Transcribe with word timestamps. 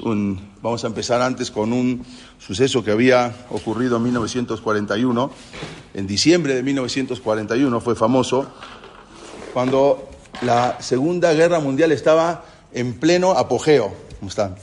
un, 0.00 0.40
vamos 0.62 0.84
a 0.84 0.86
empezar 0.86 1.22
antes 1.22 1.50
con 1.50 1.72
un 1.72 2.04
suceso 2.38 2.82
que 2.82 2.90
había 2.90 3.34
ocurrido 3.50 3.96
en 3.96 4.04
1941. 4.04 5.30
En 5.94 6.06
diciembre 6.06 6.54
de 6.54 6.62
1941 6.62 7.80
fue 7.80 7.94
famoso 7.94 8.46
cuando 9.52 10.08
la 10.42 10.80
Segunda 10.80 11.32
Guerra 11.32 11.60
Mundial 11.60 11.92
estaba 11.92 12.44
en 12.72 12.98
pleno 12.98 13.32
apogeo. 13.32 13.94
¿Cómo 14.18 14.28
están? 14.28 14.56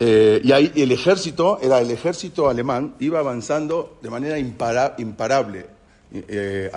Eh, 0.00 0.40
y 0.44 0.52
ahí 0.52 0.72
el 0.76 0.92
ejército, 0.92 1.58
era 1.60 1.80
el 1.80 1.90
ejército 1.90 2.48
alemán, 2.48 2.94
iba 3.00 3.18
avanzando 3.18 3.98
de 4.00 4.10
manera 4.10 4.38
imparable 4.38 5.66
eh, 6.12 6.70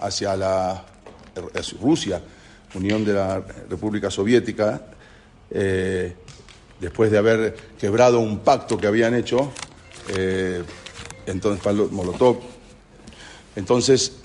hacia, 0.00 0.36
la, 0.36 0.84
Rusia, 1.80 2.22
Unión 2.74 3.04
de 3.04 3.12
la 3.12 3.42
República 3.68 4.10
Soviética, 4.10 4.80
eh, 5.50 6.14
después 6.78 7.10
de 7.10 7.18
haber 7.18 7.56
quebrado 7.78 8.20
un 8.20 8.40
pacto 8.40 8.78
que 8.78 8.86
habían 8.86 9.14
hecho, 9.14 9.52
entonces 11.26 11.90
Molotov. 11.92 12.38
Entonces 13.54 14.16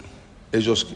ellos 0.52 0.88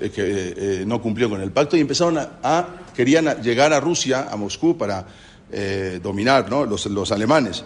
no 0.85 1.01
cumplieron 1.01 1.31
con 1.31 1.41
el 1.41 1.51
pacto 1.51 1.75
y 1.75 1.81
empezaron 1.81 2.17
a 2.17 2.79
querían 2.99 3.41
llegar 3.41 3.71
a 3.71 3.79
Rusia, 3.79 4.27
a 4.29 4.35
Moscú, 4.35 4.77
para 4.77 5.07
eh, 5.53 6.01
dominar 6.03 6.51
los, 6.51 7.11
alemanes. 7.13 7.63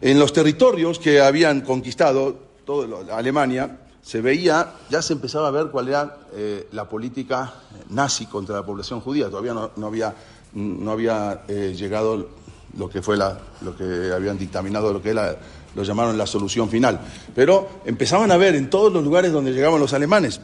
En 0.00 0.18
los 0.18 0.32
territorios 0.32 0.98
que 0.98 1.20
habían 1.20 1.60
conquistado 1.60 2.36
toda 2.64 3.16
Alemania, 3.16 3.78
se 4.02 4.20
veía, 4.20 4.74
ya 4.90 5.02
se 5.02 5.12
empezaba 5.12 5.46
a 5.46 5.50
ver 5.52 5.66
cuál 5.68 5.86
era 5.86 6.16
eh, 6.34 6.66
la 6.72 6.88
política 6.88 7.54
nazi 7.90 8.26
contra 8.26 8.56
la 8.56 8.66
población 8.66 9.00
judía. 9.00 9.30
Todavía 9.30 9.54
no, 9.54 9.86
había, 9.86 10.12
no 10.54 10.90
había 10.90 11.42
eh, 11.48 11.74
llegado 11.76 12.28
lo 12.76 12.88
que 12.88 13.02
fue 13.02 13.16
la, 13.16 13.38
lo 13.62 13.76
que 13.76 14.12
habían 14.14 14.38
dictaminado, 14.38 14.92
lo 14.92 15.02
que 15.02 15.10
era, 15.10 15.36
lo 15.74 15.82
llamaron 15.82 16.16
la 16.16 16.26
solución 16.26 16.68
final. 16.68 17.00
Pero 17.34 17.68
empezaban 17.84 18.30
a 18.30 18.36
ver 18.36 18.54
en 18.54 18.70
todos 18.70 18.92
los 18.92 19.04
lugares 19.04 19.32
donde 19.32 19.52
llegaban 19.52 19.80
los 19.80 19.92
alemanes 19.92 20.40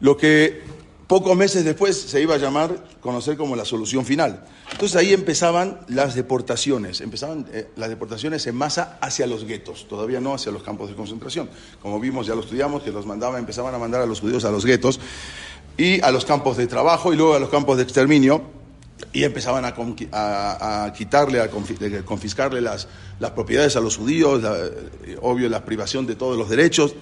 lo 0.00 0.16
que 0.16 0.62
Pocos 1.10 1.36
meses 1.36 1.64
después 1.64 2.00
se 2.00 2.22
iba 2.22 2.36
a 2.36 2.38
llamar, 2.38 2.84
conocer 3.00 3.36
como 3.36 3.56
la 3.56 3.64
solución 3.64 4.04
final. 4.04 4.46
Entonces 4.70 4.94
ahí 4.94 5.12
empezaban 5.12 5.80
las 5.88 6.14
deportaciones, 6.14 7.00
empezaban 7.00 7.48
eh, 7.52 7.66
las 7.74 7.88
deportaciones 7.88 8.46
en 8.46 8.54
masa 8.54 8.96
hacia 9.00 9.26
los 9.26 9.44
guetos, 9.44 9.88
todavía 9.88 10.20
no 10.20 10.34
hacia 10.34 10.52
los 10.52 10.62
campos 10.62 10.88
de 10.88 10.94
concentración. 10.94 11.50
Como 11.82 11.98
vimos, 11.98 12.28
ya 12.28 12.36
lo 12.36 12.42
estudiamos, 12.42 12.84
que 12.84 12.92
los 12.92 13.06
mandaban, 13.06 13.40
empezaban 13.40 13.74
a 13.74 13.78
mandar 13.78 14.02
a 14.02 14.06
los 14.06 14.20
judíos 14.20 14.44
a 14.44 14.52
los 14.52 14.64
guetos 14.64 15.00
y 15.76 16.00
a 16.02 16.10
los 16.10 16.24
campos 16.24 16.56
de 16.56 16.66
trabajo 16.66 17.12
y 17.12 17.16
luego 17.16 17.34
a 17.34 17.38
los 17.38 17.50
campos 17.50 17.76
de 17.76 17.82
exterminio 17.82 18.42
y 19.12 19.24
empezaban 19.24 19.64
a, 19.64 20.92
quitarle, 20.92 21.40
a 21.40 21.48
confiscarle 21.48 22.60
las, 22.60 22.86
las, 23.18 23.30
propiedades 23.30 23.76
a 23.76 23.80
los 23.80 23.96
judíos, 23.96 24.42
eh, 24.44 25.16
obvio 25.22 25.48
la 25.48 25.64
privación 25.64 26.06
de 26.06 26.16
todos 26.16 26.36
los 26.36 26.48
derechos. 26.48 26.94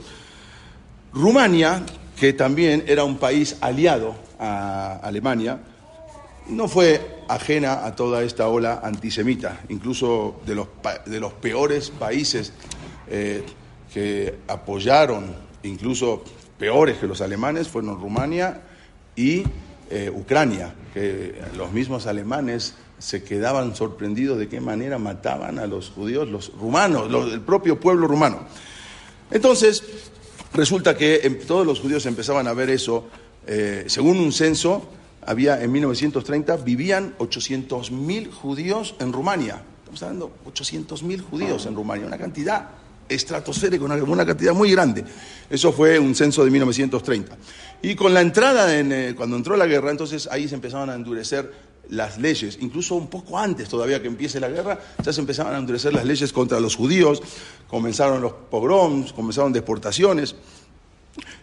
Rumania 1.13 1.83
que 2.19 2.33
también 2.33 2.85
era 2.87 3.05
un 3.05 3.17
país 3.17 3.57
aliado 3.61 4.17
a 4.39 4.97
Alemania, 5.03 5.61
no 6.49 6.67
fue 6.67 7.23
ajena 7.29 7.87
a 7.87 7.95
toda 7.95 8.23
esta 8.23 8.49
ola 8.49 8.81
antisemita, 8.83 9.61
incluso 9.69 10.41
de 10.47 10.55
los, 10.55 10.69
de 11.07 11.21
los 11.21 11.33
peores 11.35 11.91
países 11.91 12.53
eh, 13.09 13.45
que 13.93 14.39
apoyaron, 14.49 15.35
incluso 15.63 16.25
peores 16.59 16.99
que 16.99 17.07
los 17.07 17.21
alemanes, 17.21 17.69
fueron 17.69 18.01
Rumania 18.01 18.63
y 19.17 19.45
eh, 19.91 20.11
Ucrania, 20.15 20.75
que 20.93 21.41
los 21.57 21.73
mismos 21.73 22.07
alemanes 22.07 22.75
se 22.99 23.23
quedaban 23.23 23.77
sorprendidos 23.77 24.39
de 24.39 24.49
qué 24.49 24.61
manera 24.61 24.99
mataban 24.99 25.59
a 25.59 25.67
los 25.67 25.91
judíos, 25.91 26.29
los 26.29 26.53
rumanos, 26.59 27.09
el 27.33 27.41
propio 27.41 27.79
pueblo 27.79 28.09
rumano. 28.09 28.41
Entonces, 29.31 29.85
Resulta 30.53 30.97
que 30.97 31.21
em, 31.23 31.39
todos 31.39 31.67
los 31.67 31.81
judíos 31.81 32.07
empezaban 32.07 32.47
a 32.49 32.53
ver 32.53 32.71
eso. 32.71 33.07
Eh, 33.47 33.85
según 33.87 34.19
un 34.19 34.33
censo, 34.33 34.89
había 35.25 35.63
en 35.63 35.71
1930 35.73 36.57
vivían 36.59 37.15
800.000 37.19 38.33
judíos 38.33 38.95
en 38.99 39.13
Rumania. 39.13 39.63
Estamos 39.81 40.03
hablando 40.03 40.33
de 40.45 40.51
800.000 40.51 41.23
judíos 41.23 41.67
en 41.67 41.75
Rumania, 41.75 42.07
una 42.07 42.19
cantidad 42.19 42.69
estratosférica, 43.09 43.85
una, 43.85 44.27
cantidad 44.27 44.55
muy 44.55 44.71
grande. 44.71 45.05
Eso 45.49 45.73
fue 45.73 45.99
un 45.99 46.15
censo 46.15 46.45
de 46.45 46.51
1930. 46.51 47.37
Y 47.83 47.95
con 47.95 48.13
la 48.13 48.21
entrada, 48.21 48.79
en, 48.79 48.93
eh, 48.93 49.15
cuando 49.17 49.37
entró 49.37 49.57
la 49.57 49.67
guerra, 49.67 49.91
entonces 49.91 50.29
ahí 50.31 50.49
se 50.49 50.55
empezaban 50.55 50.91
a 50.91 50.95
endurecer 50.95 51.69
las 51.91 52.19
leyes, 52.19 52.59
incluso 52.61 52.95
un 52.95 53.09
poco 53.09 53.39
antes 53.39 53.69
todavía 53.69 54.01
que 54.03 54.09
empiece 54.09 54.41
la 54.41 54.49
guerra, 54.49 54.79
ya 55.03 55.13
se 55.13 55.21
empezaban 55.21 55.55
a 55.55 55.59
endurecer 55.59 55.95
las 55.95 56.05
leyes 56.05 56.33
contra 56.33 56.61
los 56.61 56.77
judíos, 56.77 57.23
comenzaron 57.67 58.21
los 58.21 58.33
pogroms, 58.33 59.13
comenzaron 59.13 59.53
deportaciones. 59.53 60.35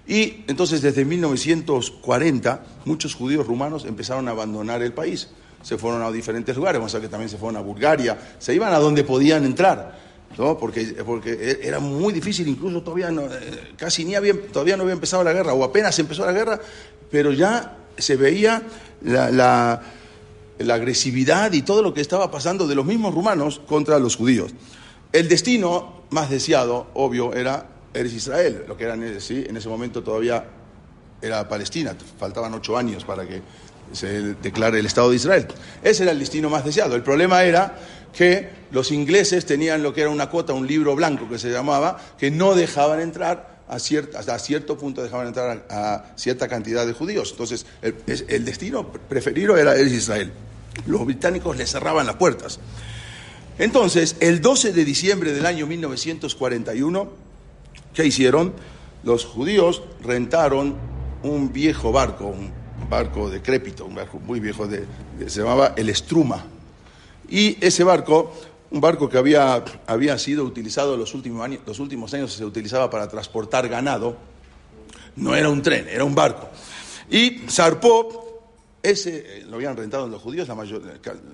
Y 0.07 0.43
entonces 0.47 0.81
desde 0.81 1.03
1940 1.03 2.63
muchos 2.85 3.15
judíos 3.15 3.47
rumanos 3.47 3.85
empezaron 3.85 4.27
a 4.27 4.31
abandonar 4.31 4.83
el 4.83 4.93
país. 4.93 5.29
Se 5.63 5.79
fueron 5.79 6.03
a 6.03 6.11
diferentes 6.11 6.55
lugares, 6.55 6.79
vamos 6.79 6.93
a 6.93 7.01
que 7.01 7.07
también 7.07 7.29
se 7.29 7.37
fueron 7.37 7.57
a 7.57 7.61
Bulgaria, 7.61 8.35
se 8.37 8.53
iban 8.53 8.71
a 8.71 8.77
donde 8.77 9.03
podían 9.03 9.45
entrar, 9.45 9.97
¿no? 10.37 10.57
porque, 10.57 10.83
porque 11.05 11.33
e, 11.33 11.67
era 11.67 11.79
muy 11.79 12.13
difícil, 12.13 12.47
incluso 12.47 12.81
todavía 12.81 13.11
no, 13.11 13.23
eh, 13.23 13.73
casi 13.77 14.05
ni 14.05 14.15
había, 14.15 14.33
todavía 14.51 14.77
no 14.77 14.83
había 14.83 14.93
empezado 14.93 15.23
la 15.23 15.33
guerra, 15.33 15.53
o 15.53 15.63
apenas 15.63 15.97
empezó 15.99 16.25
la 16.25 16.33
guerra, 16.33 16.59
pero 17.09 17.31
ya 17.31 17.77
se 17.97 18.15
veía 18.15 18.63
la 19.01 19.81
la 20.59 20.75
agresividad 20.75 21.51
y 21.53 21.61
todo 21.61 21.81
lo 21.81 21.93
que 21.93 22.01
estaba 22.01 22.31
pasando 22.31 22.67
de 22.67 22.75
los 22.75 22.85
mismos 22.85 23.13
rumanos 23.13 23.61
contra 23.67 23.99
los 23.99 24.15
judíos. 24.15 24.51
El 25.11 25.27
destino 25.27 26.03
más 26.11 26.29
deseado, 26.29 26.87
obvio, 26.93 27.33
era 27.33 27.69
Eres 27.93 28.13
Israel, 28.13 28.65
lo 28.67 28.75
que 28.77 28.85
era 28.85 28.97
¿sí? 29.19 29.45
en 29.47 29.55
ese 29.57 29.69
momento 29.69 30.03
todavía 30.03 30.45
era 31.21 31.47
Palestina, 31.47 31.95
faltaban 32.19 32.53
ocho 32.53 32.77
años 32.77 33.05
para 33.05 33.25
que 33.27 33.41
se 33.91 34.35
declare 34.35 34.79
el 34.79 34.85
Estado 34.85 35.09
de 35.09 35.15
Israel. 35.15 35.47
Ese 35.81 36.03
era 36.03 36.11
el 36.11 36.19
destino 36.19 36.49
más 36.49 36.65
deseado. 36.65 36.95
El 36.95 37.03
problema 37.03 37.43
era 37.43 37.77
que 38.15 38.49
los 38.71 38.91
ingleses 38.91 39.45
tenían 39.45 39.83
lo 39.83 39.93
que 39.93 40.01
era 40.01 40.09
una 40.09 40.29
cuota, 40.29 40.53
un 40.53 40.67
libro 40.67 40.95
blanco 40.95 41.27
que 41.29 41.37
se 41.37 41.51
llamaba, 41.51 41.99
que 42.17 42.31
no 42.31 42.55
dejaban 42.55 42.99
entrar 42.99 43.55
a 43.67 43.75
hasta 43.75 44.37
cierto 44.37 44.77
punto 44.77 45.01
dejaban 45.01 45.25
entrar 45.25 45.65
a, 45.71 46.05
cierta 46.15 46.47
cantidad 46.47 46.85
de 46.85 46.93
judíos. 46.93 47.31
Entonces, 47.31 47.65
el, 47.81 48.45
destino 48.45 48.91
preferido 48.91 49.57
era 49.57 49.75
Israel 49.79 50.31
los 50.85 51.05
británicos 51.05 51.55
le 51.57 51.65
cerraban 51.65 52.05
las 52.05 52.15
puertas. 52.15 52.59
Entonces, 53.57 54.17
el 54.19 54.41
12 54.41 54.73
de 54.73 54.83
diciembre 54.83 55.31
del 55.31 55.45
año 55.45 55.65
1941, 55.67 57.09
¿qué 57.93 58.05
hicieron? 58.05 58.53
Los 59.03 59.25
judíos 59.25 59.83
rentaron 60.03 60.75
un 61.23 61.53
viejo 61.53 61.91
barco, 61.91 62.25
un 62.25 62.51
barco 62.89 63.29
decrépito, 63.29 63.85
un 63.85 63.95
barco 63.95 64.19
muy 64.19 64.39
viejo, 64.39 64.67
de, 64.67 64.85
se 65.27 65.39
llamaba 65.39 65.73
el 65.77 65.93
Struma. 65.95 66.45
Y 67.29 67.57
ese 67.65 67.83
barco, 67.83 68.33
un 68.71 68.81
barco 68.81 69.09
que 69.09 69.17
había, 69.17 69.63
había 69.87 70.17
sido 70.17 70.43
utilizado 70.43 70.97
los 70.97 71.13
últimos, 71.13 71.43
años, 71.43 71.61
los 71.65 71.79
últimos 71.79 72.13
años, 72.13 72.33
se 72.33 72.45
utilizaba 72.45 72.89
para 72.89 73.07
transportar 73.07 73.67
ganado, 73.67 74.17
no 75.15 75.35
era 75.35 75.49
un 75.49 75.61
tren, 75.61 75.87
era 75.87 76.03
un 76.03 76.15
barco. 76.15 76.49
Y 77.09 77.43
zarpó 77.49 78.25
ese 78.85 79.39
eh, 79.39 79.45
lo 79.49 79.55
habían 79.55 79.75
rentado 79.75 80.07
los 80.07 80.21
judíos, 80.21 80.47
la, 80.47 80.55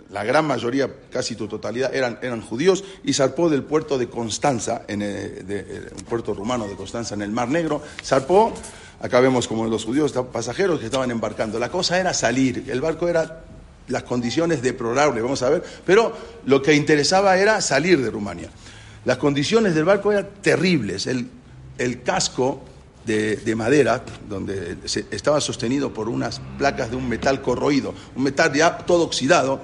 la, 0.10 0.24
gran 0.24 0.46
mayoría, 0.46 0.90
casi 1.10 1.36
tu 1.36 1.48
totalidad, 1.48 1.94
eran, 1.94 2.18
eran 2.22 2.42
judíos, 2.42 2.84
y 3.04 3.14
zarpó 3.14 3.50
del 3.50 3.64
puerto 3.64 3.98
de 3.98 4.08
Constanza, 4.08 4.84
en 4.88 5.00
de, 5.00 5.92
un 5.98 6.04
puerto 6.06 6.34
rumano 6.34 6.68
de 6.68 6.76
Constanza 6.76 7.16
en 7.16 7.22
el 7.22 7.32
Mar 7.32 7.50
Negro, 7.50 7.82
zarpó, 8.04 8.54
acá 9.02 9.20
vemos 9.20 9.48
como 9.48 9.66
los 9.68 9.84
judíos 9.84 10.14
pasajeros 10.32 10.80
que 10.80 10.86
estaban 10.86 11.12
embarcando. 11.12 11.60
La 11.60 11.70
cosa 11.70 12.00
era 12.00 12.14
salir, 12.14 12.66
el 12.70 12.82
barco 12.82 13.08
era 13.08 13.44
las 13.88 14.04
condiciones 14.04 14.62
deplorables, 14.62 15.22
vamos 15.24 15.42
a 15.44 15.50
ver, 15.50 15.64
pero 15.86 16.16
lo 16.46 16.62
que 16.62 16.74
interesaba 16.74 17.38
era 17.38 17.62
salir 17.62 18.02
de 18.02 18.10
Rumania. 18.10 18.50
Las 19.06 19.18
condiciones 19.18 19.76
del 19.76 19.86
barco 19.86 20.12
eran 20.12 20.30
terribles, 20.42 21.08
el, 21.08 21.28
el 21.78 22.04
casco 22.04 22.64
de, 23.06 23.56
madera, 23.56 24.04
donde 24.30 24.78
estaba 25.12 25.42
sostenido 25.42 25.94
por 25.94 26.08
unas 26.08 26.42
placas 26.58 26.92
de 26.92 26.96
un 26.96 27.10
metal 27.10 27.42
corroído, 27.42 27.94
un 28.16 28.24
metal 28.24 28.54
ya 28.54 28.78
todo 28.78 29.04
oxidado, 29.04 29.62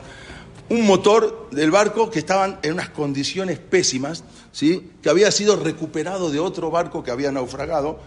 un 0.70 0.86
motor 0.86 1.50
del 1.52 1.72
barco 1.72 2.10
que 2.10 2.20
estaban 2.20 2.60
en 2.62 2.74
unas 2.74 2.90
condiciones 2.90 3.60
pésimas, 3.60 4.24
¿sí? 4.58 4.90
que 5.04 5.10
había 5.12 5.30
sido 5.30 5.56
recuperado 5.56 6.32
de 6.32 6.40
otro 6.40 6.72
barco 6.72 7.04
que 7.04 7.12
había 7.12 7.32
naufragado, 7.32 8.00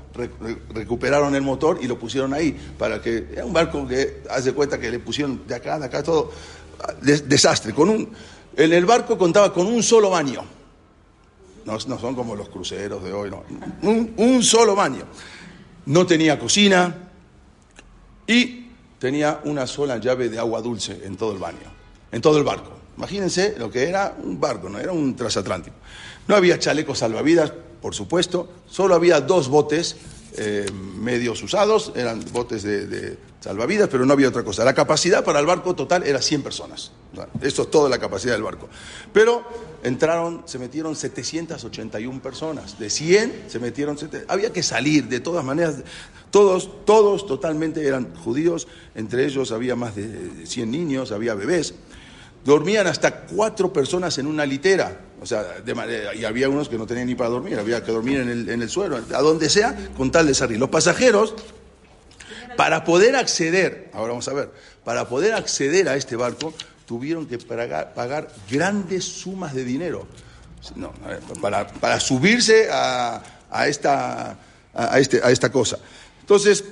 recuperaron 0.75 1.37
el 1.37 1.43
motor 1.43 1.79
y 1.81 1.87
lo 1.87 1.97
pusieron 1.97 2.35
ahí, 2.35 2.59
para 2.77 3.01
que, 3.01 3.29
era 3.31 3.45
un 3.45 3.53
barco 3.53 3.87
que, 3.87 4.25
hace 4.29 4.53
cuenta 4.53 4.81
que 4.81 4.91
le 4.91 4.99
pusieron 4.99 5.47
de 5.47 5.55
acá, 5.55 5.79
de 5.79 5.87
acá, 5.87 6.03
todo, 6.03 6.33
desastre. 7.03 7.73
Con 7.73 7.89
un, 7.89 8.11
en 8.57 8.73
el 8.73 8.85
barco 8.85 9.17
contaba 9.17 9.53
con 9.53 9.69
un 9.69 9.81
solo 9.81 10.11
baño, 10.11 10.43
no, 11.67 11.79
son 11.79 12.17
como 12.17 12.35
los 12.35 12.49
cruceros 12.49 13.05
de 13.05 13.13
hoy, 13.13 13.31
no. 13.31 13.45
Un, 14.17 14.43
solo 14.43 14.75
baño. 14.75 15.05
No 15.87 16.05
tenía 16.05 16.37
cocina 16.37 17.11
y 18.27 18.71
tenía 18.99 19.41
una 19.45 19.69
sola 19.69 19.99
llave 19.99 20.29
de 20.29 20.41
agua 20.41 20.61
dulce 20.63 21.01
en 21.05 21.17
todo 21.17 21.31
el 21.31 21.39
baño. 21.39 21.71
en 22.11 22.21
todo 22.21 22.39
el 22.39 22.45
barco. 22.45 22.73
Imagínense 22.97 23.55
lo 23.57 23.71
que 23.71 23.89
era 23.89 24.17
un 24.21 24.41
barco, 24.41 24.69
no 24.69 24.81
era 24.81 24.91
un 24.91 25.15
transatlántico. 25.15 25.77
No 26.31 26.37
había 26.37 26.61
chalecos 26.61 27.01
salvavidas, 27.01 27.53
por 27.83 27.93
supuesto, 27.93 28.49
solo 28.69 28.95
había 28.95 29.21
dos 29.21 29.49
botes 29.49 29.97
eh, 30.37 30.65
medios 30.73 31.43
usados, 31.43 31.93
eran 31.97 32.25
botes 32.33 32.63
de, 32.63 33.19
salvavidas, 33.41 33.89
pero 33.89 34.07
no 34.07 34.13
había 34.13 34.29
otra 34.29 34.45
cosa. 34.45 34.65
La 34.65 34.73
capacidad 34.73 35.25
para 35.25 35.41
el 35.41 35.47
barco 35.47 35.75
total 35.75 36.05
era 36.05 36.23
100 36.23 36.45
personas. 36.45 36.93
Eso 37.43 37.63
es 37.63 37.71
toda 37.73 37.89
la 37.89 37.99
capacidad 37.99 38.35
del 38.35 38.45
barco. 38.45 38.69
Pero 39.13 39.43
entraron, 39.83 40.45
se 40.45 40.61
metieron 40.61 40.95
781 40.95 42.23
personas. 42.23 42.79
De 42.79 42.91
100 42.91 43.47
se 43.49 43.59
metieron... 43.59 43.99
Había 44.29 44.53
que 44.53 44.63
salir, 44.63 45.09
de 45.09 45.19
todas 45.19 45.45
maneras. 45.45 45.83
Todos, 46.31 46.85
todos 46.85 47.27
totalmente 47.27 47.85
eran 47.85 48.15
judíos. 48.15 48.69
Entre 48.95 49.27
ellos 49.27 49.51
había 49.51 49.75
más 49.75 49.97
de 49.97 50.47
100 50.47 50.71
niños, 50.71 51.11
había 51.11 51.35
bebés. 51.35 51.75
Dormían 52.45 52.87
hasta 52.87 53.27
cuatro 53.27 53.73
personas 53.73 54.17
en 54.19 54.29
una 54.29 54.47
litera, 54.47 55.10
o 55.21 55.27
sea, 55.27 55.57
y 56.15 56.25
había 56.25 56.49
unos 56.49 56.69
que 56.69 56.79
no 56.79 56.87
tenían 56.87 57.07
ni 57.07 57.15
para 57.15 57.29
dormir, 57.29 57.59
había 57.59 57.85
que 57.85 57.93
dormir 57.93 58.21
en 58.21 58.63
el, 58.63 58.71
suelo, 58.71 58.97
a 58.97 59.21
donde 59.21 59.51
sea, 59.51 59.77
con 59.97 60.11
tal 60.11 60.27
de 60.27 60.35
salir. 60.35 60.59
Los 60.59 60.71
pasajeros, 60.71 61.35
para 62.57 62.85
poder 62.85 63.17
acceder, 63.17 63.91
ahora 63.93 64.13
vamos 64.13 64.29
a 64.29 64.33
ver, 64.33 64.51
para 64.83 65.09
poder 65.09 65.35
acceder 65.35 65.89
a 65.89 65.97
este 65.97 66.17
barco, 66.17 66.55
tuvieron 66.87 67.27
que 67.27 67.39
pagar, 67.39 68.29
grandes 68.51 69.05
sumas 69.05 69.55
de 69.55 69.65
dinero 69.65 70.07
para, 71.41 72.01
subirse 72.01 72.69
a, 72.71 73.23
esta, 73.67 74.39
a, 74.73 74.99
este, 74.99 75.21
a 75.23 75.31
esta 75.31 75.53
cosa. 75.53 75.79
Entonces, 76.21 76.65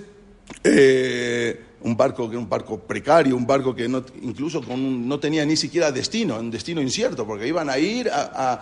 eh, 0.65 1.65
un 1.83 1.97
barco 1.97 2.29
que 2.29 2.37
un 2.37 2.49
barco 2.49 2.79
precario, 2.79 3.37
un 3.37 3.47
barco 3.47 3.75
que 3.75 3.89
no, 3.89 4.05
incluso 4.23 4.63
con 4.63 5.07
no 5.09 5.21
tenía 5.21 5.45
ni 5.47 5.57
siquiera 5.57 5.93
destino, 5.93 6.37
un 6.39 6.51
destino 6.51 6.81
incierto, 6.81 7.27
porque 7.27 7.47
iban 7.47 7.71
a 7.71 7.79
ir 7.79 8.11
a, 8.13 8.61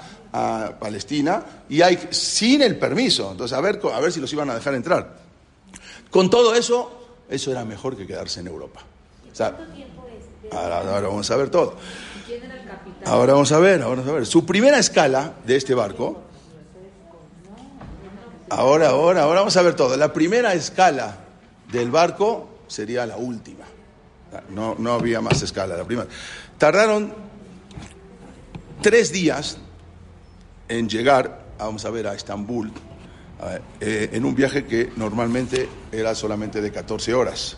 Palestina 0.78 1.42
y 1.66 1.80
hay, 1.80 1.98
sin 2.10 2.60
el 2.60 2.78
permiso. 2.78 3.32
Entonces, 3.32 3.56
a 3.56 3.60
ver, 3.62 3.80
a 3.90 4.00
ver 4.00 4.12
si 4.12 4.20
los 4.20 4.30
iban 4.34 4.50
a 4.50 4.54
dejar 4.54 4.74
entrar. 4.74 5.16
Con 6.10 6.28
todo 6.28 6.54
eso, 6.54 7.24
eso 7.30 7.50
era 7.50 7.64
mejor 7.64 7.96
que 7.96 8.06
quedarse 8.06 8.40
en 8.40 8.48
Europa. 8.48 8.80
ahora, 10.52 10.78
ahora, 10.80 11.08
vamos 11.08 11.30
a 11.30 11.36
ver 11.36 11.48
todo. 11.48 11.76
Ahora 13.06 13.32
vamos 13.32 13.50
a 13.52 13.58
ver, 13.58 13.80
ahora 13.80 14.02
vamos 14.02 14.10
a 14.10 14.14
ver. 14.14 14.26
Su 14.26 14.44
primera 14.44 14.78
escala 14.78 15.36
de 15.46 15.56
este 15.56 15.74
barco. 15.74 16.20
Ahora, 18.50 18.90
ahora, 18.90 19.22
ahora 19.22 19.40
vamos 19.40 19.56
a 19.56 19.62
ver 19.62 19.74
todo. 19.74 19.96
La 19.96 20.12
primera 20.12 20.52
escala 20.52 21.16
del 21.72 21.90
barco 21.90 22.56
sería 22.66 23.06
la 23.06 23.16
última. 23.16 23.64
No, 24.50 24.74
no 24.78 24.92
había 24.92 25.20
más 25.20 25.42
escala, 25.42 25.76
la 25.76 25.84
primera. 25.84 26.08
Tardaron 26.58 27.12
tres 28.82 29.12
días 29.12 29.58
en 30.68 30.88
llegar, 30.88 31.46
vamos 31.58 31.84
a 31.84 31.90
ver, 31.90 32.06
a 32.06 32.14
Estambul, 32.14 32.72
eh, 33.80 34.10
en 34.12 34.24
un 34.24 34.34
viaje 34.34 34.64
que 34.64 34.90
normalmente 34.96 35.68
era 35.92 36.14
solamente 36.14 36.60
de 36.60 36.72
14 36.72 37.14
horas. 37.14 37.56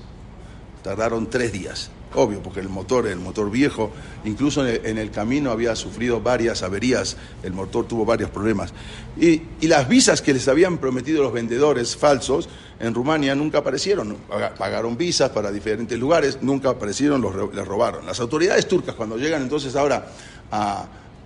Tardaron 0.82 1.31
tres 1.31 1.52
días. 1.52 1.90
Obvio, 2.14 2.43
porque 2.43 2.61
el 2.61 2.70
motor, 2.70 3.06
el 3.06 3.19
motor 3.19 3.50
viejo, 3.50 3.90
incluso 4.25 4.66
en 4.66 4.96
el, 4.96 5.11
camino 5.11 5.50
había 5.50 5.76
sufrido 5.76 6.22
varias 6.22 6.62
averías, 6.62 7.19
el 7.43 7.52
motor 7.52 7.87
tuvo 7.87 8.06
varios 8.06 8.31
problemas. 8.31 8.72
Y, 9.20 9.43
las 9.66 9.87
visas 9.88 10.22
que 10.22 10.32
les 10.32 10.49
habían 10.49 10.78
prometido 10.78 11.22
los 11.22 11.34
vendedores 11.34 11.96
falsos 11.96 12.49
en 12.80 12.94
Rumania 12.94 13.34
nunca 13.34 13.58
aparecieron. 13.58 14.16
Pagaron 14.56 14.96
visas 14.96 15.30
para 15.30 15.50
diferentes 15.50 15.98
lugares, 15.98 16.38
nunca 16.42 16.70
aparecieron, 16.70 17.20
los, 17.20 17.54
les 17.54 17.66
robaron. 17.66 18.06
Las 18.06 18.20
autoridades 18.20 18.66
turcas, 18.69 18.94
cuando 18.94 19.16
llegan 19.16 19.42
entonces 19.42 19.75
ahora 19.76 20.06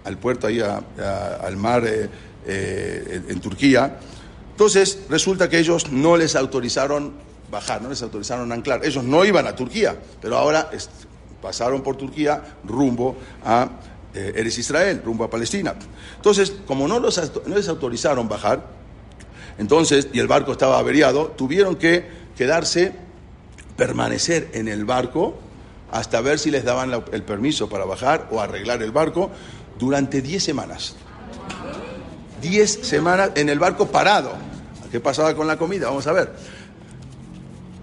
al 0.05 0.19
puerto, 0.19 0.47
ahí 0.47 0.61
al 0.61 1.57
mar 1.57 1.85
eh, 1.87 2.09
eh, 2.47 3.23
en 3.29 3.41
Turquía, 3.41 3.99
entonces 4.51 5.01
resulta 5.09 5.49
que 5.49 5.59
ellos 5.59 5.91
no 5.91 6.17
les 6.17 6.37
autorizaron 6.37 7.13
bajar, 7.51 7.83
no 7.83 7.91
les 7.91 8.03
autorizaron 8.03 8.51
anclar. 8.53 8.85
Ellos 8.85 9.05
no 9.05 9.25
iban 9.25 9.47
a 9.47 9.55
Turquía, 9.55 9.97
pero 10.21 10.39
ahora 10.39 10.71
pasaron 11.41 11.83
por 11.83 11.97
Turquía 11.97 12.43
rumbo 12.65 13.17
a 13.45 13.69
eh, 14.15 14.33
Eres 14.37 14.59
Israel, 14.59 15.03
rumbo 15.05 15.25
a 15.25 15.31
Palestina. 15.31 15.75
Entonces, 16.17 16.53
como 16.67 16.87
no, 16.89 16.99
los, 16.99 17.21
no 17.47 17.55
les 17.55 17.69
autorizaron 17.69 18.29
bajar, 18.29 18.82
entonces, 19.59 20.09
y 20.13 20.19
el 20.19 20.29
barco 20.29 20.53
estaba 20.53 20.79
averiado, 20.79 21.29
tuvieron 21.29 21.77
que 21.77 22.07
quedarse, 22.37 22.93
permanecer 23.77 24.51
en 24.55 24.69
el 24.69 24.85
barco 24.85 25.35
hasta 25.91 26.21
ver 26.21 26.39
si 26.39 26.51
les 26.51 26.65
daban 26.65 26.91
el 27.13 27.23
permiso 27.23 27.69
para 27.69 27.85
bajar 27.85 28.29
o 28.31 28.41
arreglar 28.41 28.83
el 28.83 28.93
barco 28.93 29.31
durante 29.79 30.23
10 30.23 30.43
semanas. 30.43 30.97
10 32.41 32.71
semanas 32.83 33.31
en 33.35 33.49
el 33.49 33.59
barco 33.59 33.87
parado. 33.87 34.33
¿Qué 34.91 35.01
pasaba 35.01 35.35
con 35.35 35.47
la 35.47 35.57
comida? 35.57 35.89
Vamos 35.89 36.07
a 36.07 36.13
ver. 36.13 36.33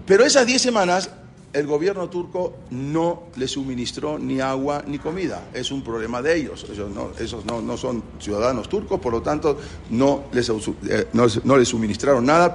Pero 0.06 0.24
esas 0.24 0.46
10 0.46 0.60
semanas 0.60 1.10
el 1.52 1.66
gobierno 1.66 2.08
turco 2.08 2.54
no 2.70 3.24
le 3.36 3.48
suministró 3.48 4.18
ni 4.18 4.40
agua 4.40 4.84
ni 4.86 4.98
comida. 4.98 5.48
Es 5.52 5.70
un 5.70 5.82
problema 5.82 6.22
de 6.22 6.36
ellos. 6.36 6.66
Ellos 6.70 6.90
no, 6.90 7.10
esos 7.18 7.44
no, 7.44 7.76
son 7.76 8.02
ciudadanos 8.20 8.68
turcos, 8.68 9.00
por 9.00 9.12
lo 9.12 9.22
tanto 9.22 9.58
no 9.90 10.24
les, 10.32 10.48
eh, 10.48 11.08
no, 11.12 11.56
les 11.56 11.68
suministraron 11.68 12.24
nada. 12.24 12.54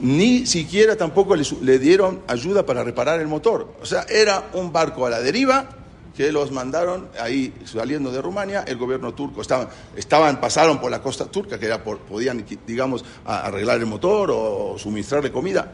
Ni 0.00 0.46
siquiera 0.46 0.96
tampoco 0.96 1.34
le, 1.34 1.78
dieron 1.78 2.20
ayuda 2.28 2.66
para 2.66 2.84
reparar 2.84 3.20
el 3.20 3.28
motor. 3.28 3.74
O 3.80 3.86
sea, 3.86 4.02
era 4.08 4.50
un 4.52 4.72
barco 4.72 5.06
a 5.06 5.10
la 5.10 5.20
deriva 5.20 5.68
que 6.14 6.30
los 6.30 6.52
mandaron 6.52 7.08
ahí 7.18 7.54
saliendo 7.64 8.12
de 8.12 8.20
Rumania, 8.20 8.64
el 8.66 8.76
gobierno 8.76 9.14
turco 9.14 9.40
estaban, 9.40 9.68
estaban 9.96 10.42
pasaron 10.42 10.78
por 10.78 10.90
la 10.90 11.00
costa 11.00 11.24
turca, 11.24 11.58
que 11.58 11.64
era 11.64 11.82
por, 11.82 12.00
podían, 12.00 12.44
digamos, 12.66 13.02
arreglar 13.24 13.78
el 13.78 13.86
motor 13.86 14.30
o 14.30 14.76
suministrarle 14.76 15.32
comida. 15.32 15.72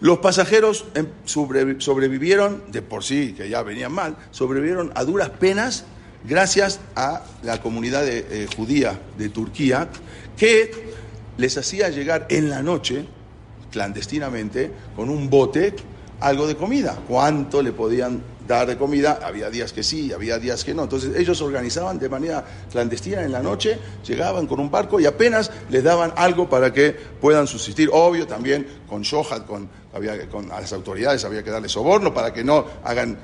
Los 0.00 0.18
pasajeros 0.18 0.86
em, 0.94 1.06
sobrevivieron, 1.24 2.62
de 2.72 2.82
por 2.82 3.04
sí, 3.04 3.34
que 3.34 3.48
ya 3.48 3.62
venían 3.62 3.92
mal, 3.92 4.16
sobrevivieron 4.30 4.92
a 4.94 5.04
duras 5.04 5.30
penas 5.30 5.84
gracias 6.24 6.80
a 6.96 7.22
la 7.42 7.60
comunidad 7.60 8.06
eh, 8.08 8.48
judía 8.56 8.98
de 9.18 9.28
Turquía, 9.28 9.88
que 10.36 10.90
les 11.36 11.56
hacía 11.56 11.88
llegar 11.90 12.26
en 12.30 12.50
la 12.50 12.62
noche, 12.62 13.06
clandestinamente, 13.70 14.70
con 14.96 15.10
un 15.10 15.30
bote, 15.30 15.74
algo 16.20 16.46
de 16.46 16.56
comida. 16.56 16.98
¿Cuánto 17.08 17.62
le 17.62 17.72
podían 17.72 18.22
dar 18.56 18.66
de 18.66 18.76
comida, 18.76 19.20
había 19.22 19.50
días 19.50 19.72
que 19.72 19.82
sí, 19.82 20.12
había 20.12 20.38
días 20.38 20.64
que 20.64 20.74
no. 20.74 20.84
Entonces 20.84 21.16
ellos 21.16 21.40
organizaban 21.40 21.98
de 21.98 22.08
manera 22.08 22.44
clandestina 22.70 23.22
en 23.22 23.32
la 23.32 23.40
noche, 23.40 23.78
llegaban 24.06 24.46
con 24.46 24.60
un 24.60 24.70
barco 24.70 25.00
y 25.00 25.06
apenas 25.06 25.50
les 25.70 25.82
daban 25.82 26.12
algo 26.16 26.48
para 26.48 26.72
que 26.72 26.90
puedan 26.92 27.46
subsistir. 27.46 27.90
Obvio 27.92 28.26
también 28.26 28.66
con 28.88 29.02
Shohat, 29.02 29.46
con, 29.46 29.68
había, 29.94 30.28
con 30.28 30.50
a 30.52 30.60
las 30.60 30.72
autoridades 30.72 31.24
había 31.24 31.42
que 31.42 31.50
darle 31.50 31.68
soborno 31.68 32.12
para 32.12 32.32
que 32.32 32.44
no 32.44 32.64
hagan 32.84 33.18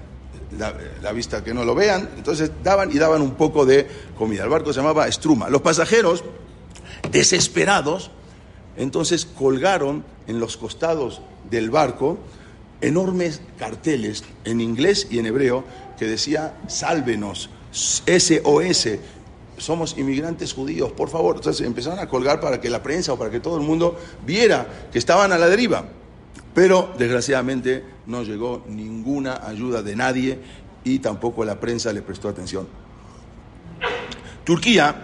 la, 0.59 1.13
vista 1.13 1.43
que 1.43 1.53
no 1.53 1.65
lo 1.65 1.75
vean. 1.75 2.09
Entonces 2.17 2.51
daban 2.63 2.91
y 2.91 2.99
daban 2.99 3.23
un 3.23 3.35
poco 3.35 3.67
de 3.67 3.87
comida. 4.17 4.45
El 4.45 4.51
barco 4.51 4.73
se 4.73 4.81
llamaba 4.81 5.11
Struma. 5.11 5.49
Los 5.49 5.63
pasajeros, 5.63 6.25
desesperados, 7.11 8.11
entonces 8.77 9.27
colgaron 9.27 10.05
en 10.27 10.41
los 10.41 10.57
costados 10.57 11.21
del 11.51 11.71
barco 11.71 12.19
enormes 12.81 13.41
carteles 13.59 14.25
en 14.45 14.61
inglés 14.61 15.09
y 15.11 15.19
en 15.19 15.27
hebreo 15.27 15.65
que 15.99 16.07
decía, 16.07 16.55
sálvenos, 16.69 17.51
SOS, 17.73 18.89
somos 19.59 19.97
inmigrantes 19.97 20.53
judíos, 20.53 20.93
por 20.93 21.09
favor. 21.09 21.37
Entonces 21.37 21.67
empezaron 21.67 21.99
a 21.99 22.09
colgar 22.09 22.41
para 22.41 22.61
que 22.61 22.71
la 22.71 22.83
prensa 22.83 23.13
o 23.13 23.19
para 23.19 23.31
que 23.31 23.41
todo 23.41 23.57
el 23.57 23.63
mundo 23.63 23.99
viera 24.25 24.67
que 24.93 24.99
estaban 24.99 25.33
a 25.33 25.39
la 25.39 25.49
deriva. 25.49 25.87
Pero 26.55 26.95
desgraciadamente 26.99 27.85
no 28.07 28.23
llegó 28.23 28.65
ninguna 28.69 29.47
ayuda 29.47 29.83
de 29.83 29.97
nadie 29.97 30.39
y 30.85 30.99
tampoco 31.01 31.45
la 31.45 31.61
prensa 31.61 31.93
le 31.93 32.03
prestó 32.03 32.29
atención. 32.29 32.67
Turquía 34.45 34.95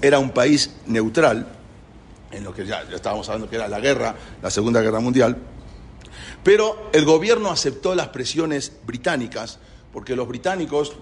era 0.00 0.18
un 0.18 0.30
país 0.30 0.76
neutral, 0.86 1.48
en 2.30 2.44
lo 2.44 2.54
que 2.54 2.66
ya, 2.66 2.88
ya 2.88 2.96
estábamos 2.96 3.28
hablando 3.28 3.48
que 3.48 3.56
era 3.56 3.66
la 3.66 3.80
guerra, 3.80 4.14
la 4.42 4.50
Segunda 4.50 4.82
Guerra 4.82 5.00
Mundial, 5.00 5.36
pero 6.48 6.88
el 6.94 7.04
gobierno 7.04 7.50
aceptó 7.50 7.94
las 7.94 8.08
presiones 8.08 8.72
británicas, 8.86 9.58
porque 9.92 10.16
los 10.16 10.26
británicos 10.26 10.94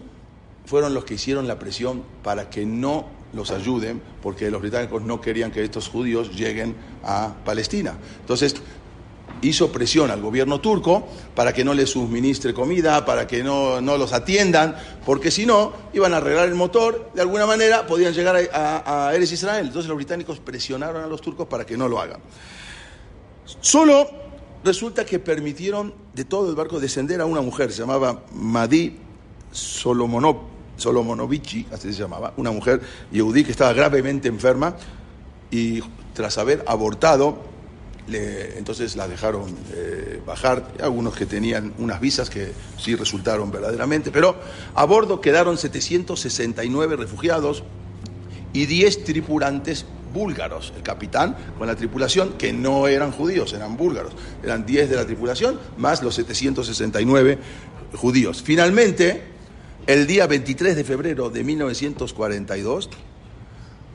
fueron 0.65 0.93
los 0.93 1.05
que 1.05 1.15
hicieron 1.15 1.47
la 1.47 1.57
presión 1.57 2.03
para 2.25 2.50
que 2.50 2.67
no 2.67 3.07
los 3.33 3.53
ayuden, 3.53 4.03
porque 4.25 4.50
los 4.50 4.61
británicos 4.61 5.03
no 5.03 5.21
querían 5.21 5.53
que 5.53 5.62
estos 5.62 5.88
judíos 5.88 6.37
lleguen 6.37 6.75
a 7.05 7.33
Palestina. 7.45 7.97
Entonces, 8.19 8.57
hizo 9.41 9.71
presión 9.71 10.11
al 10.11 10.21
gobierno 10.21 10.61
turco 10.61 11.07
para 11.37 11.53
que 11.53 11.62
no 11.62 11.75
les 11.75 11.91
suministre 11.91 12.53
comida, 12.53 13.05
para 13.05 13.29
que 13.29 13.45
no, 13.45 13.81
los 13.81 14.12
atiendan, 14.12 14.75
porque 15.05 15.31
si 15.31 15.47
no, 15.47 15.73
iban 15.93 16.12
a 16.12 16.17
arreglar 16.17 16.49
el 16.49 16.57
motor, 16.57 17.12
de 17.15 17.23
alguna 17.23 17.47
manera 17.47 17.87
podían 17.87 18.12
llegar 18.12 18.37
a, 18.53 19.07
a 19.11 19.15
Eres 19.15 19.31
Israel. 19.31 19.69
Entonces 19.69 19.87
los 19.87 19.97
británicos 19.97 20.41
presionaron 20.41 21.05
a 21.05 21.07
los 21.07 21.21
turcos 21.21 21.47
para 21.47 21.65
que 21.65 21.76
no 21.76 21.87
lo 21.87 22.00
hagan. 22.00 22.19
Solo 23.61 24.25
Resulta 24.67 25.07
que 25.07 25.19
permitieron 25.21 25.95
de 26.13 26.25
todo 26.25 26.51
el 26.51 26.57
barco 26.57 26.81
descender 26.81 27.21
a 27.21 27.25
una 27.25 27.41
mujer, 27.41 27.71
se 27.71 27.83
llamaba 27.83 28.25
Madi 28.33 28.97
Solomonovici, 29.53 31.69
así 31.71 31.93
se 31.93 32.01
llamaba, 32.01 32.35
una 32.37 32.51
mujer 32.51 32.81
yehudí 33.13 33.45
que 33.45 33.53
estaba 33.53 33.73
gravemente 33.73 34.27
enferma 34.27 34.75
y 35.53 35.85
tras 36.15 36.37
haber 36.39 36.65
abortado, 36.67 37.39
entonces 38.09 38.97
la 38.97 39.07
dejaron 39.07 39.55
eh, 39.73 40.21
bajar, 40.27 40.73
algunos 40.83 41.15
que 41.15 41.27
tenían 41.27 41.73
unas 41.79 42.01
visas 42.01 42.29
que 42.29 42.51
sí 42.77 42.97
resultaron 42.97 43.53
verdaderamente, 43.53 44.11
pero 44.11 44.35
a 44.75 44.85
bordo 44.85 45.21
quedaron 45.21 45.59
769 45.59 46.97
refugiados 46.97 47.63
y 48.57 48.65
10 48.65 49.05
tripulantes 49.05 49.85
búlgaros, 50.15 50.73
el 50.75 50.83
capitán 50.83 51.37
con 51.59 51.67
la 51.67 51.77
tripulación, 51.77 52.39
que 52.39 52.55
no 52.55 52.89
eran 52.89 53.13
judíos, 53.13 53.53
eran 53.53 53.77
búlgaros, 53.77 54.15
eran 54.43 54.65
10 54.65 54.89
de 54.89 54.97
la 54.97 55.05
tripulación, 55.05 55.61
más 55.77 56.03
los 56.03 56.15
769 56.15 57.39
judíos. 57.95 58.43
Finalmente, 58.43 59.25
el 59.87 60.07
día 60.07 60.27
23 60.27 60.75
de 60.75 60.85
febrero 60.85 61.29
de 61.29 61.45
1942, 61.45 62.89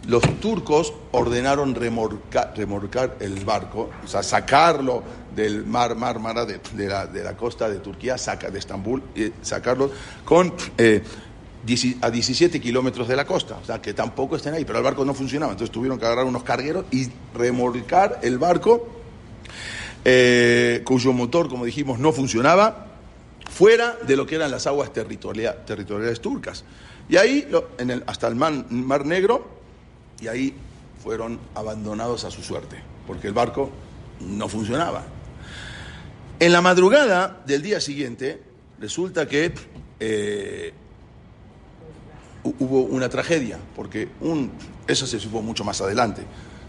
los 0.08 0.40
turcos 0.40 0.94
ordenaron 1.12 1.74
remorcar, 1.74 2.54
remorcar 2.56 3.18
el 3.20 3.44
barco, 3.44 3.90
o 4.04 4.08
sea, 4.08 4.22
sacarlo 4.22 5.02
del 5.36 5.66
mar 5.66 5.96
Mármara, 5.96 6.46
de, 6.46 6.60
de, 6.74 6.88
la, 6.88 7.08
de 7.08 7.24
la, 7.24 7.36
costa 7.36 7.68
de 7.68 7.80
Turquía, 7.80 8.20
saca, 8.20 8.52
de 8.52 8.60
Estambul, 8.60 9.02
y 9.16 9.32
sacarlo 9.42 9.90
con 10.24 10.54
eh, 10.78 11.02
a 12.02 12.10
17 12.10 12.60
kilómetros 12.60 13.08
de 13.08 13.16
la 13.16 13.26
costa, 13.26 13.58
o 13.62 13.66
sea, 13.66 13.82
que 13.82 13.94
tampoco 13.94 14.36
estén 14.36 14.54
ahí, 14.54 14.66
pero 14.66 14.80
el 14.80 14.84
barco 14.84 15.06
no 15.06 15.14
funcionaba, 15.14 15.52
entonces 15.52 15.72
tuvieron 15.72 16.00
que 16.00 16.06
agarrar 16.06 16.26
unos 16.26 16.44
cargueros 16.44 16.86
y 16.92 17.08
remolcar 17.36 18.20
el 18.24 18.40
barco, 18.40 18.88
eh, 20.04 20.82
cuyo 20.84 21.14
motor, 21.14 21.50
como 21.50 21.66
dijimos, 21.66 22.00
no 22.00 22.12
funcionaba, 22.12 22.88
fuera 23.50 23.98
de 24.08 24.16
lo 24.16 24.26
que 24.26 24.36
eran 24.36 24.50
las 24.50 24.66
aguas 24.66 24.92
territoriales 24.94 26.22
turcas. 26.22 26.64
Y 27.08 27.18
ahí, 27.18 27.48
en 27.78 27.92
el, 27.92 28.04
hasta 28.08 28.28
el 28.28 28.36
mar, 28.36 29.06
Negro, 29.06 29.48
y 30.20 30.28
ahí 30.28 30.56
fueron 31.04 31.40
abandonados 31.56 32.24
a 32.24 32.32
su 32.32 32.42
suerte, 32.42 32.78
porque 33.06 33.28
el 33.28 33.34
barco 33.34 33.70
no 34.22 34.48
funcionaba. 34.48 35.04
En 36.40 36.52
la 36.52 36.62
madrugada 36.62 37.44
del 37.46 37.62
día 37.62 37.80
siguiente, 37.80 38.42
resulta 38.80 39.28
que 39.28 39.54
eh, 40.00 40.74
hubo 42.44 42.82
una 42.82 43.10
tragedia, 43.10 43.60
porque 43.76 44.10
un, 44.22 44.52
eso 44.88 45.06
se 45.06 45.20
supo 45.20 45.42
mucho 45.42 45.64
más 45.64 45.82
adelante. 45.82 46.24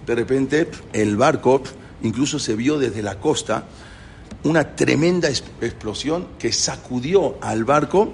De 0.06 0.14
repente 0.14 0.68
el 0.92 1.16
barco 1.16 1.62
incluso 2.02 2.38
se 2.38 2.56
vio 2.56 2.78
desde 2.78 3.02
la 3.02 3.18
costa 3.18 3.64
una 4.44 4.74
tremenda 4.74 5.28
explosión 5.28 6.26
que 6.38 6.52
sacudió 6.52 7.36
al 7.40 7.64
barco 7.64 8.12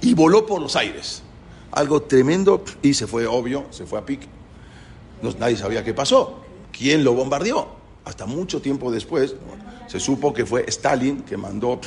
y 0.00 0.14
voló 0.14 0.44
por 0.44 0.60
los 0.60 0.76
aires. 0.76 1.22
Algo 1.70 2.02
tremendo 2.02 2.62
y 2.82 2.94
se 2.94 3.06
fue 3.06 3.26
obvio, 3.26 3.66
se 3.70 3.86
fue 3.86 3.98
a 3.98 4.04
pique. 4.04 4.26
nadie 5.38 5.56
sabía 5.56 5.82
qué 5.82 5.94
pasó. 5.94 6.42
¿Quién 6.70 7.04
lo 7.04 7.14
bombardeó? 7.14 7.68
Hasta 8.04 8.26
mucho 8.26 8.60
tiempo 8.60 8.90
después 8.90 9.34
se 9.86 10.00
supo 10.00 10.34
que 10.34 10.44
fue 10.44 10.64
Stalin 10.68 11.22
que 11.22 11.36
mandó 11.36 11.80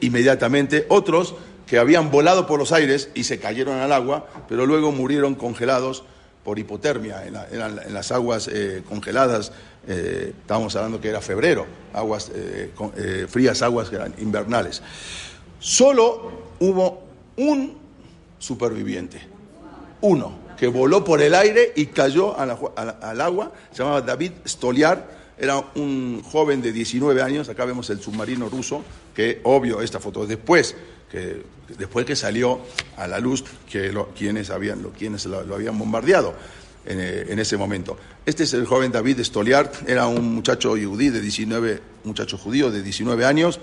inmediatamente, 0.00 0.86
otros 0.88 1.34
que 1.66 1.78
habían 1.78 2.10
volado 2.10 2.46
por 2.46 2.58
los 2.58 2.72
aires 2.72 3.10
y 3.14 3.24
se 3.24 3.38
cayeron 3.38 3.78
al 3.78 3.92
agua, 3.92 4.26
pero 4.48 4.64
luego 4.64 4.92
murieron 4.92 5.34
congelados 5.34 6.04
por 6.44 6.58
hipotermia 6.58 7.26
en, 7.26 7.92
las 7.92 8.10
aguas 8.12 8.48
eh, 8.48 8.82
congeladas. 8.88 9.52
Eh, 9.86 10.32
estábamos 10.40 10.74
hablando 10.76 11.00
que 11.00 11.08
era 11.08 11.20
febrero, 11.20 11.66
aguas 11.92 12.30
eh, 12.34 13.26
frías, 13.28 13.60
aguas 13.62 13.90
invernales. 14.18 14.82
Solo 15.58 16.30
hubo 16.60 17.02
un 17.36 17.76
superviviente, 18.38 19.20
uno 20.00 20.47
que 20.58 20.66
voló 20.66 21.04
por 21.04 21.22
el 21.22 21.34
aire 21.34 21.72
y 21.76 21.86
cayó 21.86 22.36
al 22.38 23.20
agua, 23.20 23.52
se 23.70 23.78
llamaba 23.78 24.02
David 24.02 24.32
Stoliar, 24.46 25.18
era 25.38 25.62
un 25.76 26.22
joven 26.24 26.60
de 26.60 26.72
19 26.72 27.22
años, 27.22 27.48
acá 27.48 27.64
vemos 27.64 27.88
el 27.90 28.00
submarino 28.00 28.48
ruso, 28.48 28.82
que 29.14 29.40
obvio 29.44 29.80
esta 29.80 30.00
foto 30.00 30.26
después 30.26 30.74
que 31.10 31.42
después 31.76 32.06
que 32.06 32.16
salió 32.16 32.60
a 32.96 33.06
la 33.06 33.18
luz 33.18 33.44
que 33.70 33.92
quienes 34.16 34.50
habían 34.50 34.82
lo, 34.82 34.90
quienes 34.90 35.26
lo, 35.26 35.38
habían 35.54 35.78
bombardeado 35.78 36.34
eh, 36.86 37.26
en, 37.28 37.38
ese 37.38 37.56
momento. 37.56 37.96
Este 38.24 38.44
es 38.44 38.54
el 38.54 38.66
joven 38.66 38.92
David 38.92 39.22
Stoliar, 39.22 39.70
era 39.86 40.06
un 40.06 40.34
muchacho 40.34 40.76
yudí 40.76 41.10
de 41.10 41.20
19, 41.20 41.80
muchacho 42.04 42.38
judío 42.38 42.70
de 42.70 42.82
19 42.82 43.24
años 43.24 43.60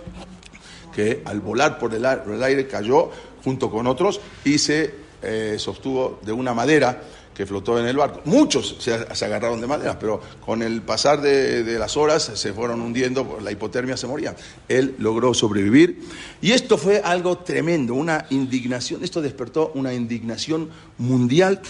que 0.93 1.21
al 1.25 1.41
volar 1.41 1.77
por 1.77 1.93
el 1.93 2.43
aire 2.43 2.67
cayó 2.67 3.11
junto 3.43 3.69
con 3.69 3.85
otros 3.85 4.21
y 4.45 4.59
se 4.59 5.04
eh, 5.25 5.55
sostuvo 5.59 6.19
de 6.23 6.31
una 6.31 6.53
madera 6.53 7.01
que 7.35 7.45
flotó 7.45 7.77
en 7.77 7.85
el 7.85 7.97
barco. 7.97 8.21
Muchos 8.25 8.77
se, 8.79 8.93
agarraron 8.93 9.59
de 9.59 9.67
madera, 9.67 9.99
pero 9.99 10.21
con 10.43 10.63
el 10.63 10.81
pasar 10.81 11.21
de, 11.21 11.77
las 11.77 11.97
horas 11.97 12.31
se 12.33 12.53
fueron 12.53 12.81
hundiendo, 12.81 13.37
la 13.43 13.51
hipotermia 13.51 13.97
se 13.97 14.07
morían. 14.07 14.35
Él 14.69 14.95
logró 14.97 15.33
sobrevivir 15.33 16.01
y 16.41 16.53
esto 16.53 16.77
fue 16.77 17.01
algo 17.03 17.39
tremendo, 17.39 17.93
una 17.93 18.25
indignación, 18.29 19.03
esto 19.03 19.21
despertó 19.21 19.71
una 19.75 19.93
indignación 19.93 20.69
mundial 20.97 21.61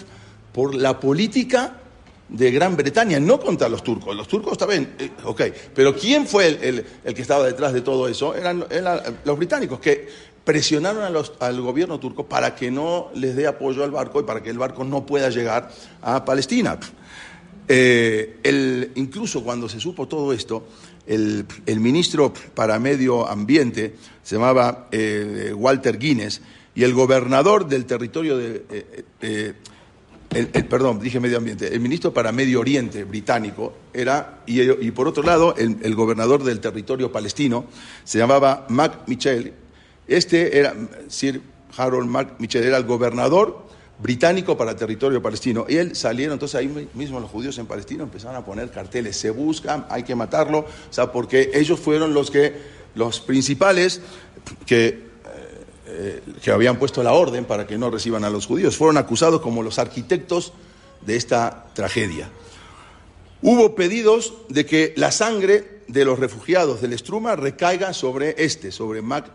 por 0.53 0.75
la 0.75 0.99
política 0.99 1.81
de 2.29 2.51
Gran 2.51 2.75
Bretaña, 2.75 3.19
no 3.19 3.39
contra 3.39 3.67
los 3.67 3.83
turcos. 3.83 4.15
Los 4.15 4.27
turcos 4.27 4.53
estaban, 4.53 4.95
eh, 4.99 5.11
ok, 5.23 5.41
pero 5.73 5.95
¿quién 5.95 6.27
fue 6.27 6.47
el, 6.47 6.85
que 7.13 7.21
estaba 7.21 7.45
detrás 7.45 7.73
de 7.73 7.81
todo 7.81 8.07
eso? 8.07 8.35
eran 8.35 8.65
los 9.23 9.37
británicos, 9.37 9.79
que 9.79 10.07
presionaron 10.45 11.03
al 11.39 11.61
gobierno 11.61 11.99
turco 11.99 12.27
para 12.27 12.55
que 12.55 12.69
no 12.71 13.09
les 13.15 13.35
dé 13.35 13.47
apoyo 13.47 13.83
al 13.83 13.91
barco 13.91 14.21
y 14.21 14.23
para 14.23 14.41
que 14.43 14.51
el 14.51 14.59
barco 14.59 14.83
no 14.83 15.05
pueda 15.05 15.29
llegar 15.29 15.71
a 16.01 16.23
Palestina. 16.23 16.79
Eh, 17.67 18.91
incluso 18.95 19.43
cuando 19.43 19.67
se 19.67 19.79
supo 19.79 20.07
todo 20.07 20.31
esto, 20.31 20.67
el, 21.07 21.45
ministro 21.79 22.31
para 22.53 22.79
Medio 22.79 23.27
Ambiente 23.27 23.95
se 24.21 24.35
llamaba 24.35 24.87
eh, 24.91 25.51
Walter 25.55 25.97
Guinness 25.97 26.41
y 26.75 26.83
el 26.83 26.93
gobernador 26.93 27.67
del 27.67 27.85
territorio 27.85 28.37
de... 28.37 28.63
Eh, 29.21 29.53
el, 30.31 30.47
perdón, 30.65 30.99
dije 30.99 31.21
medio 31.21 31.37
ambiente, 31.37 31.73
el 31.73 31.79
ministro 31.79 32.13
para 32.13 32.33
Medio 32.33 32.59
Oriente 32.59 33.05
británico 33.05 33.73
era, 33.93 34.41
y, 34.45 34.91
por 34.91 35.07
otro 35.07 35.23
lado, 35.23 35.55
el, 35.55 35.77
el, 35.81 35.95
gobernador 35.95 36.43
del 36.43 36.59
territorio 36.59 37.09
palestino 37.09 37.67
se 38.03 38.17
llamaba 38.17 38.65
Mac 38.67 39.03
Michel, 39.07 39.53
este 40.07 40.57
era, 40.59 40.73
Sir 41.07 41.41
Harold 41.77 42.09
Mark 42.09 42.37
era 42.39 42.77
el 42.77 42.83
gobernador 42.85 43.65
británico 43.99 44.57
para 44.57 44.71
el 44.71 44.77
territorio 44.77 45.21
palestino. 45.21 45.65
Y 45.67 45.77
él 45.77 45.95
salieron, 45.95 46.33
entonces 46.33 46.55
ahí 46.55 46.89
mismo 46.93 47.19
los 47.19 47.29
judíos 47.29 47.57
en 47.57 47.65
Palestina 47.65 48.03
empezaron 48.03 48.35
a 48.35 48.45
poner 48.45 48.71
carteles, 48.71 49.17
se 49.17 49.29
buscan, 49.29 49.85
hay 49.89 50.03
que 50.03 50.15
matarlo, 50.15 50.59
o 50.59 50.93
sea, 50.93 51.11
porque 51.11 51.51
ellos 51.53 51.79
fueron 51.79 52.13
los 52.13 52.31
que, 52.31 52.53
los 52.95 53.19
principales 53.19 54.01
que, 54.65 54.87
eh, 54.87 55.03
eh, 55.87 56.21
que 56.41 56.51
habían 56.51 56.77
puesto 56.77 57.03
la 57.03 57.13
orden 57.13 57.45
para 57.45 57.65
que 57.65 57.77
no 57.77 57.89
reciban 57.89 58.23
a 58.23 58.29
los 58.29 58.45
judíos. 58.45 58.77
Fueron 58.77 58.97
acusados 58.97 59.41
como 59.41 59.63
los 59.63 59.79
arquitectos 59.79 60.53
de 61.05 61.15
esta 61.15 61.67
tragedia. 61.73 62.29
Hubo 63.41 63.75
pedidos 63.75 64.33
de 64.49 64.65
que 64.65 64.93
la 64.97 65.11
sangre 65.11 65.81
de 65.87 66.03
los 66.03 66.17
refugiados 66.17 66.81
del 66.81 66.93
Estruma 66.93 67.35
recaiga 67.35 67.93
sobre 67.93 68.35
este, 68.43 68.71
sobre 68.71 69.01
Mac 69.01 69.25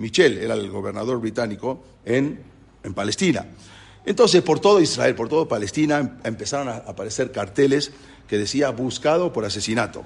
Michel, 0.00 0.38
era 0.38 0.54
el 0.54 0.70
gobernador 0.70 1.20
británico 1.20 1.84
en, 2.06 2.42
en 2.82 2.94
Palestina. 2.94 3.46
Entonces, 4.06 4.42
por 4.42 4.58
todo 4.58 4.80
Israel, 4.80 5.14
por 5.14 5.28
todo 5.28 5.46
Palestina, 5.46 5.98
em, 5.98 6.10
empezaron 6.24 6.70
a 6.70 6.76
aparecer 6.76 7.30
carteles 7.30 7.92
que 8.26 8.38
decía 8.38 8.70
buscado 8.70 9.30
por 9.30 9.44
asesinato. 9.44 10.02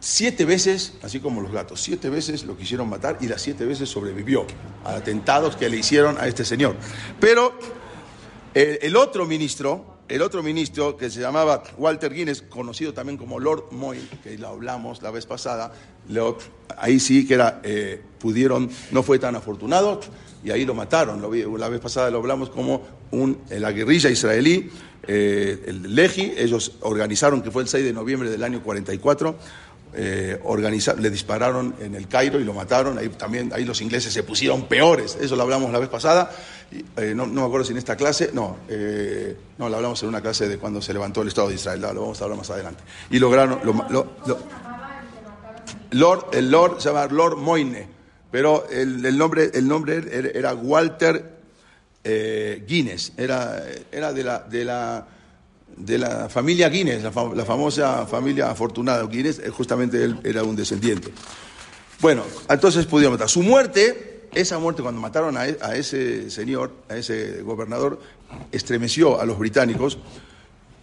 Siete 0.00 0.44
veces, 0.44 0.98
así 1.02 1.20
como 1.20 1.40
los 1.40 1.50
gatos, 1.50 1.80
siete 1.80 2.10
veces 2.10 2.44
lo 2.44 2.58
quisieron 2.58 2.90
matar 2.90 3.16
y 3.22 3.26
las 3.26 3.40
siete 3.40 3.64
veces 3.64 3.88
sobrevivió 3.88 4.46
a 4.84 4.96
atentados 4.96 5.56
que 5.56 5.70
le 5.70 5.78
hicieron 5.78 6.18
a 6.18 6.26
este 6.26 6.44
señor. 6.44 6.76
Pero 7.20 7.58
el, 8.52 8.78
el 8.82 8.96
otro 8.96 9.24
ministro, 9.24 9.99
el 10.10 10.22
otro 10.22 10.42
ministro 10.42 10.96
que 10.96 11.08
se 11.08 11.20
llamaba 11.20 11.62
Walter 11.78 12.12
Guinness, 12.12 12.42
conocido 12.42 12.92
también 12.92 13.16
como 13.16 13.38
Lord 13.38 13.66
Moy, 13.70 13.98
que 14.24 14.36
lo 14.36 14.48
hablamos 14.48 15.02
la 15.02 15.12
vez 15.12 15.24
pasada, 15.24 15.72
ahí 16.76 16.98
sí 16.98 17.26
que 17.26 17.34
era, 17.34 17.60
eh, 17.62 18.02
pudieron, 18.18 18.68
no 18.90 19.04
fue 19.04 19.20
tan 19.20 19.36
afortunado 19.36 20.00
y 20.42 20.50
ahí 20.50 20.64
lo 20.64 20.74
mataron. 20.74 21.22
La 21.58 21.68
vez 21.68 21.80
pasada 21.80 22.10
lo 22.10 22.18
hablamos 22.18 22.50
como 22.50 22.82
un, 23.12 23.38
eh, 23.50 23.60
la 23.60 23.70
guerrilla 23.70 24.10
israelí, 24.10 24.68
eh, 25.06 25.62
el 25.66 25.94
Leji, 25.94 26.34
ellos 26.36 26.72
organizaron, 26.80 27.40
que 27.40 27.52
fue 27.52 27.62
el 27.62 27.68
6 27.68 27.84
de 27.84 27.92
noviembre 27.92 28.30
del 28.30 28.42
año 28.42 28.62
44, 28.64 29.36
eh, 29.94 30.38
organiza- 30.44 30.94
le 30.94 31.10
dispararon 31.10 31.74
en 31.80 31.94
el 31.94 32.06
Cairo 32.08 32.38
y 32.40 32.44
lo 32.44 32.52
mataron. 32.54 32.98
Ahí 32.98 33.08
también 33.10 33.52
ahí 33.54 33.64
los 33.64 33.80
ingleses 33.80 34.12
se 34.12 34.22
pusieron 34.22 34.66
peores. 34.66 35.16
Eso 35.20 35.36
lo 35.36 35.42
hablamos 35.42 35.70
la 35.72 35.78
vez 35.78 35.88
pasada. 35.88 36.30
Eh, 36.96 37.12
no, 37.16 37.26
no 37.26 37.40
me 37.40 37.46
acuerdo 37.46 37.64
si 37.64 37.72
en 37.72 37.78
esta 37.78 37.96
clase, 37.96 38.30
no, 38.32 38.58
eh, 38.68 39.36
no, 39.58 39.68
lo 39.68 39.76
hablamos 39.76 40.00
en 40.02 40.08
una 40.08 40.20
clase 40.20 40.48
de 40.48 40.58
cuando 40.58 40.80
se 40.80 40.92
levantó 40.92 41.22
el 41.22 41.28
Estado 41.28 41.48
de 41.48 41.54
Israel. 41.56 41.80
Lo, 41.80 41.88
vamos 41.94 42.20
a 42.20 42.24
hablar 42.24 42.38
más 42.38 42.50
adelante. 42.50 42.82
Y 43.10 43.18
lograron, 43.18 43.58
lo- 43.64 43.72
lo- 43.90 44.12
lo- 44.26 44.38
Lord, 45.92 46.26
el 46.32 46.50
Lord 46.50 46.80
se 46.80 46.88
llama 46.88 47.06
Lord 47.06 47.36
Moyne, 47.36 47.88
pero 48.30 48.68
el, 48.70 49.04
el 49.04 49.18
nombre, 49.18 49.50
el 49.52 49.66
nombre 49.66 50.04
era, 50.12 50.28
era 50.28 50.54
Walter 50.54 51.38
eh, 52.04 52.64
Guinness, 52.66 53.12
era, 53.16 53.62
era 53.90 54.12
de, 54.12 54.22
la, 54.24 54.38
de, 54.40 54.64
la, 54.64 55.06
de 55.76 55.98
la 55.98 56.28
familia 56.28 56.68
Guinness, 56.68 57.02
la, 57.02 57.12
fam- 57.12 57.34
la 57.34 57.44
famosa 57.44 58.06
familia 58.06 58.50
afortunada 58.50 59.04
Guinness, 59.06 59.38
eh, 59.38 59.50
justamente 59.50 60.02
él 60.02 60.18
era 60.24 60.42
un 60.42 60.56
descendiente. 60.56 61.10
Bueno, 62.00 62.22
entonces 62.48 62.86
pudieron 62.86 63.14
matar. 63.14 63.28
Su 63.28 63.42
muerte, 63.42 64.28
esa 64.32 64.58
muerte 64.58 64.82
cuando 64.82 65.00
mataron 65.00 65.36
a, 65.36 65.46
e- 65.48 65.58
a 65.60 65.76
ese 65.76 66.30
señor, 66.30 66.72
a 66.88 66.96
ese 66.96 67.42
gobernador, 67.42 68.00
estremeció 68.52 69.20
a 69.20 69.24
los 69.26 69.38
británicos 69.38 69.98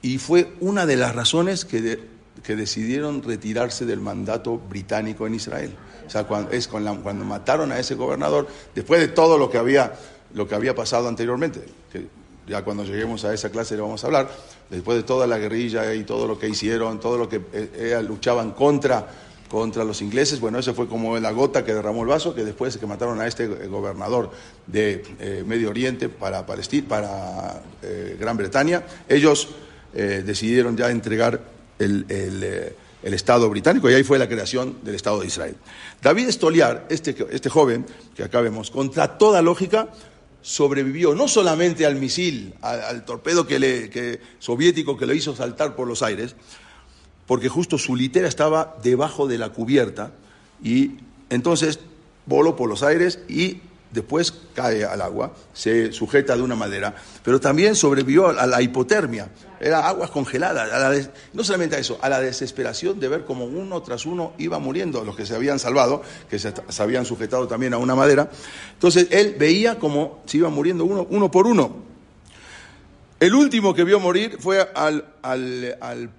y 0.02 0.18
fue 0.18 0.54
una 0.60 0.86
de 0.86 0.96
las 0.96 1.16
razones 1.16 1.66
que, 1.66 2.00
que 2.44 2.56
decidieron 2.56 3.24
retirarse 3.24 3.86
del 3.86 4.00
mandato 4.00 4.58
británico 4.58 5.26
en 5.28 5.36
Israel. 5.36 5.74
O 6.06 6.10
sea, 6.10 6.24
cuando, 6.26 6.52
es 6.52 6.68
cuando 6.68 7.26
mataron 7.26 7.72
a 7.72 7.80
ese 7.80 7.96
gobernador, 7.96 8.48
después 8.76 9.00
de 9.02 9.08
todo 9.10 9.38
lo 9.38 9.50
que 9.50 9.58
había, 9.58 9.94
lo 10.34 10.48
que 10.48 10.56
había 10.56 10.74
pasado 10.76 11.08
anteriormente, 11.08 11.62
que 11.92 12.08
ya 12.48 12.64
cuando 12.64 12.84
lleguemos 12.86 13.26
a 13.26 13.34
esa 13.34 13.50
clase 13.50 13.76
le 13.76 13.82
vamos 13.82 14.04
a 14.04 14.08
hablar, 14.08 14.30
después 14.70 14.98
de 14.98 15.04
toda 15.04 15.28
la 15.28 15.38
guerrilla 15.38 15.94
y 15.94 16.04
todo 16.04 16.28
lo 16.28 16.38
que 16.38 16.50
hicieron, 16.50 17.00
todo 17.00 17.18
lo 17.18 17.30
que 17.30 17.38
eh, 17.38 17.96
eh, 17.98 18.04
luchaban 18.08 18.52
contra, 18.52 19.08
contra 19.50 19.84
los 19.84 20.02
ingleses, 20.02 20.40
bueno, 20.40 20.60
eso 20.60 20.74
fue 20.74 20.88
como 20.88 21.18
la 21.20 21.32
gota 21.32 21.64
que 21.64 21.74
derramó 21.74 22.02
el 22.04 22.10
vaso, 22.10 22.36
que 22.36 22.44
después 22.44 22.78
que 22.78 22.86
mataron 22.86 23.20
a 23.22 23.28
este 23.28 23.46
eh, 23.46 23.68
gobernador 23.68 24.32
de 24.66 25.44
Medio 25.46 25.70
Oriente 25.70 26.10
para, 26.10 26.46
Palestina, 26.46 26.88
para 26.88 27.62
Gran 28.20 28.36
Bretaña, 28.36 28.84
ellos 29.08 29.50
decidieron 29.94 30.76
ya 30.76 30.92
entregar 30.92 31.42
el, 31.80 32.06
el, 32.10 32.74
el 33.04 33.14
Estado 33.14 33.50
británico 33.50 33.90
y 33.90 33.94
ahí 33.94 34.04
fue 34.04 34.20
la 34.20 34.28
creación 34.28 34.80
del 34.84 34.96
Estado 34.96 35.22
de 35.22 35.28
Israel. 35.28 35.56
David 36.02 36.30
Stoliar, 36.30 36.86
este, 36.90 37.16
este 37.32 37.50
joven 37.50 37.86
que 38.16 38.24
acá 38.24 38.42
vemos, 38.42 38.70
contra 38.70 39.18
toda 39.18 39.42
lógica, 39.42 39.90
sobrevivió 40.48 41.14
no 41.14 41.28
solamente 41.28 41.86
al 41.86 41.98
misil, 41.98 42.54
al, 42.62 43.04
torpedo 43.04 43.46
soviético 44.40 44.96
que 44.96 45.06
lo 45.06 45.14
hizo 45.14 45.36
saltar 45.36 45.76
por 45.76 45.90
los 45.90 46.02
aires, 46.02 46.38
porque 47.26 47.50
justo 47.50 47.78
su 47.78 47.98
litera 47.98 48.30
estaba 48.30 48.78
debajo 48.82 49.28
de 49.28 49.38
la 49.40 49.50
cubierta 49.50 50.14
y 50.64 50.92
entonces 51.30 51.82
voló 52.26 52.56
por 52.56 52.70
los 52.70 52.82
aires 52.82 53.20
y 53.28 53.60
después 53.92 54.34
cae 54.54 54.84
al 54.84 55.02
agua, 55.02 55.34
se 55.54 55.92
sujeta 55.94 56.36
de 56.36 56.42
una 56.42 56.56
madera, 56.56 56.94
pero 57.24 57.40
también 57.40 57.76
sobrevivió 57.76 58.28
a 58.28 58.46
la 58.46 58.62
hipotermia, 58.62 59.30
era 59.60 59.88
agua 59.88 60.08
congelada, 60.12 60.64
a 60.64 60.92
la 60.92 61.02
no 61.34 61.44
solamente 61.44 61.76
a 61.76 61.80
eso, 61.80 61.98
a 62.02 62.10
la 62.10 62.20
desesperación 62.20 63.00
de 63.00 63.08
ver 63.08 63.26
cómo 63.26 63.46
uno 63.46 63.82
tras 63.82 64.06
uno 64.06 64.34
iba 64.38 64.60
muriendo, 64.60 65.04
los 65.04 65.16
que 65.16 65.26
se 65.26 65.36
habían 65.36 65.58
salvado, 65.60 66.02
que 66.30 66.38
se, 66.38 66.54
habían 66.80 67.06
sujetado 67.06 67.48
también 67.48 67.74
a 67.74 67.78
una 67.78 67.96
madera, 67.96 68.30
entonces 68.74 69.08
él 69.12 69.36
veía 69.40 69.80
cómo 69.80 70.22
se 70.26 70.38
iban 70.38 70.54
muriendo 70.54 70.86
uno, 70.86 71.32
por 71.32 71.48
uno, 71.48 71.78
el 73.20 73.34
último 73.34 73.74
que 73.74 73.84
vio 73.84 74.00
morir 74.00 74.38
fue 74.40 74.60
al, 74.76 75.04
al- 75.22 75.78
al- 75.82 76.10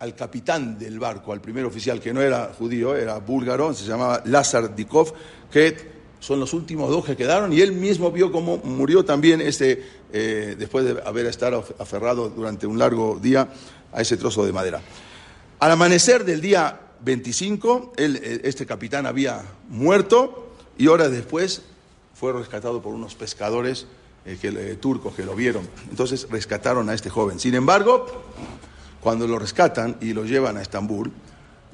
al 0.00 0.14
capitán 0.14 0.78
del 0.78 0.98
barco, 1.00 1.32
al 1.32 1.40
primer 1.40 1.64
oficial, 1.64 2.00
que 2.00 2.12
no 2.12 2.20
era 2.22 2.52
judío, 2.56 2.94
era 2.96 3.18
búlgaro, 3.18 3.74
se 3.74 3.84
llamaba 3.84 4.22
Lazar 4.26 4.72
Dikov, 4.74 5.12
que 5.50 5.97
son 6.20 6.40
los 6.40 6.52
últimos 6.52 6.90
dos 6.90 7.04
que 7.04 7.16
quedaron, 7.16 7.52
y 7.52 7.60
él 7.60 7.72
mismo 7.72 8.10
vio 8.10 8.32
cómo 8.32 8.58
murió 8.58 9.04
también 9.04 9.40
ese, 9.40 9.82
eh, 10.12 10.56
después 10.58 10.84
de 10.84 11.00
haber 11.04 11.26
estado 11.26 11.64
aferrado 11.78 12.28
durante 12.28 12.66
un 12.66 12.78
largo 12.78 13.18
día 13.20 13.48
a 13.92 14.00
ese 14.00 14.16
trozo 14.16 14.44
de 14.44 14.52
madera. 14.52 14.80
Al 15.60 15.70
amanecer 15.70 16.24
del 16.24 16.40
día 16.40 16.80
25, 17.00 17.92
él, 17.96 18.20
eh, 18.22 18.40
este 18.44 18.66
capitán 18.66 19.06
había 19.06 19.42
muerto 19.68 20.52
y 20.76 20.88
horas 20.88 21.10
después 21.10 21.62
fue 22.14 22.32
rescatado 22.32 22.82
por 22.82 22.94
unos 22.94 23.14
pescadores 23.14 23.86
eh, 24.24 24.36
que, 24.40 24.50
turcos 24.76 25.14
que 25.14 25.24
lo 25.24 25.34
vieron. 25.34 25.68
Entonces 25.90 26.28
rescataron 26.30 26.88
a 26.88 26.94
este 26.94 27.10
joven. 27.10 27.38
Sin 27.38 27.54
embargo, 27.54 28.06
cuando 29.00 29.26
lo 29.26 29.38
rescatan 29.38 29.96
y 30.00 30.12
lo 30.12 30.24
llevan 30.24 30.56
a 30.56 30.62
Estambul, 30.62 31.12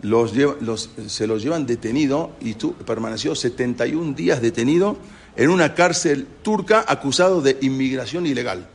los 0.04 0.34
los- 0.60 0.90
se 1.08 1.26
los 1.26 1.42
llevan 1.42 1.66
detenido 1.66 2.32
y 2.40 2.54
permaneció 2.54 3.34
71 3.34 4.14
días 4.14 4.40
detenido 4.40 4.96
en 5.34 5.50
una 5.50 5.74
cárcel 5.74 6.26
turca 6.42 6.84
acusado 6.86 7.40
de 7.40 7.58
inmigración 7.62 8.26
ilegal. 8.26 8.68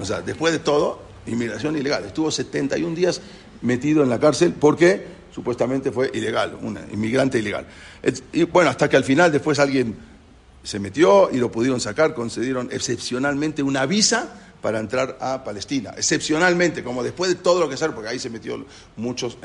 O 0.00 0.04
sea, 0.04 0.20
después 0.22 0.52
de 0.52 0.58
todo, 0.58 1.00
inmigración 1.26 1.76
ilegal. 1.76 2.04
Estuvo 2.04 2.30
71 2.30 2.94
días 2.94 3.20
metido 3.62 4.02
en 4.02 4.08
la 4.10 4.18
cárcel 4.18 4.52
porque 4.58 5.06
supuestamente 5.32 5.92
fue 5.92 6.10
ilegal, 6.12 6.58
un 6.60 6.78
inmigrante 6.92 7.38
ilegal. 7.38 7.66
Y 8.32 8.42
bueno, 8.44 8.70
hasta 8.70 8.88
que 8.88 8.96
al 8.96 9.04
final 9.04 9.30
después 9.30 9.58
alguien 9.58 9.94
se 10.64 10.78
metió 10.80 11.30
y 11.30 11.36
lo 11.38 11.50
pudieron 11.52 11.80
sacar, 11.80 12.14
concedieron 12.14 12.68
excepcionalmente 12.72 13.62
una 13.62 13.86
visa 13.86 14.49
para 14.60 14.78
entrar 14.78 15.18
a 15.20 15.42
Palestina. 15.44 15.92
Excepcionalmente, 15.96 16.82
como 16.82 17.02
después 17.02 17.30
de 17.30 17.36
todo 17.36 17.60
lo 17.60 17.68
que 17.68 17.76
salió, 17.76 17.94
porque 17.94 18.10
ahí 18.10 18.18
se 18.18 18.30
metió 18.30 18.64
muchos, 18.96 19.38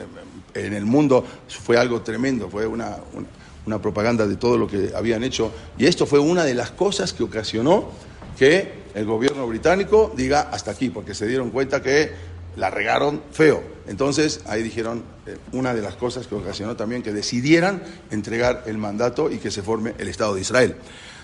eh, 0.54 0.66
en 0.66 0.74
el 0.74 0.86
mundo 0.86 1.26
fue 1.48 1.78
algo 1.78 2.02
tremendo, 2.02 2.50
fue 2.50 2.68
una, 2.68 2.98
una, 3.14 3.28
una 3.66 3.82
propaganda 3.82 4.28
de 4.28 4.36
todo 4.36 4.58
lo 4.58 4.68
que 4.68 4.92
habían 4.96 5.24
hecho. 5.24 5.52
Y 5.78 5.86
esto 5.86 6.06
fue 6.06 6.20
una 6.20 6.44
de 6.44 6.54
las 6.54 6.72
cosas 6.72 7.14
que 7.14 7.24
ocasionó 7.24 7.90
que 8.38 8.86
el 8.94 9.06
gobierno 9.06 9.48
británico 9.48 10.14
diga 10.16 10.50
hasta 10.52 10.72
aquí, 10.72 10.90
porque 10.90 11.14
se 11.14 11.28
dieron 11.28 11.52
cuenta 11.52 11.82
que 11.82 12.12
la 12.56 12.70
regaron 12.70 13.22
feo. 13.32 13.62
Entonces 13.88 14.42
ahí 14.46 14.64
dijeron 14.64 15.04
eh, 15.26 15.38
una 15.52 15.74
de 15.74 15.82
las 15.82 15.96
cosas 15.96 16.28
que 16.28 16.36
ocasionó 16.36 16.76
también 16.76 17.04
que 17.04 17.12
decidieran 17.12 17.84
entregar 18.12 18.64
el 18.66 18.78
mandato 18.78 19.30
y 19.32 19.38
que 19.38 19.52
se 19.52 19.62
forme 19.62 19.94
el 19.98 20.08
Estado 20.08 20.36
de 20.36 20.42
Israel. 20.42 20.76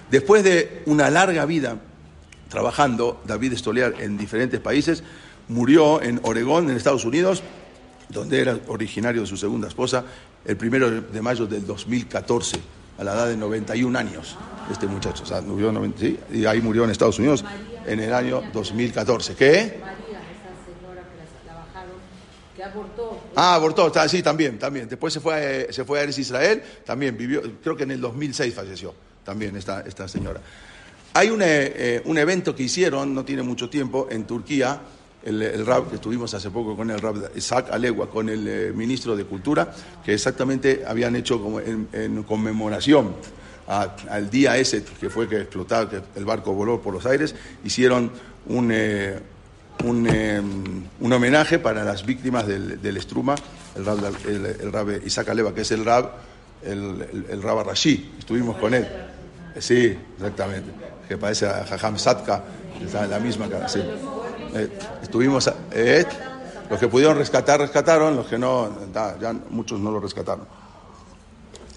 Después 0.10 0.43
de 0.43 0.84
una 0.86 1.10
larga 1.10 1.45
vida 1.45 1.77
trabajando, 2.51 3.21
David 3.25 3.55
Stoliar 3.57 3.95
en 3.99 4.17
diferentes 4.17 4.59
países, 4.59 5.03
murió 5.47 6.01
en 6.03 6.19
Oregón, 6.23 6.69
en 6.69 6.75
Estados 6.77 7.05
Unidos, 7.05 7.41
donde 8.09 8.41
era 8.41 8.59
originario 8.67 9.21
de 9.21 9.27
su 9.27 9.37
segunda 9.37 9.67
esposa, 9.69 10.03
el 10.45 10.57
primero 10.57 10.91
de 11.01 11.21
mayo 11.21 11.47
del 11.47 11.65
2014, 11.65 12.59
a 12.99 13.03
la 13.03 13.13
edad 13.13 13.27
de 13.29 13.37
91 13.37 13.97
años, 13.97 14.37
este 14.69 14.85
muchacho. 14.85 15.23
O 15.23 15.25
sea, 15.25 15.41
murió 15.41 15.69
en 15.69 15.75
90, 15.75 15.99
sí, 15.99 16.19
y 16.33 16.45
ahí 16.45 16.61
murió 16.61 16.83
en 16.83 16.89
Estados 16.91 17.17
Unidos 17.19 17.43
en 17.87 17.99
el 18.01 18.13
año 18.13 18.43
2014. 18.53 19.33
¿Qué? 19.35 19.79
María, 19.79 20.19
esa 20.19 20.51
señora 20.65 21.01
que 21.03 21.47
la, 21.47 21.53
bajaron, 21.55 21.95
que 22.55 22.63
abortó. 22.63 23.21
Ah, 23.35 23.55
abortó, 23.55 23.87
está- 23.87 24.07
sí, 24.09 24.21
también, 24.21 24.59
también. 24.59 24.89
Después 24.89 25.13
se 25.13 25.19
fue, 25.21 25.61
eh, 25.69 25.73
se 25.73 25.85
fue 25.85 25.99
a 25.99 26.03
Eres 26.03 26.19
Israel, 26.19 26.61
también 26.85 27.15
vivió, 27.17 27.41
creo 27.63 27.77
que 27.77 27.83
en 27.83 27.91
el 27.91 28.01
2006 28.01 28.53
falleció, 28.53 28.93
también 29.23 29.55
esta, 29.55 29.81
esta 29.81 30.07
señora. 30.09 30.41
Hay 31.13 31.30
un, 31.30 31.41
eh, 31.41 31.45
eh, 31.76 32.02
un 32.06 32.17
evento 32.17 32.56
que 32.56 32.63
hicieron, 32.63 33.13
no 33.13 33.26
tiene 33.26 33.43
mucho 33.43 33.69
tiempo, 33.69 34.08
en 34.10 34.24
Turquía, 34.26 34.80
el, 35.24 35.41
el 35.41 35.65
rab 35.65 35.89
que 35.89 35.95
estuvimos 35.95 36.34
hace 36.34 36.50
poco 36.50 36.76
con 36.76 36.89
el 36.89 37.00
rab 37.00 37.32
Isaac 37.36 37.67
Alegua, 37.71 38.10
con 38.10 38.30
el 38.30 38.47
eh, 38.47 38.71
ministro 38.74 39.15
de 39.15 39.26
Cultura, 39.26 39.74
que 40.06 40.13
exactamente 40.13 40.84
habían 40.88 41.15
hecho 41.15 41.41
como 41.41 41.60
en, 41.60 41.88
conmemoración 42.24 43.13
a- 43.67 43.95
al 44.10 44.30
día 44.30 44.58
ese 44.58 44.84
que 44.84 45.10
fue 45.10 45.28
que 45.28 45.41
explotaba, 45.41 45.89
que 45.89 46.02
el 46.15 46.26
barco 46.26 46.54
voló 46.54 46.82
por 46.82 46.93
los 46.93 47.06
aires, 47.06 47.36
hicieron 47.63 48.12
un... 48.47 48.69
eh, 48.71 49.19
un, 49.84 50.08
eh, 50.08 50.39
un 51.00 51.12
homenaje 51.13 51.58
para 51.58 51.84
las 51.84 52.06
víctimas 52.06 52.45
del, 52.45 52.80
del 52.84 52.97
Estruma, 52.97 53.34
el 53.76 53.84
rab, 53.84 53.97
el, 54.28 54.45
el 54.45 54.71
rab 54.71 55.02
Isaac 55.04 55.30
Aleva, 55.30 55.56
que 55.56 55.62
es 55.62 55.71
el 55.71 55.84
rab, 55.84 56.12
el, 56.62 57.02
el, 57.12 57.26
el. 57.32 57.78
Estuvimos 58.19 58.58
con 58.58 58.76
él. 58.76 58.88
Sí, 59.60 59.97
exactamente. 60.17 60.90
Que 61.12 61.17
parece 61.17 61.45
a 61.45 61.65
Jajam 61.65 62.00
Satka, 62.00 62.41
la 63.10 63.19
misma 63.19 63.50
cara. 63.50 63.67
Eh, 63.76 64.69
estuvimos, 65.04 65.52
eh, 65.74 66.06
los 66.69 66.80
que 66.80 66.88
pudieron 66.88 67.17
rescatar, 67.17 67.60
rescataron, 67.60 68.15
los 68.15 68.28
que 68.28 68.38
no, 68.38 68.74
ya 69.19 69.34
muchos 69.50 69.78
no 69.82 69.91
lo 69.91 70.00
rescataron. 70.00 70.47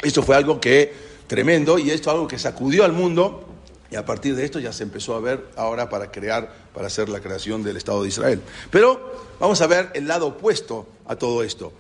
Esto 0.01 0.23
fue 0.23 0.37
algo 0.37 0.61
que 0.61 0.95
tremendo 1.27 1.81
y 1.81 1.91
esto 1.91 2.13
algo 2.13 2.29
que 2.29 2.39
sacudió 2.39 2.85
al 2.85 2.93
mundo 2.93 3.45
y 3.91 3.97
a 3.97 4.05
partir 4.05 4.37
de 4.37 4.45
esto 4.45 4.61
ya 4.61 4.73
se 4.73 4.85
empezó 4.85 5.17
a 5.17 5.21
ver 5.21 5.49
ahora 5.57 5.89
para 5.89 6.13
crear, 6.13 6.49
para 6.73 6.87
hacer 6.87 7.09
la 7.09 7.19
creación 7.19 7.65
del 7.65 7.77
Estado 7.77 8.05
de 8.05 8.11
Israel. 8.11 8.41
Pero 8.71 9.15
vamos 9.41 9.61
a 9.61 9.67
ver 9.67 9.91
el 9.95 10.07
lado 10.07 10.29
opuesto 10.29 10.87
a 11.09 11.17
todo 11.17 11.43
esto. 11.43 11.73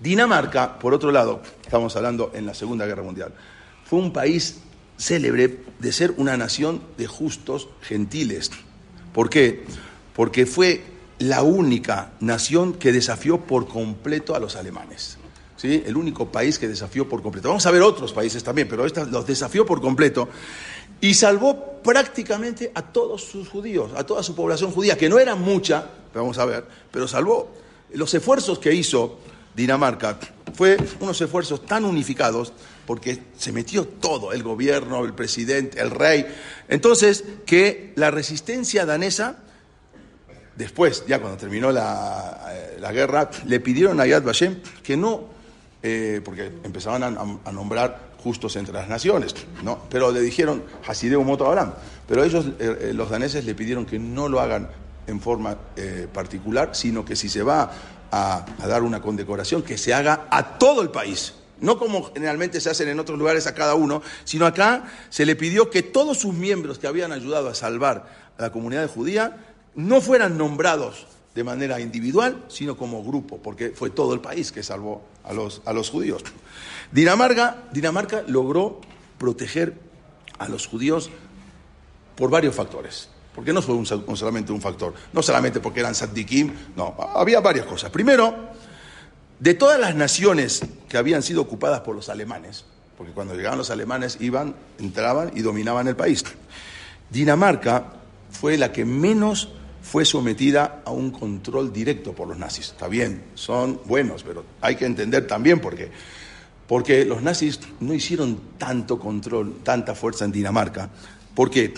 Dinamarca, 0.00 0.80
por 0.80 0.94
otro 0.94 1.12
lado, 1.12 1.42
estamos 1.62 1.94
hablando 1.94 2.32
en 2.34 2.44
la 2.44 2.54
Segunda 2.54 2.86
Guerra 2.86 3.04
Mundial, 3.04 3.32
fue 3.84 4.00
un 4.00 4.12
país 4.12 4.62
célebre 4.96 5.60
de 5.78 5.92
ser 5.92 6.14
una 6.16 6.36
nación 6.36 6.82
de 6.96 7.06
justos 7.06 7.68
gentiles. 7.82 8.50
¿Por 9.12 9.30
qué? 9.30 9.64
Porque 10.14 10.46
fue 10.46 10.82
la 11.18 11.42
única 11.42 12.12
nación 12.20 12.74
que 12.74 12.92
desafió 12.92 13.40
por 13.40 13.68
completo 13.68 14.34
a 14.34 14.38
los 14.38 14.56
alemanes. 14.56 15.18
¿Sí? 15.56 15.82
El 15.86 15.96
único 15.96 16.30
país 16.30 16.58
que 16.58 16.68
desafió 16.68 17.08
por 17.08 17.22
completo. 17.22 17.48
Vamos 17.48 17.64
a 17.64 17.70
ver 17.70 17.80
otros 17.80 18.12
países 18.12 18.44
también, 18.44 18.68
pero 18.68 18.84
esta 18.84 19.04
los 19.04 19.26
desafió 19.26 19.64
por 19.64 19.80
completo 19.80 20.28
y 21.00 21.14
salvó 21.14 21.80
prácticamente 21.82 22.72
a 22.74 22.82
todos 22.82 23.24
sus 23.24 23.48
judíos, 23.48 23.92
a 23.96 24.04
toda 24.04 24.22
su 24.22 24.34
población 24.34 24.70
judía, 24.70 24.96
que 24.96 25.08
no 25.08 25.18
era 25.18 25.34
mucha, 25.34 25.86
vamos 26.14 26.38
a 26.38 26.44
ver, 26.44 26.66
pero 26.90 27.06
salvó. 27.06 27.52
Los 27.92 28.12
esfuerzos 28.14 28.58
que 28.58 28.74
hizo 28.74 29.18
Dinamarca 29.54 30.18
fue 30.54 30.76
unos 31.00 31.20
esfuerzos 31.20 31.64
tan 31.64 31.84
unificados 31.84 32.52
porque 32.86 33.18
se 33.36 33.52
metió 33.52 33.86
todo, 33.86 34.32
el 34.32 34.42
gobierno, 34.42 35.04
el 35.04 35.12
presidente, 35.12 35.80
el 35.80 35.90
rey. 35.90 36.26
Entonces, 36.68 37.24
que 37.44 37.92
la 37.96 38.10
resistencia 38.10 38.86
danesa, 38.86 39.38
después, 40.54 41.04
ya 41.06 41.20
cuando 41.20 41.36
terminó 41.36 41.72
la, 41.72 42.52
la 42.78 42.92
guerra, 42.92 43.30
le 43.46 43.60
pidieron 43.60 44.00
a 44.00 44.06
Yad 44.06 44.22
Vashem 44.22 44.60
que 44.82 44.96
no, 44.96 45.24
eh, 45.82 46.20
porque 46.24 46.52
empezaban 46.62 47.02
a, 47.02 47.08
a, 47.44 47.52
nombrar 47.52 48.12
justos 48.22 48.56
entre 48.56 48.72
las 48.72 48.88
naciones, 48.88 49.34
¿no? 49.62 49.80
Pero 49.90 50.10
le 50.10 50.20
dijeron, 50.20 50.62
Hasideu 50.86 51.22
Moto 51.22 51.46
Abraham. 51.46 51.74
Pero 52.08 52.24
ellos, 52.24 52.46
eh, 52.58 52.92
los 52.94 53.10
daneses, 53.10 53.44
le 53.44 53.54
pidieron 53.54 53.84
que 53.84 53.98
no 53.98 54.28
lo 54.28 54.40
hagan 54.40 54.68
en 55.06 55.20
forma 55.20 55.56
eh, 55.76 56.08
particular, 56.12 56.70
sino 56.72 57.04
que 57.04 57.14
si 57.14 57.28
se 57.28 57.42
va 57.42 57.70
a, 58.10 58.46
a 58.58 58.66
dar 58.66 58.82
una 58.82 59.00
condecoración, 59.00 59.62
que 59.62 59.76
se 59.76 59.92
haga 59.92 60.26
a 60.30 60.58
todo 60.58 60.82
el 60.82 60.90
país 60.90 61.34
no 61.60 61.78
como 61.78 62.12
generalmente 62.12 62.60
se 62.60 62.70
hacen 62.70 62.88
en 62.88 63.00
otros 63.00 63.18
lugares 63.18 63.46
a 63.46 63.54
cada 63.54 63.74
uno, 63.74 64.02
sino 64.24 64.46
acá 64.46 64.84
se 65.10 65.26
le 65.26 65.36
pidió 65.36 65.70
que 65.70 65.82
todos 65.82 66.18
sus 66.18 66.34
miembros 66.34 66.78
que 66.78 66.86
habían 66.86 67.12
ayudado 67.12 67.48
a 67.48 67.54
salvar 67.54 68.08
a 68.38 68.42
la 68.42 68.52
comunidad 68.52 68.88
judía 68.90 69.44
no 69.74 70.00
fueran 70.00 70.38
nombrados 70.38 71.06
de 71.34 71.44
manera 71.44 71.80
individual, 71.80 72.44
sino 72.48 72.76
como 72.76 73.04
grupo, 73.04 73.38
porque 73.38 73.70
fue 73.70 73.90
todo 73.90 74.14
el 74.14 74.20
país 74.20 74.52
que 74.52 74.62
salvó 74.62 75.02
a 75.22 75.34
los, 75.34 75.60
a 75.66 75.72
los 75.72 75.90
judíos. 75.90 76.22
Dinamarca, 76.92 77.64
Dinamarca 77.72 78.22
logró 78.26 78.80
proteger 79.18 79.74
a 80.38 80.48
los 80.48 80.66
judíos 80.66 81.10
por 82.16 82.30
varios 82.30 82.54
factores. 82.54 83.10
Porque 83.34 83.52
no 83.52 83.60
fue 83.60 83.74
un, 83.74 83.84
solamente 83.84 84.50
un 84.50 84.62
factor, 84.62 84.94
no 85.12 85.22
solamente 85.22 85.60
porque 85.60 85.80
eran 85.80 85.94
Saddikim, 85.94 86.54
no, 86.74 86.96
había 87.14 87.40
varias 87.40 87.66
cosas. 87.66 87.90
Primero, 87.90 88.34
de 89.38 89.54
todas 89.54 89.78
las 89.78 89.94
naciones 89.94 90.62
que 90.88 90.96
habían 90.96 91.22
sido 91.22 91.42
ocupadas 91.42 91.80
por 91.80 91.94
los 91.94 92.08
alemanes, 92.08 92.64
porque 92.96 93.12
cuando 93.12 93.34
llegaban 93.34 93.58
los 93.58 93.70
alemanes 93.70 94.18
iban, 94.20 94.54
entraban 94.78 95.32
y 95.34 95.42
dominaban 95.42 95.88
el 95.88 95.96
país, 95.96 96.24
Dinamarca 97.10 97.92
fue 98.30 98.56
la 98.56 98.72
que 98.72 98.84
menos 98.84 99.50
fue 99.82 100.04
sometida 100.04 100.82
a 100.84 100.90
un 100.90 101.10
control 101.10 101.72
directo 101.72 102.12
por 102.12 102.26
los 102.26 102.38
nazis. 102.38 102.70
Está 102.70 102.88
bien, 102.88 103.22
son 103.34 103.80
buenos, 103.84 104.24
pero 104.24 104.44
hay 104.60 104.74
que 104.74 104.84
entender 104.84 105.26
también 105.26 105.60
por 105.60 105.76
qué. 105.76 105.90
Porque 106.66 107.04
los 107.04 107.22
nazis 107.22 107.60
no 107.78 107.94
hicieron 107.94 108.40
tanto 108.58 108.98
control, 108.98 109.58
tanta 109.62 109.94
fuerza 109.94 110.24
en 110.24 110.32
Dinamarca. 110.32 110.90
porque 111.34 111.74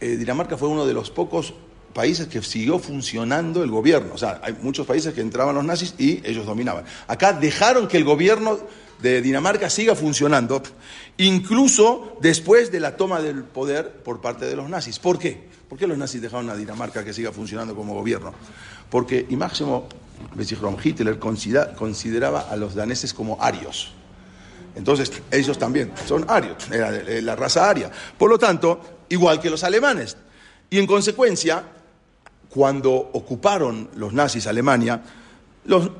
eh, 0.00 0.16
Dinamarca 0.16 0.56
fue 0.56 0.68
uno 0.68 0.86
de 0.86 0.94
los 0.94 1.10
pocos 1.10 1.54
países 1.98 2.28
que 2.28 2.40
siguió 2.42 2.78
funcionando 2.78 3.64
el 3.64 3.72
gobierno. 3.72 4.14
O 4.14 4.18
sea, 4.18 4.40
hay 4.44 4.56
muchos 4.62 4.86
países 4.86 5.12
que 5.12 5.20
entraban 5.20 5.56
los 5.56 5.64
nazis 5.64 5.96
y 5.98 6.22
ellos 6.24 6.46
dominaban. 6.46 6.84
Acá 7.08 7.32
dejaron 7.32 7.88
que 7.88 7.96
el 7.96 8.04
gobierno 8.04 8.56
de 9.02 9.20
Dinamarca 9.20 9.68
siga 9.68 9.96
funcionando, 9.96 10.62
incluso 11.16 12.16
después 12.20 12.70
de 12.70 12.78
la 12.78 12.96
toma 12.96 13.20
del 13.20 13.42
poder 13.42 13.90
por 14.04 14.20
parte 14.20 14.44
de 14.44 14.54
los 14.54 14.70
nazis. 14.70 15.00
¿Por 15.00 15.18
qué? 15.18 15.48
¿Por 15.68 15.76
qué 15.76 15.88
los 15.88 15.98
nazis 15.98 16.22
dejaron 16.22 16.48
a 16.50 16.54
Dinamarca 16.54 17.04
que 17.04 17.12
siga 17.12 17.32
funcionando 17.32 17.74
como 17.74 17.94
gobierno? 17.94 18.32
Porque, 18.88 19.26
y 19.28 19.34
máximo, 19.34 19.88
Hitler 20.84 21.18
consideraba 21.18 22.42
a 22.48 22.54
los 22.54 22.76
daneses 22.76 23.12
como 23.12 23.42
arios. 23.42 23.92
Entonces, 24.76 25.10
ellos 25.32 25.58
también 25.58 25.90
son 26.06 26.26
arios, 26.28 26.70
era 26.70 26.92
la 26.92 27.34
raza 27.34 27.68
aria. 27.68 27.90
Por 28.16 28.30
lo 28.30 28.38
tanto, 28.38 29.02
igual 29.08 29.40
que 29.40 29.50
los 29.50 29.64
alemanes. 29.64 30.16
Y 30.70 30.78
en 30.78 30.86
consecuencia, 30.86 31.64
cuando 32.50 32.92
ocuparon 32.92 33.90
los 33.94 34.12
nazis 34.12 34.46
Alemania, 34.46 35.02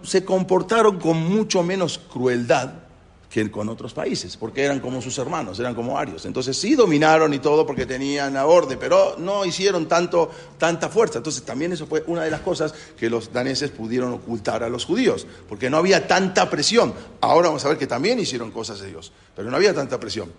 se 0.02 0.24
comportaron 0.24 0.98
con 0.98 1.16
mucho 1.16 1.62
menos 1.62 1.98
crueldad 1.98 2.88
que 3.30 3.50
con 3.50 3.68
otros 3.68 3.92
países, 3.92 4.36
porque 4.36 4.64
eran 4.64 4.80
como 4.80 5.02
sus 5.02 5.18
hermanos, 5.18 5.60
eran 5.60 5.74
como 5.74 5.98
arios. 5.98 6.24
Entonces 6.24 6.56
sí 6.56 6.74
dominaron 6.74 7.34
y 7.34 7.38
todo 7.38 7.66
porque 7.66 7.84
tenían 7.84 8.36
a 8.36 8.46
orden, 8.46 8.78
pero 8.78 9.16
no 9.18 9.44
hicieron 9.44 9.86
tanto, 9.86 10.30
tanta 10.56 10.88
fuerza. 10.88 11.18
Entonces 11.18 11.42
también 11.42 11.72
eso 11.72 11.86
fue 11.86 12.02
una 12.06 12.24
de 12.24 12.30
las 12.30 12.40
cosas 12.40 12.74
que 12.96 13.10
los 13.10 13.32
daneses 13.32 13.70
pudieron 13.70 14.12
ocultar 14.12 14.62
a 14.62 14.68
los 14.68 14.86
judíos, 14.86 15.26
porque 15.48 15.68
no 15.68 15.76
había 15.76 16.06
tanta 16.06 16.48
presión. 16.48 16.94
Ahora 17.20 17.48
vamos 17.48 17.64
a 17.64 17.68
ver 17.68 17.76
que 17.76 17.86
también 17.86 18.18
hicieron 18.18 18.50
cosas 18.50 18.80
ellos, 18.82 19.12
pero 19.36 19.50
no 19.50 19.56
había 19.56 19.74
tanta 19.74 20.00
presión. 20.00 20.32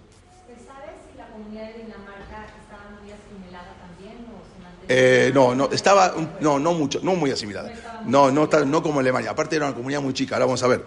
Eh, 4.91 5.29
no, 5.35 5.53
no, 5.53 5.69
estaba, 5.71 6.15
no, 6.41 6.57
no 6.57 6.73
mucho, 6.73 6.99
no 7.03 7.13
muy 7.13 7.29
asimilada. 7.29 8.01
No, 8.07 8.31
no, 8.31 8.47
no 8.47 8.81
como 8.81 8.99
Alemania. 8.99 9.29
Aparte 9.29 9.55
era 9.55 9.67
una 9.67 9.75
comunidad 9.75 10.01
muy 10.01 10.13
chica, 10.13 10.35
ahora 10.35 10.45
vamos 10.45 10.63
a 10.63 10.67
ver. 10.67 10.83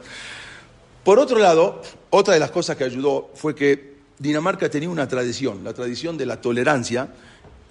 Por 1.04 1.20
otro 1.20 1.38
lado, 1.38 1.80
otra 2.10 2.34
de 2.34 2.40
las 2.40 2.50
cosas 2.50 2.76
que 2.76 2.82
ayudó 2.82 3.30
fue 3.34 3.54
que 3.54 3.92
Dinamarca 4.18 4.68
tenía 4.68 4.90
una 4.90 5.06
tradición, 5.06 5.62
la 5.62 5.72
tradición 5.72 6.18
de 6.18 6.26
la 6.26 6.40
tolerancia, 6.40 7.10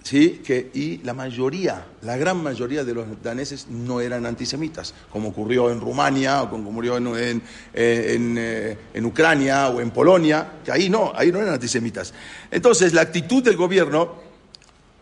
¿sí? 0.02 0.40
que, 0.44 0.70
y 0.72 0.98
la 0.98 1.12
mayoría, 1.12 1.86
la 2.00 2.16
gran 2.16 2.42
mayoría 2.42 2.82
de 2.82 2.94
los 2.94 3.06
daneses 3.22 3.68
no 3.68 4.00
eran 4.00 4.24
antisemitas, 4.24 4.94
como 5.10 5.28
ocurrió 5.28 5.70
en 5.70 5.80
Rumania 5.80 6.42
o 6.42 6.50
como 6.50 6.70
ocurrió 6.70 6.96
en, 6.96 7.06
en, 7.08 7.42
en, 7.74 8.36
eh, 8.38 8.78
en 8.94 9.04
Ucrania 9.04 9.68
o 9.68 9.82
en 9.82 9.90
Polonia, 9.90 10.60
que 10.64 10.72
ahí 10.72 10.88
no, 10.88 11.12
ahí 11.14 11.30
no 11.30 11.40
eran 11.40 11.54
antisemitas. 11.54 12.14
Entonces, 12.50 12.94
la 12.94 13.02
actitud 13.02 13.42
del 13.42 13.56
gobierno 13.56 14.31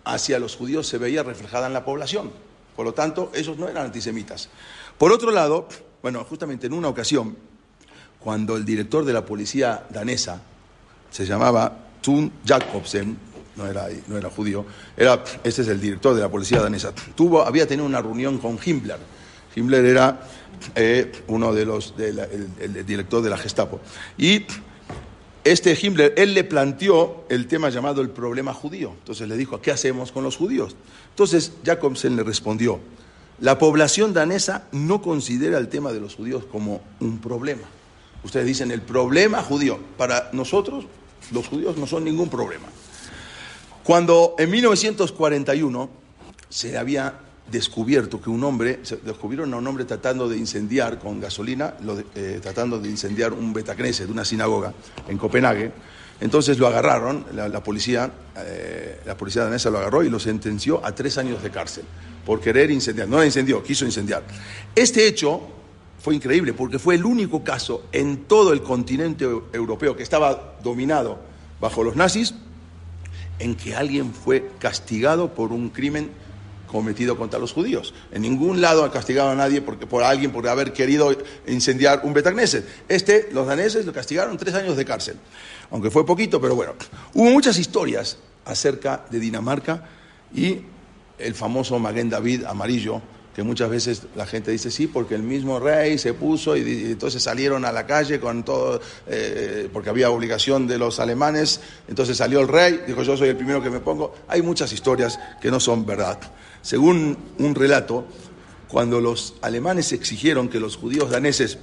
hacia 0.04 0.38
los 0.38 0.56
judíos 0.56 0.86
se 0.86 0.98
veía 0.98 1.22
reflejada 1.22 1.66
en 1.66 1.72
la 1.72 1.84
población. 1.84 2.30
Por 2.76 2.84
lo 2.84 2.94
tanto, 2.94 3.30
ellos 3.34 3.58
no 3.58 3.68
eran 3.68 3.86
antisemitas. 3.86 4.48
Por 4.98 5.12
otro 5.12 5.30
lado, 5.30 5.68
bueno, 6.02 6.24
justamente 6.24 6.66
en 6.66 6.72
una 6.72 6.88
ocasión, 6.88 7.36
cuando 8.18 8.56
el 8.56 8.64
director 8.64 9.04
de 9.04 9.12
la 9.12 9.24
policía 9.24 9.86
danesa 9.90 10.40
se 11.10 11.26
llamaba 11.26 11.76
Thun 12.00 12.32
Jacobsen, 12.44 13.16
no 13.56 13.66
era, 13.66 13.88
no 14.06 14.16
era 14.16 14.30
judío, 14.30 14.64
era, 14.96 15.22
este 15.44 15.62
es 15.62 15.68
el 15.68 15.80
director 15.80 16.14
de 16.14 16.22
la 16.22 16.28
policía 16.28 16.60
danesa, 16.60 16.92
tuvo, 17.14 17.42
había 17.42 17.66
tenido 17.66 17.86
una 17.86 18.00
reunión 18.00 18.38
con 18.38 18.58
Himmler. 18.64 18.98
Himmler 19.54 19.84
era 19.84 20.20
eh, 20.74 21.10
uno 21.26 21.52
de 21.52 21.64
los, 21.64 21.96
de 21.96 22.10
el 22.60 22.86
director 22.86 23.22
de 23.22 23.30
la 23.30 23.36
Gestapo. 23.36 23.80
Y 24.16 24.46
este 25.44 25.78
Himmler, 25.80 26.14
él 26.16 26.34
le 26.34 26.44
planteó 26.44 27.24
el 27.28 27.46
tema 27.46 27.70
llamado 27.70 28.02
el 28.02 28.10
problema 28.10 28.52
judío. 28.52 28.92
Entonces 28.98 29.28
le 29.28 29.36
dijo, 29.36 29.60
¿qué 29.60 29.70
hacemos 29.70 30.12
con 30.12 30.24
los 30.24 30.36
judíos? 30.36 30.76
Entonces 31.10 31.52
Jacobsen 31.64 32.16
le 32.16 32.22
respondió, 32.22 32.80
la 33.40 33.58
población 33.58 34.12
danesa 34.12 34.68
no 34.72 35.00
considera 35.00 35.58
el 35.58 35.68
tema 35.68 35.92
de 35.92 36.00
los 36.00 36.14
judíos 36.14 36.44
como 36.44 36.82
un 37.00 37.18
problema. 37.20 37.62
Ustedes 38.22 38.46
dicen 38.46 38.70
el 38.70 38.82
problema 38.82 39.42
judío. 39.42 39.78
Para 39.96 40.28
nosotros, 40.32 40.84
los 41.32 41.48
judíos 41.48 41.76
no 41.78 41.86
son 41.86 42.04
ningún 42.04 42.28
problema. 42.28 42.66
Cuando 43.82 44.34
en 44.38 44.50
1941 44.50 45.88
se 46.50 46.76
había 46.76 47.14
descubierto 47.50 48.20
que 48.20 48.30
un 48.30 48.44
hombre, 48.44 48.80
descubrieron 49.04 49.52
a 49.54 49.56
un 49.56 49.66
hombre 49.66 49.84
tratando 49.84 50.28
de 50.28 50.36
incendiar 50.36 50.98
con 50.98 51.20
gasolina, 51.20 51.74
eh, 52.14 52.38
tratando 52.42 52.78
de 52.78 52.88
incendiar 52.88 53.32
un 53.32 53.52
betacnese 53.52 54.06
de 54.06 54.12
una 54.12 54.24
sinagoga 54.24 54.72
en 55.08 55.18
Copenhague. 55.18 55.72
Entonces 56.20 56.58
lo 56.58 56.66
agarraron, 56.66 57.24
la, 57.34 57.48
la 57.48 57.62
policía, 57.62 58.10
eh, 58.36 59.00
la 59.06 59.16
policía 59.16 59.44
danesa 59.44 59.70
lo 59.70 59.78
agarró 59.78 60.02
y 60.04 60.10
lo 60.10 60.20
sentenció 60.20 60.84
a 60.84 60.94
tres 60.94 61.16
años 61.18 61.42
de 61.42 61.50
cárcel. 61.50 61.84
por 62.24 62.40
querer 62.40 62.70
incendiar. 62.70 63.08
No 63.08 63.18
la 63.18 63.26
incendió, 63.26 63.62
quiso 63.62 63.84
incendiar. 63.84 64.22
Este 64.74 65.06
hecho 65.06 65.40
fue 66.00 66.14
increíble 66.14 66.52
porque 66.52 66.78
fue 66.78 66.94
el 66.94 67.04
único 67.04 67.42
caso 67.42 67.84
en 67.92 68.24
todo 68.24 68.52
el 68.52 68.62
continente 68.62 69.24
europeo 69.52 69.96
que 69.96 70.02
estaba 70.02 70.58
dominado 70.62 71.18
bajo 71.60 71.82
los 71.82 71.96
nazis 71.96 72.34
en 73.38 73.54
que 73.54 73.74
alguien 73.74 74.12
fue 74.12 74.50
castigado 74.58 75.34
por 75.34 75.52
un 75.52 75.70
crimen 75.70 76.10
cometido 76.70 77.16
contra 77.16 77.38
los 77.38 77.52
judíos. 77.52 77.92
En 78.12 78.22
ningún 78.22 78.60
lado 78.60 78.84
ha 78.84 78.92
castigado 78.92 79.30
a 79.30 79.34
nadie 79.34 79.60
porque, 79.60 79.86
por 79.86 80.02
alguien 80.02 80.30
por 80.30 80.46
haber 80.48 80.72
querido 80.72 81.14
incendiar 81.46 82.00
un 82.04 82.14
Betagneset. 82.14 82.64
Este, 82.88 83.28
los 83.32 83.46
daneses 83.46 83.84
lo 83.84 83.92
castigaron 83.92 84.36
tres 84.36 84.54
años 84.54 84.76
de 84.76 84.84
cárcel, 84.84 85.16
aunque 85.70 85.90
fue 85.90 86.06
poquito, 86.06 86.40
pero 86.40 86.54
bueno. 86.54 86.74
Hubo 87.14 87.30
muchas 87.30 87.58
historias 87.58 88.18
acerca 88.44 89.04
de 89.10 89.18
Dinamarca 89.18 89.84
y 90.34 90.60
el 91.18 91.34
famoso 91.34 91.78
Maguen 91.78 92.08
David 92.08 92.44
amarillo, 92.44 93.02
que 93.34 93.42
muchas 93.42 93.70
veces 93.70 94.02
la 94.16 94.26
gente 94.26 94.50
dice 94.50 94.70
sí, 94.70 94.86
porque 94.86 95.14
el 95.14 95.22
mismo 95.22 95.60
rey 95.60 95.98
se 95.98 96.14
puso 96.14 96.56
y, 96.56 96.92
entonces 96.92 97.22
salieron 97.22 97.64
a 97.64 97.72
la 97.72 97.86
calle 97.86 98.18
con 98.18 98.44
todo, 98.44 98.80
eh, 99.06 99.68
porque 99.72 99.90
había 99.90 100.10
obligación 100.10 100.66
de 100.66 100.78
los 100.78 100.98
alemanes, 100.98 101.60
entonces 101.88 102.16
salió 102.16 102.40
el 102.40 102.48
rey, 102.48 102.82
dijo 102.86 103.02
yo 103.02 103.16
soy 103.16 103.28
el 103.28 103.36
primero 103.36 103.62
que 103.62 103.70
me 103.70 103.80
pongo. 103.80 104.14
Hay 104.28 104.42
muchas 104.42 104.72
historias 104.72 105.18
que 105.40 105.50
no 105.50 105.60
son 105.60 105.86
verdad. 105.86 106.18
Según 106.62 107.16
un 107.38 107.54
relato, 107.54 108.06
cuando 108.68 109.00
los 109.00 109.34
alemanes 109.42 109.92
exigieron 109.92 110.48
que 110.48 110.60
los 110.60 110.76
judíos 110.76 111.10
daneses 111.10 111.58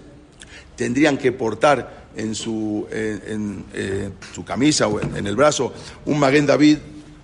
tendrían 0.76 1.18
que 1.18 1.32
portar 1.32 2.08
en 2.16 2.36
su, 2.36 2.88
en, 2.92 3.66
eh, 3.74 4.10
su 4.34 4.44
camisa 4.44 4.88
o 4.88 5.00
en, 5.00 5.26
el 5.26 5.36
brazo 5.36 5.74
un 6.06 6.20
Maguen 6.20 6.46
David, 6.46 6.78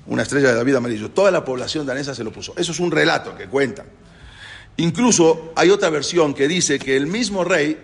una 0.08 0.24
estrella 0.24 0.50
de 0.50 0.56
David 0.56 0.76
amarillo, 0.76 1.12
toda 1.12 1.32
la 1.32 1.44
población 1.44 1.86
danesa 1.86 2.16
se 2.16 2.24
lo 2.24 2.32
puso. 2.32 2.54
Eso 2.58 2.72
es 2.72 2.80
un 2.80 2.92
relato 2.92 3.36
que 3.36 3.48
cuentan. 3.48 3.86
Incluso 4.78 5.54
hay 5.56 5.70
otra 5.70 5.90
versión 5.90 6.34
que 6.34 6.48
dice 6.48 6.80
que 6.80 6.96
el 6.96 7.08
mismo 7.08 7.44
rey, 7.44 7.78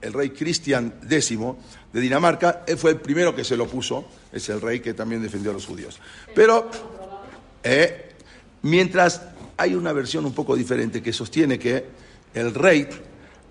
el 0.00 0.12
rey 0.12 0.30
Cristian 0.30 0.94
X 1.08 1.38
de 1.92 2.00
Dinamarca, 2.00 2.64
él 2.66 2.76
fue 2.76 2.92
el 2.92 2.96
primero 2.98 3.34
que 3.34 3.44
se 3.44 3.56
lo 3.56 3.66
puso, 3.66 4.06
es 4.32 4.48
el 4.48 4.60
rey 4.60 4.80
que 4.80 4.94
también 4.94 5.22
defendió 5.22 5.50
a 5.50 5.54
los 5.54 5.66
judíos. 5.66 5.98
Pero, 6.34 6.70
eh, 7.62 8.14
mientras 8.62 9.22
hay 9.56 9.74
una 9.74 9.92
versión 9.92 10.24
un 10.24 10.32
poco 10.32 10.56
diferente 10.56 11.02
que 11.02 11.12
sostiene 11.12 11.58
que 11.58 11.86
el 12.34 12.54
rey 12.54 12.88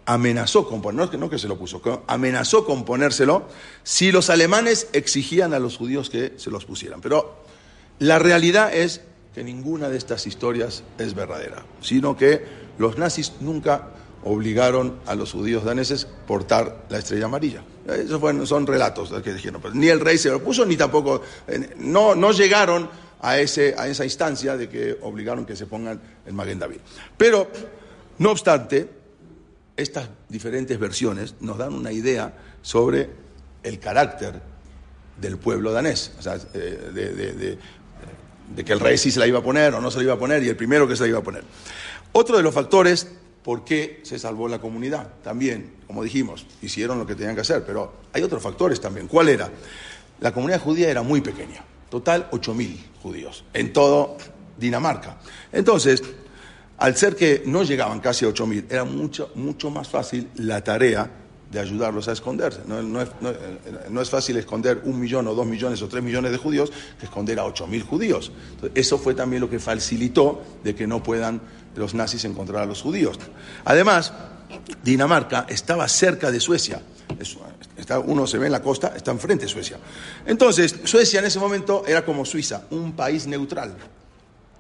amenazó 0.05 0.67
con 0.67 0.81
ponerlo, 0.81 1.17
no 1.17 1.29
que 1.29 1.37
se 1.37 1.49
lo 1.49 1.57
puso, 1.57 1.81
amenazó 2.07 2.65
con 2.65 2.85
ponérselo 2.85 3.47
si 3.83 4.11
los 4.11 4.29
alemanes 4.29 4.87
exigían 4.93 5.53
a 5.53 5.59
los 5.59 5.77
judíos 5.77 6.09
que 6.09 6.33
se 6.37 6.49
los 6.49 6.65
pusieran. 6.65 7.01
Pero 7.01 7.43
la 7.99 8.17
realidad 8.17 8.73
es 8.73 9.01
que 9.35 9.43
ninguna 9.43 9.89
de 9.89 9.97
estas 9.97 10.25
historias 10.25 10.83
es 10.97 11.13
verdadera, 11.13 11.65
sino 11.81 12.15
que 12.15 12.43
los 12.77 12.97
nazis 12.97 13.33
nunca 13.41 13.89
obligaron 14.23 14.99
a 15.05 15.15
los 15.15 15.31
judíos 15.33 15.63
daneses 15.63 16.05
a 16.05 16.25
portar 16.25 16.85
la 16.89 16.99
estrella 16.99 17.25
amarilla. 17.25 17.63
Esos 17.85 18.49
son 18.49 18.65
relatos 18.65 19.11
que 19.21 19.33
dijeron. 19.33 19.61
Pues, 19.61 19.73
ni 19.73 19.87
el 19.87 19.99
rey 19.99 20.17
se 20.17 20.29
lo 20.29 20.43
puso, 20.43 20.65
ni 20.65 20.75
tampoco. 20.75 21.21
No, 21.77 22.15
no 22.15 22.31
llegaron 22.31 22.89
a, 23.21 23.39
ese, 23.39 23.75
a 23.77 23.87
esa 23.87 24.03
instancia 24.03 24.57
de 24.57 24.69
que 24.69 24.97
obligaron 25.01 25.45
que 25.45 25.55
se 25.55 25.65
pongan 25.65 25.99
el 26.25 26.33
Maguen 26.33 26.59
David. 26.59 26.77
Pero, 27.17 27.49
no 28.19 28.31
obstante, 28.31 28.89
estas 29.75 30.09
diferentes 30.29 30.79
versiones 30.79 31.35
nos 31.39 31.57
dan 31.57 31.73
una 31.73 31.91
idea 31.91 32.33
sobre 32.61 33.09
el 33.63 33.79
carácter 33.79 34.41
del 35.19 35.37
pueblo 35.37 35.71
danés. 35.71 36.13
O 36.19 36.21
sea, 36.21 36.37
eh, 36.53 36.91
de, 36.93 37.57
de 38.55 38.63
que 38.63 38.73
el 38.73 38.79
rey 38.79 38.97
sí 38.97 39.11
se 39.11 39.19
la 39.19 39.27
iba 39.27 39.39
a 39.39 39.43
poner 39.43 39.73
o 39.73 39.81
no 39.81 39.91
se 39.91 39.97
la 39.97 40.03
iba 40.03 40.13
a 40.13 40.19
poner, 40.19 40.43
y 40.43 40.49
el 40.49 40.55
primero 40.55 40.87
que 40.87 40.95
se 40.95 41.03
la 41.03 41.09
iba 41.09 41.19
a 41.19 41.23
poner. 41.23 41.43
Otro 42.13 42.37
de 42.37 42.43
los 42.43 42.53
factores 42.53 43.07
por 43.43 43.63
qué 43.63 44.01
se 44.03 44.19
salvó 44.19 44.49
la 44.49 44.59
comunidad. 44.59 45.07
También, 45.23 45.75
como 45.87 46.03
dijimos, 46.03 46.45
hicieron 46.61 46.99
lo 46.99 47.07
que 47.07 47.15
tenían 47.15 47.33
que 47.33 47.41
hacer, 47.41 47.63
pero 47.65 47.93
hay 48.11 48.21
otros 48.21 48.43
factores 48.43 48.81
también. 48.81 49.07
¿Cuál 49.07 49.29
era? 49.29 49.49
La 50.19 50.33
comunidad 50.33 50.59
judía 50.59 50.89
era 50.89 51.01
muy 51.01 51.21
pequeña, 51.21 51.63
total 51.89 52.29
8.000 52.31 52.77
judíos 53.01 53.43
en 53.53 53.73
todo 53.73 54.17
Dinamarca. 54.57 55.17
Entonces, 55.51 56.01
al 56.77 56.95
ser 56.95 57.15
que 57.15 57.43
no 57.45 57.63
llegaban 57.63 57.99
casi 57.99 58.25
a 58.25 58.29
8.000, 58.29 58.65
era 58.69 58.83
mucho, 58.83 59.31
mucho 59.35 59.69
más 59.69 59.87
fácil 59.87 60.29
la 60.35 60.63
tarea 60.63 61.09
de 61.51 61.59
ayudarlos 61.59 62.07
a 62.07 62.11
esconderse. 62.11 62.61
No, 62.67 64.01
es, 64.01 64.09
fácil 64.09 64.37
esconder 64.37 64.81
un 64.83 64.99
millón 64.99 65.27
o 65.27 65.33
dos 65.33 65.45
millones 65.45 65.81
o 65.81 65.87
tres 65.87 66.03
millones 66.03 66.31
de 66.31 66.37
judíos 66.37 66.71
que 66.99 67.05
esconder 67.05 67.39
a 67.39 67.45
ocho 67.45 67.67
mil 67.67 67.83
judíos. 67.83 68.31
eso 68.75 68.97
fue 68.97 69.13
también 69.13 69.41
lo 69.41 69.49
que 69.49 69.59
facilitó 69.59 70.41
de 70.63 70.75
que 70.75 70.87
no 70.87 71.01
puedan 71.01 71.41
los 71.77 71.93
nazis 71.93 72.25
encontrar 72.25 72.63
a 72.63 72.65
los 72.65 72.81
judíos. 72.81 73.17
Además, 73.65 74.13
Dinamarca 74.83 75.45
estaba 75.49 75.87
cerca 75.87 76.31
de 76.31 76.39
Suecia. 76.39 76.81
Uno 78.05 78.27
se 78.27 78.37
ve 78.37 78.47
en 78.47 78.51
la 78.51 78.61
costa, 78.61 78.93
está 78.95 79.11
enfrente 79.11 79.45
de 79.45 79.49
Suecia. 79.49 79.77
Entonces, 80.25 80.75
Suecia 80.83 81.19
en 81.19 81.25
ese 81.25 81.39
momento 81.39 81.83
era 81.87 82.03
como 82.03 82.25
Suiza, 82.25 82.63
un 82.71 82.93
país 82.93 83.27
neutral 83.27 83.75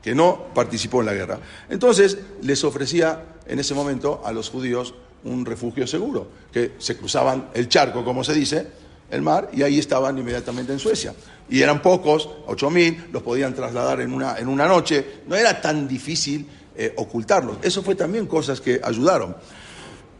que 0.01 0.15
no 0.15 0.53
participó 0.53 1.01
en 1.01 1.07
la 1.07 1.13
guerra. 1.13 1.39
Entonces, 1.69 2.17
les 2.41 2.63
ofrecía 2.63 3.23
en 3.45 3.59
ese 3.59 3.73
momento 3.73 4.21
a 4.23 4.31
los 4.31 4.49
judíos 4.49 4.93
un 5.23 5.45
refugio 5.45 5.85
seguro, 5.85 6.29
que 6.51 6.75
se 6.77 6.95
cruzaban 6.95 7.49
el 7.53 7.67
charco, 7.67 8.05
como 8.05 8.23
se 8.23 8.33
dice, 8.33 8.67
el 9.09 9.21
mar, 9.21 9.49
y 9.51 9.63
ahí 9.63 9.79
estaban 9.79 10.17
inmediatamente 10.17 10.71
en 10.71 10.79
Suecia. 10.79 11.13
Y 11.49 11.61
eran 11.61 11.81
pocos, 11.81 12.29
8.000, 12.47 13.11
los 13.11 13.23
podían 13.23 13.53
trasladar 13.53 14.01
en 14.01 14.13
una, 14.13 14.37
en 14.37 14.47
una 14.47 14.67
noche, 14.67 15.21
no 15.27 15.35
era 15.35 15.59
tan 15.59 15.87
difícil 15.87 16.45
eh, 16.77 16.93
ocultarlos. 16.95 17.57
Eso 17.63 17.81
fue 17.81 17.95
también 17.95 18.27
cosas 18.27 18.61
que 18.61 18.79
ayudaron. 18.83 19.35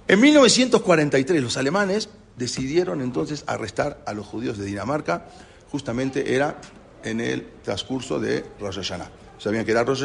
En 0.07 0.19
1943 0.19 1.43
los 1.43 1.57
alemanes 1.57 2.09
decidieron 2.35 3.01
entonces 3.01 3.43
arrestar 3.47 4.01
a 4.05 4.13
los 4.13 4.25
judíos 4.25 4.57
de 4.57 4.65
Dinamarca, 4.65 5.25
justamente 5.69 6.33
era 6.33 6.59
en 7.03 7.19
el 7.19 7.47
transcurso 7.63 8.19
de 8.19 8.45
Rosh. 8.59 8.91
Sabían 9.37 9.65
que 9.65 9.71
era 9.71 9.83
Rosh 9.83 10.03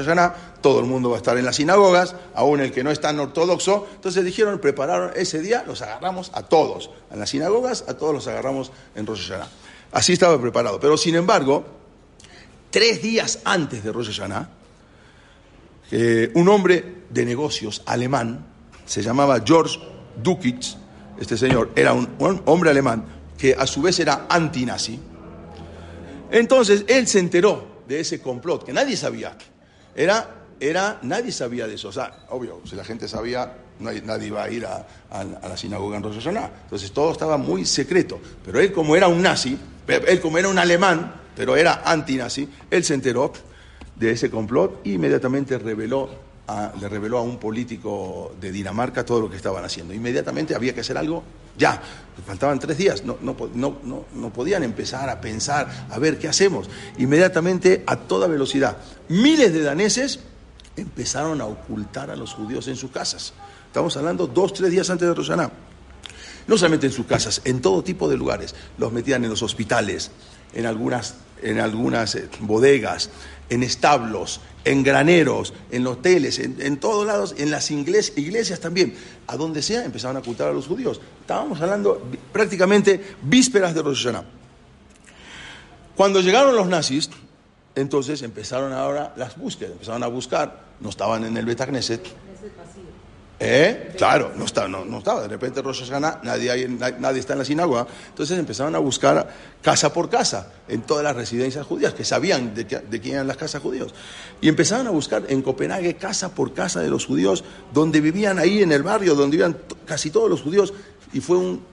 todo 0.60 0.80
el 0.80 0.86
mundo 0.86 1.10
va 1.10 1.16
a 1.16 1.18
estar 1.18 1.38
en 1.38 1.44
las 1.44 1.56
sinagogas, 1.56 2.16
aún 2.34 2.60
el 2.60 2.72
que 2.72 2.84
no 2.84 2.90
es 2.90 3.00
tan 3.00 3.18
ortodoxo. 3.18 3.86
Entonces 3.94 4.24
dijeron, 4.24 4.58
prepararon 4.58 5.12
ese 5.16 5.40
día, 5.40 5.64
los 5.66 5.80
agarramos 5.82 6.30
a 6.34 6.42
todos. 6.42 6.90
En 7.10 7.18
las 7.18 7.30
sinagogas, 7.30 7.84
a 7.88 7.94
todos 7.94 8.12
los 8.12 8.26
agarramos 8.26 8.72
en 8.94 9.06
Rosh. 9.06 9.32
Así 9.92 10.12
estaba 10.12 10.40
preparado. 10.40 10.78
Pero 10.80 10.96
sin 10.96 11.14
embargo, 11.14 11.64
tres 12.70 13.02
días 13.02 13.38
antes 13.44 13.82
de 13.82 13.92
Rosh 13.92 14.20
un 15.90 16.48
hombre 16.48 17.02
de 17.10 17.24
negocios 17.24 17.82
alemán, 17.86 18.46
se 18.86 19.02
llamaba 19.02 19.42
George 19.44 19.78
Dukitz, 20.22 20.76
este 21.22 21.36
señor 21.36 21.70
era 21.76 21.92
un, 21.92 22.42
hombre 22.46 22.70
alemán 22.70 23.04
que 23.38 23.54
a 23.54 23.66
su 23.66 23.82
vez 23.82 23.98
era 24.00 24.26
antinazi. 24.28 24.98
Entonces 26.30 26.84
él 26.88 27.06
se 27.06 27.18
enteró 27.18 27.82
de 27.86 28.00
ese 28.00 28.20
complot 28.20 28.64
que 28.64 28.72
nadie 28.72 28.96
sabía. 28.96 29.36
Era, 29.94 30.46
era, 30.58 30.98
nadie 31.02 31.30
sabía 31.30 31.66
de 31.66 31.74
eso. 31.74 31.88
O 31.88 31.92
sea, 31.92 32.24
obvio, 32.30 32.60
si 32.64 32.76
la 32.76 32.84
gente 32.84 33.06
sabía, 33.08 33.56
nadie 33.78 34.26
iba 34.26 34.42
a 34.42 34.50
ir 34.50 34.64
a, 34.66 34.86
la 35.12 35.56
sinagoga 35.56 35.96
en 35.96 36.02
Rosh. 36.02 36.26
Entonces 36.26 36.92
todo 36.92 37.12
estaba 37.12 37.36
muy 37.36 37.64
secreto. 37.64 38.20
Pero 38.44 38.60
él, 38.60 38.72
como 38.72 38.96
era 38.96 39.08
un 39.08 39.22
nazi, 39.22 39.58
él, 39.86 40.20
como 40.20 40.38
era 40.38 40.48
un 40.48 40.58
alemán, 40.58 41.14
pero 41.36 41.56
era 41.56 41.82
antinazi, 41.84 42.48
él 42.70 42.84
se 42.84 42.94
enteró 42.94 43.32
de 43.96 44.10
ese 44.10 44.30
complot 44.30 44.80
inmediatamente 44.84 45.58
reveló 45.58 46.08
le 46.80 46.88
reveló 46.88 47.18
a 47.18 47.22
un 47.22 47.38
político 47.38 48.34
de 48.40 48.52
Dinamarca 48.52 49.04
todo 49.04 49.20
lo 49.20 49.30
que 49.30 49.36
estaban 49.36 49.64
haciendo. 49.64 49.94
Inmediatamente 49.94 50.54
había 50.54 50.74
que 50.74 50.80
hacer 50.80 50.98
algo 50.98 51.22
ya. 51.56 51.80
Faltaban 52.26 52.58
tres 52.58 52.76
días, 52.76 53.04
no, 53.04 53.16
no, 53.22 53.36
no, 53.54 54.04
no, 54.12 54.32
podían 54.32 54.62
empezar 54.62 55.08
a 55.08 55.20
pensar, 55.20 55.86
a 55.90 55.98
ver 55.98 56.18
qué 56.18 56.28
hacemos. 56.28 56.68
Inmediatamente, 56.98 57.84
a 57.86 57.96
toda 57.96 58.26
velocidad, 58.26 58.76
miles 59.08 59.52
de 59.52 59.62
daneses 59.62 60.20
empezaron 60.76 61.40
a 61.40 61.46
ocultar 61.46 62.10
a 62.10 62.16
los 62.16 62.34
judíos 62.34 62.68
en 62.68 62.76
sus 62.76 62.90
casas. 62.90 63.32
Estamos 63.66 63.96
hablando 63.96 64.26
dos, 64.26 64.52
tres 64.52 64.70
días 64.70 64.90
antes 64.90 65.08
de 65.08 65.14
Roshaná. 65.14 65.50
No 66.46 66.58
solamente 66.58 66.86
en 66.86 66.92
sus 66.92 67.06
casas, 67.06 67.40
en 67.44 67.60
todo 67.60 67.82
tipo 67.82 68.08
de 68.08 68.16
lugares. 68.16 68.54
Los 68.76 68.92
metían 68.92 69.24
en 69.24 69.30
los 69.30 69.42
hospitales, 69.42 70.10
en 70.52 70.66
algunas, 70.66 71.14
en 71.42 71.60
algunas 71.60 72.14
eh, 72.14 72.28
bodegas, 72.40 73.10
en 73.52 73.62
establos, 73.62 74.40
en 74.64 74.82
graneros, 74.82 75.52
en 75.70 75.86
hoteles, 75.86 76.38
en, 76.38 76.78
todos 76.78 77.06
lados, 77.06 77.34
en 77.36 77.50
las 77.50 77.70
iglesias 77.70 78.60
también. 78.60 78.94
A 79.26 79.36
donde 79.36 79.60
sea 79.60 79.84
empezaban 79.84 80.16
a 80.16 80.20
ocultar 80.20 80.48
a 80.48 80.52
los 80.52 80.66
judíos. 80.66 81.02
Estábamos 81.20 81.60
hablando 81.60 82.02
prácticamente 82.32 83.16
vísperas 83.22 83.74
de 83.74 83.82
Rosh 83.82 84.04
Hashanah. 84.04 84.24
Cuando 85.94 86.22
llegaron 86.22 86.56
los 86.56 86.66
nazis, 86.66 87.10
entonces 87.74 88.22
empezaron 88.22 88.72
ahora 88.72 89.12
las 89.16 89.36
búsquedas, 89.36 89.72
empezaron 89.72 90.02
a 90.02 90.06
buscar, 90.06 90.64
no 90.80 90.88
estaban 90.88 91.24
en 91.24 91.36
el 91.36 91.44
Betagneset. 91.44 92.02
¿Eh? 93.44 93.94
Claro, 93.98 94.30
no 94.36 94.44
estaba, 94.44 94.68
no, 94.68 94.84
no 94.84 94.98
estaba. 94.98 95.22
De 95.22 95.28
repente 95.28 95.60
Rosh 95.60 95.80
Hashanah, 95.80 96.20
nadie, 96.22 96.68
nadie 96.68 97.18
está 97.18 97.32
en 97.32 97.40
la 97.40 97.44
sinagoga. 97.44 97.88
Entonces 98.08 98.38
empezaron 98.38 98.76
a 98.76 98.78
buscar 98.78 99.28
casa 99.60 99.92
por 99.92 100.08
casa 100.08 100.52
en 100.68 100.82
todas 100.82 101.02
las 101.02 101.16
residencias 101.16 101.66
judías, 101.66 101.92
que 101.92 102.04
sabían 102.04 102.54
de, 102.54 102.66
quién 103.00 103.14
eran 103.14 103.26
las 103.26 103.36
casas 103.36 103.60
judíos. 103.60 103.92
Y 104.40 104.48
empezaron 104.48 104.86
a 104.86 104.90
buscar 104.90 105.24
en 105.28 105.42
Copenhague 105.42 105.96
casa 105.96 106.32
por 106.32 106.54
casa 106.54 106.82
de 106.82 106.88
los 106.88 107.04
judíos, 107.04 107.42
donde 107.74 108.00
vivían 108.00 108.38
ahí 108.38 108.62
en 108.62 108.70
el 108.70 108.84
barrio, 108.84 109.16
donde 109.16 109.36
vivían 109.36 109.58
casi 109.86 110.10
todos 110.10 110.30
los 110.30 110.40
judíos. 110.40 110.72
Y 111.12 111.18
fue 111.18 111.36
un 111.36 111.64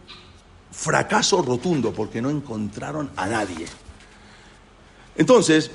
fracaso 0.71 1.43
rotundo 1.43 1.93
porque 1.93 2.19
no 2.19 2.31
encontraron 2.31 3.11
a 3.15 3.27
nadie. 3.27 3.67
Entonces, 5.15 5.69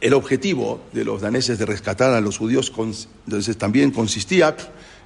el 0.00 0.14
objetivo 0.14 0.80
de 0.92 1.04
los 1.04 1.22
daneses 1.22 1.58
de 1.58 1.66
rescatar 1.66 2.12
a 2.12 2.20
los 2.20 2.38
judíos 2.38 2.72
también 3.58 3.90
consistía 3.90 4.56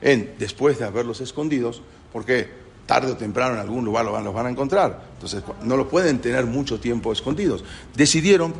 en, 0.00 0.34
después 0.38 0.78
de 0.78 0.84
haberlos 0.84 1.20
escondidos, 1.20 1.82
porque 2.12 2.48
tarde 2.86 3.12
o 3.12 3.16
temprano 3.16 3.54
en 3.54 3.60
algún 3.60 3.84
lugar 3.84 4.04
los 4.04 4.12
van, 4.12 4.24
los 4.24 4.34
van 4.34 4.46
a 4.46 4.50
encontrar, 4.50 5.10
entonces 5.14 5.42
no 5.62 5.76
los 5.76 5.86
pueden 5.86 6.18
tener 6.18 6.46
mucho 6.46 6.80
tiempo 6.80 7.12
escondidos, 7.12 7.62
decidieron 7.94 8.52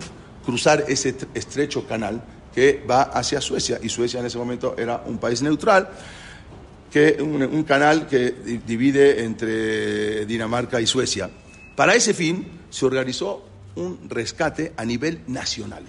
cruzar 0.45 0.85
ese 0.89 1.17
estrecho 1.35 1.87
canal 1.87 2.23
que 2.55 2.85
va 2.89 3.03
hacia 3.03 3.41
Suecia, 3.41 3.81
y 3.83 3.89
Suecia 3.89 4.21
en 4.21 4.27
ese 4.27 4.39
momento 4.39 4.75
era 4.79 5.03
un 5.07 5.19
país 5.19 5.43
neutral, 5.43 5.89
que 6.91 7.19
un, 7.21 7.43
un 7.43 7.63
canal 7.65 8.07
que 8.07 8.31
divide 8.67 9.25
entre 9.25 10.27
Dinamarca 10.27 10.81
y 10.81 10.87
Suecia. 10.87 11.31
Para 11.77 11.95
ese 11.95 12.15
fin 12.15 12.47
se 12.69 12.85
organizó 12.85 13.45
un 13.77 14.09
rescate 14.09 14.73
a 14.77 14.85
nivel 14.85 15.23
nacional. 15.29 15.85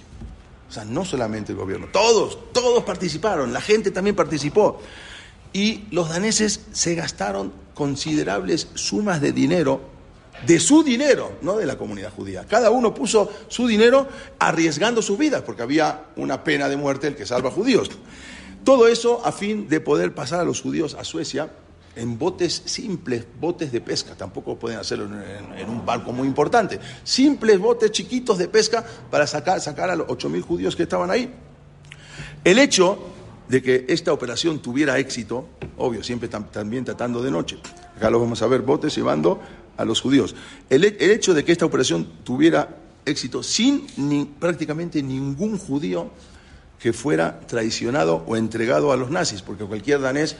O 0.71 0.73
sea, 0.73 0.85
no 0.85 1.03
solamente 1.03 1.51
el 1.51 1.57
gobierno, 1.57 1.87
todos, 1.91 2.53
todos 2.53 2.85
participaron, 2.85 3.51
la 3.51 3.59
gente 3.59 3.91
también 3.91 4.15
participó. 4.15 4.79
Y 5.51 5.83
los 5.91 6.07
daneses 6.07 6.61
se 6.71 6.95
gastaron 6.95 7.51
considerables 7.73 8.69
sumas 8.75 9.19
de 9.19 9.33
dinero, 9.33 9.81
de 10.47 10.61
su 10.61 10.81
dinero, 10.81 11.33
no 11.41 11.57
de 11.57 11.65
la 11.65 11.77
comunidad 11.77 12.13
judía. 12.15 12.45
Cada 12.47 12.69
uno 12.69 12.93
puso 12.93 13.29
su 13.49 13.67
dinero 13.67 14.07
arriesgando 14.39 15.01
sus 15.01 15.17
vidas, 15.17 15.41
porque 15.41 15.61
había 15.61 16.05
una 16.15 16.45
pena 16.45 16.69
de 16.69 16.77
muerte 16.77 17.07
el 17.07 17.17
que 17.17 17.25
salva 17.25 17.51
judíos. 17.51 17.91
Todo 18.63 18.87
eso 18.87 19.21
a 19.25 19.33
fin 19.33 19.67
de 19.67 19.81
poder 19.81 20.15
pasar 20.15 20.39
a 20.39 20.45
los 20.45 20.61
judíos 20.61 20.95
a 20.97 21.03
Suecia 21.03 21.51
en 21.95 22.17
botes 22.17 22.63
simples, 22.65 23.25
botes 23.39 23.71
de 23.71 23.81
pesca, 23.81 24.15
tampoco 24.15 24.57
pueden 24.57 24.79
hacerlo 24.79 25.09
en, 25.57 25.69
un 25.69 25.85
barco 25.85 26.11
muy 26.11 26.27
importante, 26.27 26.79
simples 27.03 27.59
botes 27.59 27.91
chiquitos 27.91 28.37
de 28.37 28.47
pesca 28.47 28.83
para 29.09 29.27
sacar, 29.27 29.59
sacar 29.59 29.89
a 29.89 29.95
los 29.95 30.07
8.000 30.07 30.41
judíos 30.41 30.75
que 30.75 30.83
estaban 30.83 31.11
ahí. 31.11 31.31
El 32.43 32.59
hecho 32.59 32.97
de 33.47 33.61
que 33.61 33.85
esta 33.89 34.13
operación 34.13 34.59
tuviera 34.59 34.97
éxito, 34.97 35.47
obvio, 35.77 36.03
siempre 36.03 36.29
también 36.29 36.85
tratando 36.85 37.21
de 37.21 37.31
noche, 37.31 37.57
acá 37.95 38.09
lo 38.09 38.19
vamos 38.19 38.41
a 38.41 38.47
ver, 38.47 38.61
botes 38.61 38.95
llevando 38.95 39.41
a 39.77 39.85
los 39.85 40.01
judíos, 40.01 40.35
el, 40.69 40.85
hecho 40.85 41.33
de 41.33 41.43
que 41.43 41.51
esta 41.51 41.65
operación 41.65 42.07
tuviera 42.23 42.77
éxito 43.05 43.43
sin 43.43 43.87
prácticamente 44.39 45.01
ningún 45.03 45.57
judío 45.57 46.11
que 46.79 46.93
fuera 46.93 47.39
traicionado 47.41 48.23
o 48.25 48.35
entregado 48.35 48.91
a 48.91 48.97
los 48.97 49.11
nazis, 49.11 49.41
porque 49.41 49.65
cualquier 49.65 50.01
danés 50.01 50.35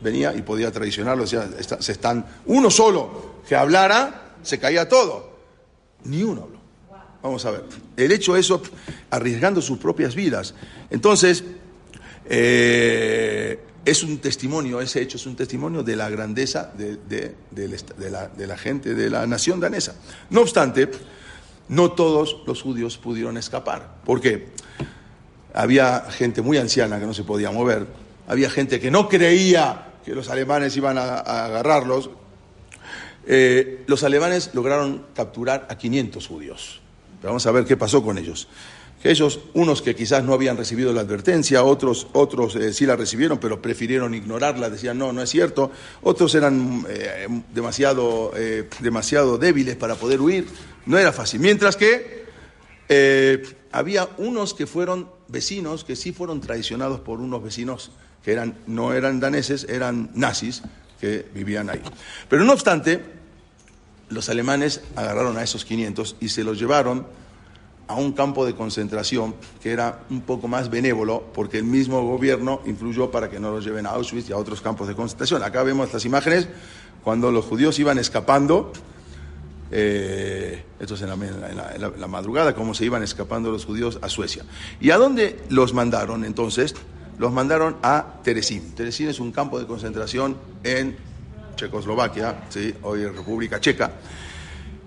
venía 0.00 0.34
y 0.34 0.42
podía 0.42 0.70
traicionarlo, 0.70 1.24
decía, 1.24 1.48
se 1.78 1.92
están, 1.92 2.26
uno 2.46 2.70
solo 2.70 3.34
que 3.48 3.56
hablara, 3.56 4.36
se 4.42 4.58
caía 4.58 4.88
todo. 4.88 5.34
Ni 6.04 6.22
uno 6.22 6.42
habló. 6.42 6.58
Vamos 7.22 7.44
a 7.46 7.52
ver. 7.52 7.64
El 7.96 8.12
hecho 8.12 8.36
eso, 8.36 8.62
arriesgando 9.10 9.62
sus 9.62 9.78
propias 9.78 10.14
vidas. 10.14 10.54
Entonces, 10.90 11.42
eh, 12.26 13.58
es 13.84 14.02
un 14.02 14.18
testimonio, 14.18 14.80
ese 14.80 15.00
hecho 15.00 15.16
es 15.16 15.26
un 15.26 15.36
testimonio 15.36 15.82
de 15.82 15.96
la 15.96 16.10
grandeza 16.10 16.70
de, 16.76 17.34
la, 18.10 18.28
de 18.28 18.46
la 18.46 18.56
gente, 18.58 18.94
de 18.94 19.08
la 19.08 19.26
nación 19.26 19.60
danesa. 19.60 19.94
No 20.30 20.42
obstante, 20.42 20.90
no 21.68 21.92
todos 21.92 22.42
los 22.46 22.60
judíos 22.62 22.98
pudieron 22.98 23.36
escapar. 23.36 23.96
¿Por 24.04 24.20
qué? 24.20 24.48
Había 25.54 26.00
gente 26.10 26.42
muy 26.42 26.58
anciana 26.58 26.98
que 26.98 27.06
no 27.06 27.14
se 27.14 27.24
podía 27.24 27.50
mover, 27.50 27.86
había 28.26 28.50
gente 28.50 28.80
que 28.80 28.90
no 28.90 29.08
creía 29.08 29.92
que 30.04 30.14
los 30.14 30.28
alemanes 30.28 30.76
iban 30.76 30.98
a, 30.98 31.18
agarrarlos, 31.18 32.10
eh, 33.26 33.84
los 33.86 34.02
alemanes 34.04 34.50
lograron 34.52 35.06
capturar 35.14 35.66
a 35.70 35.78
500 35.78 36.26
judíos. 36.26 36.80
Pero 37.20 37.30
vamos 37.30 37.46
a 37.46 37.52
ver 37.52 37.64
qué 37.64 37.76
pasó 37.76 38.02
con 38.02 38.18
ellos. 38.18 38.48
Que 39.02 39.10
ellos, 39.10 39.40
unos 39.54 39.82
que 39.82 39.94
quizás 39.94 40.24
no 40.24 40.32
habían 40.32 40.56
recibido 40.56 40.92
la 40.92 41.02
advertencia, 41.02 41.62
otros, 41.62 42.06
otros 42.12 42.56
eh, 42.56 42.72
sí 42.72 42.86
la 42.86 42.96
recibieron, 42.96 43.38
pero 43.38 43.60
prefirieron 43.60 44.14
ignorarla, 44.14 44.70
decían 44.70 44.98
no, 44.98 45.12
no 45.12 45.22
es 45.22 45.30
cierto. 45.30 45.70
Otros 46.02 46.34
eran 46.34 46.86
eh, 46.88 47.26
demasiado, 47.52 48.32
demasiado 48.80 49.38
débiles 49.38 49.76
para 49.76 49.94
poder 49.94 50.20
huir. 50.20 50.46
No 50.86 50.98
era 50.98 51.12
fácil. 51.12 51.40
Mientras 51.40 51.76
que 51.76 52.24
había 53.72 54.08
unos 54.18 54.54
que 54.54 54.66
fueron 54.66 55.08
vecinos, 55.28 55.84
que 55.84 55.96
sí 55.96 56.12
fueron 56.12 56.40
traicionados 56.40 57.00
por 57.00 57.20
unos 57.20 57.42
vecinos 57.42 57.90
que 58.24 58.32
eran, 58.32 58.56
no 58.66 58.92
eran 58.92 59.20
daneses, 59.20 59.66
eran 59.68 60.10
nazis 60.14 60.62
que 61.00 61.26
vivían 61.34 61.68
ahí. 61.68 61.82
Pero 62.28 62.44
no 62.44 62.52
obstante, 62.52 63.04
los 64.08 64.28
alemanes 64.28 64.80
agarraron 64.96 65.36
a 65.36 65.42
esos 65.42 65.64
500 65.64 66.16
y 66.20 66.28
se 66.30 66.44
los 66.44 66.58
llevaron 66.58 67.06
a 67.86 67.94
un 67.96 68.12
campo 68.12 68.46
de 68.46 68.54
concentración 68.54 69.34
que 69.62 69.70
era 69.70 70.00
un 70.08 70.22
poco 70.22 70.48
más 70.48 70.70
benévolo 70.70 71.22
porque 71.34 71.58
el 71.58 71.64
mismo 71.64 72.02
gobierno 72.02 72.62
influyó 72.64 73.10
para 73.10 73.28
que 73.28 73.38
no 73.38 73.50
los 73.50 73.64
lleven 73.64 73.86
a 73.86 73.90
Auschwitz 73.90 74.30
y 74.30 74.32
a 74.32 74.38
otros 74.38 74.62
campos 74.62 74.88
de 74.88 74.94
concentración. 74.94 75.42
Acá 75.42 75.62
vemos 75.62 75.92
las 75.92 76.04
imágenes 76.06 76.48
cuando 77.02 77.30
los 77.30 77.44
judíos 77.44 77.78
iban 77.78 77.98
escapando, 77.98 78.72
eh, 79.70 80.64
esto 80.80 80.94
es 80.94 81.02
en, 81.02 81.08
la, 81.10 81.92
la 81.98 82.06
madrugada, 82.06 82.54
cómo 82.54 82.72
se 82.72 82.86
iban 82.86 83.02
escapando 83.02 83.50
los 83.50 83.66
judíos 83.66 83.98
a 84.00 84.08
Suecia. 84.08 84.44
¿Y 84.80 84.90
a 84.90 84.96
dónde 84.96 85.38
los 85.50 85.74
mandaron 85.74 86.24
entonces? 86.24 86.74
Los 87.18 87.32
mandaron 87.32 87.76
a 87.82 88.20
Teresín. 88.22 88.74
Teresín 88.74 89.08
es 89.08 89.20
un 89.20 89.32
campo 89.32 89.58
de 89.58 89.66
concentración 89.66 90.36
en 90.62 90.96
Checoslovaquia, 91.56 92.44
¿sí? 92.48 92.74
hoy 92.82 93.02
en 93.02 93.14
República 93.14 93.60
Checa, 93.60 93.92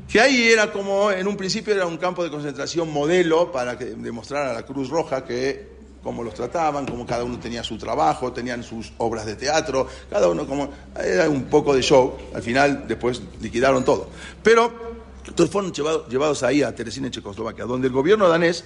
que 0.07 0.21
ahí 0.21 0.49
era 0.49 0.71
como, 0.71 1.11
en 1.11 1.27
un 1.27 1.35
principio 1.35 1.73
era 1.73 1.85
un 1.85 1.97
campo 1.97 2.23
de 2.23 2.29
concentración 2.29 2.91
modelo 2.91 3.51
para 3.51 3.75
demostrar 3.75 4.47
a 4.47 4.53
la 4.53 4.65
Cruz 4.65 4.89
Roja 4.89 5.23
que 5.25 5.77
cómo 6.01 6.23
los 6.23 6.33
trataban, 6.33 6.85
cómo 6.85 7.05
cada 7.05 7.25
uno 7.25 7.37
tenía 7.39 7.63
su 7.63 7.77
trabajo, 7.77 8.31
tenían 8.31 8.63
sus 8.63 8.93
obras 8.97 9.25
de 9.25 9.35
teatro, 9.35 9.87
cada 10.09 10.29
uno 10.29 10.47
como, 10.47 10.69
era 10.95 11.29
un 11.29 11.45
poco 11.45 11.75
de 11.75 11.81
show, 11.81 12.15
al 12.33 12.41
final 12.41 12.85
después 12.87 13.21
liquidaron 13.41 13.83
todo. 13.83 14.09
Pero 14.41 14.71
entonces 15.27 15.51
fueron 15.51 15.73
llevados, 15.73 16.43
ahí 16.43 16.63
a 16.63 16.73
Teresín 16.73 17.05
en 17.05 17.11
Checoslovaquia, 17.11 17.65
donde 17.65 17.87
el 17.87 17.93
gobierno 17.93 18.29
danés 18.29 18.63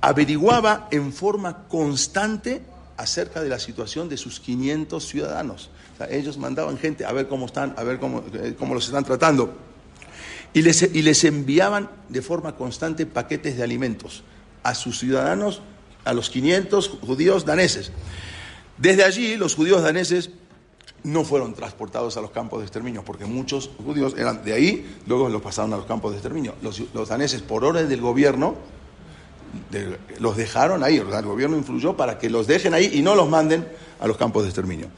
averiguaba 0.00 0.86
en 0.92 1.12
forma 1.12 1.66
constante 1.66 2.62
acerca 2.98 3.40
de 3.40 3.48
la 3.48 3.60
situación 3.60 4.08
de 4.08 4.16
sus 4.16 4.40
500 4.40 5.06
ciudadanos. 5.06 5.70
ellos 6.10 6.36
mandaban 6.36 6.76
gente 6.78 7.06
a 7.06 7.12
ver 7.12 7.28
cómo 7.28 7.46
están, 7.46 7.74
a 7.78 7.84
ver 7.84 7.98
cómo, 7.98 8.24
eh, 8.34 8.54
cómo 8.58 8.74
los 8.74 8.86
están 8.86 9.04
tratando. 9.04 9.56
Y 10.52 10.62
les, 10.62 10.82
y 10.82 11.02
les 11.02 11.22
enviaban 11.24 11.88
de 12.08 12.22
forma 12.22 12.56
constante 12.56 13.06
paquetes 13.06 13.56
de 13.56 13.62
alimentos 13.62 14.24
a 14.64 14.74
sus 14.74 14.98
ciudadanos, 14.98 15.62
a 16.04 16.12
los 16.12 16.28
500 16.28 16.88
judíos 17.06 17.44
daneses. 17.44 17.92
Desde 18.78 19.04
allí, 19.04 19.36
los 19.36 19.54
judíos 19.54 19.82
daneses 19.82 20.30
no 21.04 21.24
fueron 21.24 21.54
transportados 21.54 22.16
a 22.16 22.20
los 22.20 22.32
campos 22.32 22.58
de 22.60 22.64
exterminio, 22.64 23.04
porque 23.04 23.26
muchos 23.26 23.70
judíos 23.84 24.14
eran 24.18 24.44
de 24.44 24.54
ahí, 24.54 24.98
luego 25.06 25.28
los 25.28 25.40
pasaron 25.40 25.72
a 25.72 25.76
los 25.76 25.86
campos 25.86 26.10
de 26.12 26.16
exterminio. 26.16 26.54
Los, 26.62 26.82
los 26.92 27.08
daneses, 27.08 27.42
por 27.42 27.64
orden 27.64 27.88
del 27.88 28.00
gobierno, 28.00 28.56
los 30.18 30.36
dejaron 30.36 30.82
ahí, 30.82 30.96
el 30.96 31.06
gobierno 31.22 31.56
influyó 31.56 31.96
para 31.96 32.18
que 32.18 32.30
los 32.30 32.46
dejen 32.46 32.74
ahí 32.74 32.90
y 32.94 33.02
no 33.02 33.14
los 33.14 33.28
manden 33.28 33.66
a 34.00 34.06
los 34.06 34.16
campos 34.16 34.42
de 34.42 34.48
exterminio. 34.48 34.88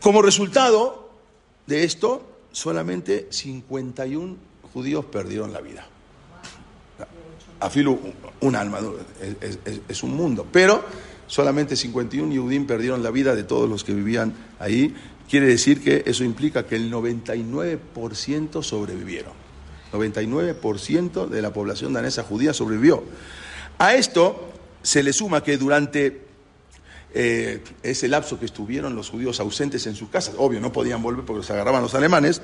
Como 0.00 0.20
resultado 0.20 1.10
de 1.66 1.84
esto, 1.84 2.26
solamente 2.50 3.28
51 3.30 4.36
judíos 4.72 5.04
perdieron 5.04 5.52
la 5.52 5.60
vida. 5.60 5.86
Afilo 7.60 7.98
un 8.40 8.56
alma, 8.56 8.80
es, 9.88 10.02
un 10.02 10.16
mundo, 10.16 10.46
pero 10.50 10.84
solamente 11.28 11.76
51 11.76 12.32
Yehudim 12.32 12.66
perdieron 12.66 13.02
la 13.02 13.12
vida 13.12 13.36
de 13.36 13.44
todos 13.44 13.68
los 13.68 13.84
que 13.84 13.94
vivían 13.94 14.34
ahí. 14.58 14.94
Quiere 15.30 15.46
decir 15.46 15.82
que 15.82 16.02
eso 16.04 16.24
implica 16.24 16.66
que 16.66 16.74
el 16.74 16.92
99% 16.92 18.62
sobrevivieron. 18.62 19.41
99% 19.92 21.28
de 21.28 21.42
la 21.42 21.52
población 21.52 21.92
danesa 21.92 22.22
judía 22.22 22.52
sobrevivió. 22.54 23.04
A 23.78 23.94
esto 23.94 24.48
se 24.82 25.02
le 25.02 25.12
suma 25.12 25.42
que 25.42 25.56
durante 25.56 26.22
eh, 27.14 27.62
ese 27.82 28.08
lapso 28.08 28.38
que 28.38 28.46
estuvieron 28.46 28.96
los 28.96 29.10
judíos 29.10 29.38
ausentes 29.40 29.86
en 29.86 29.94
sus 29.94 30.08
casas, 30.08 30.34
obvio, 30.38 30.60
no 30.60 30.72
podían 30.72 31.02
volver 31.02 31.24
porque 31.24 31.38
los 31.38 31.50
agarraban 31.50 31.82
los 31.82 31.94
alemanes, 31.94 32.42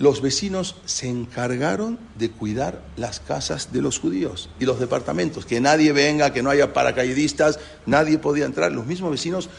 los 0.00 0.22
vecinos 0.22 0.76
se 0.86 1.08
encargaron 1.08 1.98
de 2.16 2.30
cuidar 2.30 2.82
las 2.96 3.20
casas 3.20 3.70
de 3.70 3.82
los 3.82 3.98
judíos 3.98 4.48
y 4.58 4.64
los 4.64 4.80
departamentos, 4.80 5.44
que 5.44 5.60
nadie 5.60 5.92
venga, 5.92 6.32
que 6.32 6.42
no 6.42 6.48
haya 6.48 6.72
paracaidistas, 6.72 7.60
nadie 7.84 8.18
podía 8.18 8.46
entrar. 8.46 8.72
Los 8.72 8.86
mismos 8.86 9.10
vecinos 9.10 9.50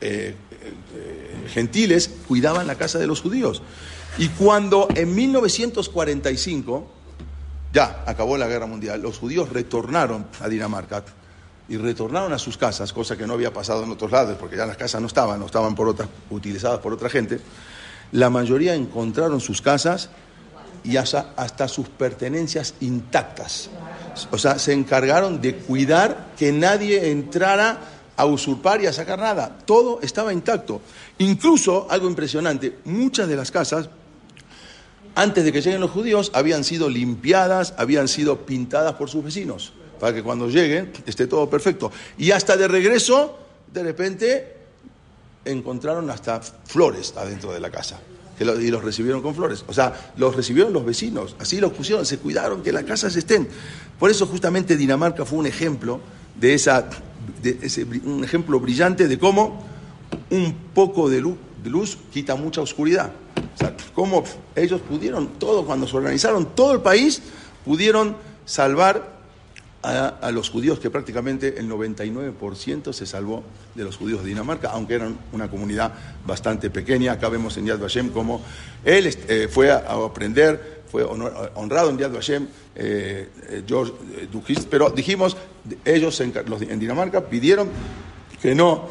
eh, 0.00 0.34
eh, 0.94 1.27
gentiles 1.48 2.10
cuidaban 2.26 2.66
la 2.66 2.76
casa 2.76 2.98
de 2.98 3.06
los 3.06 3.20
judíos. 3.20 3.62
Y 4.18 4.28
cuando 4.28 4.88
en 4.94 5.14
1945, 5.14 6.90
ya 7.72 8.02
acabó 8.06 8.36
la 8.36 8.46
guerra 8.46 8.66
mundial, 8.66 9.02
los 9.02 9.18
judíos 9.18 9.50
retornaron 9.50 10.26
a 10.40 10.48
Dinamarca 10.48 11.04
y 11.68 11.76
retornaron 11.76 12.32
a 12.32 12.38
sus 12.38 12.56
casas, 12.56 12.92
cosa 12.92 13.16
que 13.16 13.26
no 13.26 13.34
había 13.34 13.52
pasado 13.52 13.84
en 13.84 13.90
otros 13.90 14.10
lados, 14.10 14.36
porque 14.38 14.56
ya 14.56 14.66
las 14.66 14.76
casas 14.76 15.00
no 15.00 15.06
estaban, 15.06 15.38
no 15.38 15.46
estaban 15.46 15.74
por 15.74 15.88
otras, 15.88 16.08
utilizadas 16.30 16.80
por 16.80 16.92
otra 16.92 17.10
gente, 17.10 17.40
la 18.12 18.30
mayoría 18.30 18.74
encontraron 18.74 19.40
sus 19.40 19.60
casas 19.60 20.08
y 20.82 20.96
hasta, 20.96 21.34
hasta 21.36 21.68
sus 21.68 21.88
pertenencias 21.88 22.74
intactas. 22.80 23.68
O 24.30 24.38
sea, 24.38 24.58
se 24.58 24.72
encargaron 24.72 25.40
de 25.40 25.56
cuidar 25.56 26.28
que 26.38 26.52
nadie 26.52 27.10
entrara 27.10 27.78
a 28.18 28.26
usurpar 28.26 28.82
y 28.82 28.86
a 28.86 28.92
sacar 28.92 29.20
nada. 29.20 29.58
Todo 29.64 30.00
estaba 30.02 30.32
intacto. 30.32 30.82
Incluso, 31.18 31.86
algo 31.88 32.08
impresionante, 32.08 32.78
muchas 32.84 33.28
de 33.28 33.36
las 33.36 33.52
casas, 33.52 33.88
antes 35.14 35.44
de 35.44 35.52
que 35.52 35.62
lleguen 35.62 35.80
los 35.80 35.92
judíos, 35.92 36.32
habían 36.34 36.64
sido 36.64 36.90
limpiadas, 36.90 37.74
habían 37.78 38.08
sido 38.08 38.44
pintadas 38.44 38.94
por 38.94 39.08
sus 39.08 39.22
vecinos, 39.24 39.72
para 40.00 40.12
que 40.12 40.24
cuando 40.24 40.48
lleguen 40.48 40.92
esté 41.06 41.28
todo 41.28 41.48
perfecto. 41.48 41.92
Y 42.18 42.32
hasta 42.32 42.56
de 42.56 42.66
regreso, 42.66 43.38
de 43.72 43.84
repente, 43.84 44.56
encontraron 45.44 46.10
hasta 46.10 46.40
flores 46.40 47.14
adentro 47.16 47.52
de 47.52 47.60
la 47.60 47.70
casa. 47.70 48.00
y 48.40 48.70
los 48.70 48.84
recibieron 48.84 49.22
con 49.22 49.34
flores. 49.34 49.64
O 49.68 49.72
sea, 49.72 50.12
los 50.16 50.34
recibieron 50.34 50.72
los 50.72 50.84
vecinos, 50.84 51.36
así 51.38 51.60
los 51.60 51.72
pusieron, 51.72 52.04
se 52.04 52.18
cuidaron 52.18 52.62
que 52.62 52.72
las 52.72 52.84
casas 52.84 53.14
estén. 53.14 53.48
Por 53.98 54.10
eso 54.10 54.26
justamente 54.26 54.76
Dinamarca 54.76 55.24
fue 55.24 55.38
un 55.38 55.46
ejemplo 55.46 56.00
de 56.38 56.54
esa, 56.54 56.88
un 58.04 58.24
ejemplo 58.24 58.60
brillante 58.60 59.08
de 59.08 59.18
cómo 59.18 59.64
un 60.30 60.54
poco 60.74 61.08
de 61.08 61.20
luz, 61.20 61.98
quita 62.12 62.34
mucha 62.34 62.60
oscuridad. 62.60 63.12
O 63.54 63.58
sea, 63.58 63.74
cómo 63.94 64.24
ellos 64.54 64.80
pudieron, 64.80 65.28
todo, 65.38 65.64
cuando 65.64 65.86
se 65.86 65.96
organizaron, 65.96 66.54
todo 66.54 66.72
el 66.72 66.80
país, 66.80 67.22
pudieron 67.64 68.16
salvar 68.44 69.18
a, 69.82 70.30
los 70.32 70.50
judíos, 70.50 70.78
que 70.80 70.90
prácticamente 70.90 71.58
el 71.58 71.70
99% 71.70 72.92
se 72.92 73.06
salvó 73.06 73.44
de 73.74 73.84
los 73.84 73.96
judíos 73.96 74.22
de 74.22 74.28
Dinamarca, 74.28 74.70
aunque 74.70 74.94
eran 74.94 75.16
una 75.32 75.48
comunidad 75.48 75.92
bastante 76.26 76.68
pequeña. 76.68 77.12
Acá 77.12 77.28
vemos 77.28 77.56
en 77.56 77.66
Yad 77.66 77.78
Vashem 77.78 78.10
cómo 78.10 78.42
él 78.84 79.16
eh, 79.28 79.48
fue 79.50 79.70
a, 79.70 79.78
aprender, 80.04 80.77
fue 80.90 81.04
honrado 81.04 81.90
en 81.90 81.98
Yad 81.98 82.12
Vashem, 82.12 82.46
eh, 82.74 83.28
eh, 83.48 83.62
George 83.66 83.92
Dujis, 84.32 84.66
pero 84.66 84.90
dijimos, 84.90 85.36
ellos 85.84 86.20
en, 86.20 86.32
Dinamarca 86.78 87.24
pidieron 87.26 87.68
que 88.40 88.54
no, 88.54 88.88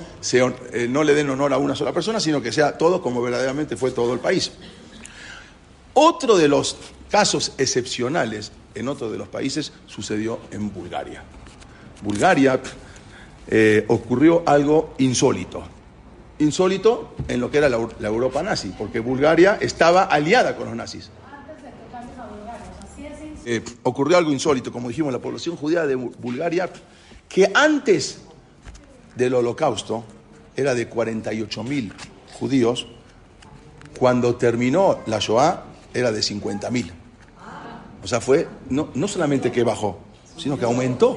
no 0.89 1.03
le 1.03 1.13
den 1.13 1.29
honor 1.29 1.53
a 1.53 1.57
una 1.57 1.75
sola 1.75 1.93
persona, 1.93 2.19
sino 2.19 2.41
que 2.41 2.51
sea 2.51 2.77
todo 2.77 3.01
como 3.01 3.21
verdaderamente 3.21 3.77
fue 3.77 3.91
todo 3.91 4.13
el 4.13 4.19
país. 4.19 4.51
Otro 5.93 6.37
de 6.37 6.47
los 6.47 6.75
casos 7.09 7.53
excepcionales 7.57 8.51
en 8.75 8.87
otro 8.87 9.09
de 9.09 9.17
los 9.17 9.27
países 9.27 9.73
sucedió 9.87 10.39
en 10.51 10.71
Bulgaria. 10.73 11.23
Bulgaria 12.03 12.59
eh, 13.47 13.85
ocurrió 13.87 14.43
algo 14.45 14.93
insólito. 14.99 15.63
Insólito 16.39 17.15
en 17.27 17.39
lo 17.39 17.49
que 17.49 17.57
era 17.57 17.69
la, 17.69 17.77
Europa 18.07 18.43
nazi, 18.43 18.73
porque 18.77 18.99
Bulgaria 18.99 19.57
estaba 19.59 20.03
aliada 20.03 20.55
con 20.55 20.67
los 20.67 20.75
nazis. 20.75 21.09
Eh, 23.49 23.63
ocurrió 23.83 24.17
algo 24.17 24.33
insólito, 24.33 24.73
como 24.73 24.89
dijimos, 24.89 25.13
la 25.13 25.19
población 25.19 25.55
judía 25.55 25.87
de 25.87 25.95
Bulgaria, 25.95 26.69
que 27.29 27.49
antes 27.53 28.19
del 29.15 29.35
holocausto 29.35 30.03
era 30.53 30.75
de 30.75 30.89
48 30.89 31.63
mil 31.63 31.93
judíos, 32.37 32.87
cuando 33.97 34.35
terminó 34.35 34.99
la 35.05 35.19
Shoah 35.19 35.63
era 35.93 36.11
de 36.11 36.21
50 36.21 36.69
mil. 36.71 36.91
O 38.03 38.07
sea, 38.07 38.19
fue 38.19 38.49
no, 38.69 38.89
no 38.95 39.07
solamente 39.07 39.49
que 39.49 39.63
bajó, 39.63 39.97
sino 40.37 40.59
que 40.59 40.65
aumentó. 40.65 41.11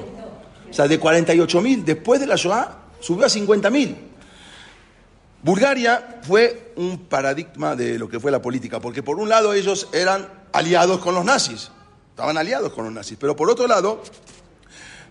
O 0.69 0.73
sea, 0.73 0.87
de 0.87 0.97
48 0.97 1.59
mil 1.59 1.83
después 1.83 2.21
de 2.21 2.27
la 2.27 2.37
Shoah 2.37 2.77
subió 3.01 3.25
a 3.25 3.29
50 3.29 3.69
mil. 3.69 3.97
Bulgaria 5.43 6.21
fue 6.21 6.71
un 6.77 6.97
paradigma 6.97 7.75
de 7.75 7.99
lo 7.99 8.07
que 8.07 8.21
fue 8.21 8.31
la 8.31 8.41
política, 8.41 8.79
porque 8.79 9.03
por 9.03 9.19
un 9.19 9.27
lado 9.27 9.53
ellos 9.53 9.89
eran 9.91 10.29
aliados 10.53 10.99
con 10.99 11.13
los 11.13 11.25
nazis, 11.25 11.71
estaban 12.11 12.37
aliados 12.37 12.71
con 12.73 12.85
los 12.85 12.93
nazis, 12.93 13.17
pero 13.19 13.35
por 13.35 13.49
otro 13.49 13.67
lado, 13.67 14.01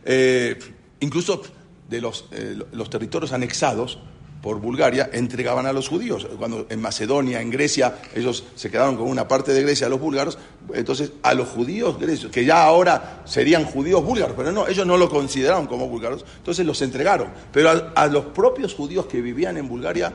eh, 0.05 0.59
incluso 1.01 1.43
de 1.89 2.01
los, 2.01 2.27
eh, 2.31 2.57
los 2.73 2.89
territorios 2.89 3.33
anexados, 3.33 3.99
por 4.43 4.61
Bulgaria 4.61 5.11
entregaban 5.13 5.67
a 5.67 5.73
los 5.73 5.89
judíos. 5.89 6.27
Cuando 6.39 6.67
en 6.71 6.81
Macedonia, 6.81 7.41
en 7.41 7.51
Grecia, 7.51 7.97
ellos 8.15 8.45
se 8.55 8.71
quedaron 8.71 8.97
con 8.97 9.09
una 9.09 9.29
parte 9.29 9.53
de 9.53 9.63
Grecia, 9.63 9.89
los 9.89 10.01
búlgaros, 10.01 10.39
entonces 10.73 11.13
a 11.23 11.35
los 11.35 11.49
judíos 11.49 11.99
grecios, 11.99 12.33
que 12.33 12.45
ya 12.45 12.65
ahora 12.65 13.23
serían 13.25 13.65
judíos 13.65 14.03
búlgaros, 14.05 14.35
pero 14.37 14.53
no, 14.53 14.67
ellos 14.67 14.87
no 14.87 14.97
lo 14.97 15.11
consideraron 15.11 15.67
como 15.67 15.89
búlgaros, 15.89 16.25
entonces 16.39 16.65
los 16.65 16.81
entregaron. 16.83 17.29
Pero 17.53 17.93
a, 17.95 18.07
los 18.07 18.27
propios 18.27 18.75
judíos 18.75 19.07
que 19.07 19.21
vivían 19.21 19.57
en 19.57 19.69
Bulgaria 19.69 20.13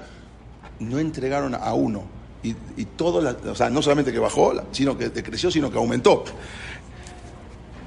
no 0.80 1.00
entregaron 1.00 1.54
a 1.56 1.74
uno. 1.74 2.04
Y, 2.44 2.56
y 2.78 2.86
todo, 2.96 3.36
o 3.50 3.56
sea, 3.56 3.72
no 3.72 3.82
solamente 3.82 4.12
que 4.12 4.20
bajó, 4.20 4.54
sino 4.72 4.96
que 4.98 5.10
decreció, 5.10 5.50
sino 5.50 5.72
que 5.72 5.78
aumentó. 5.78 6.24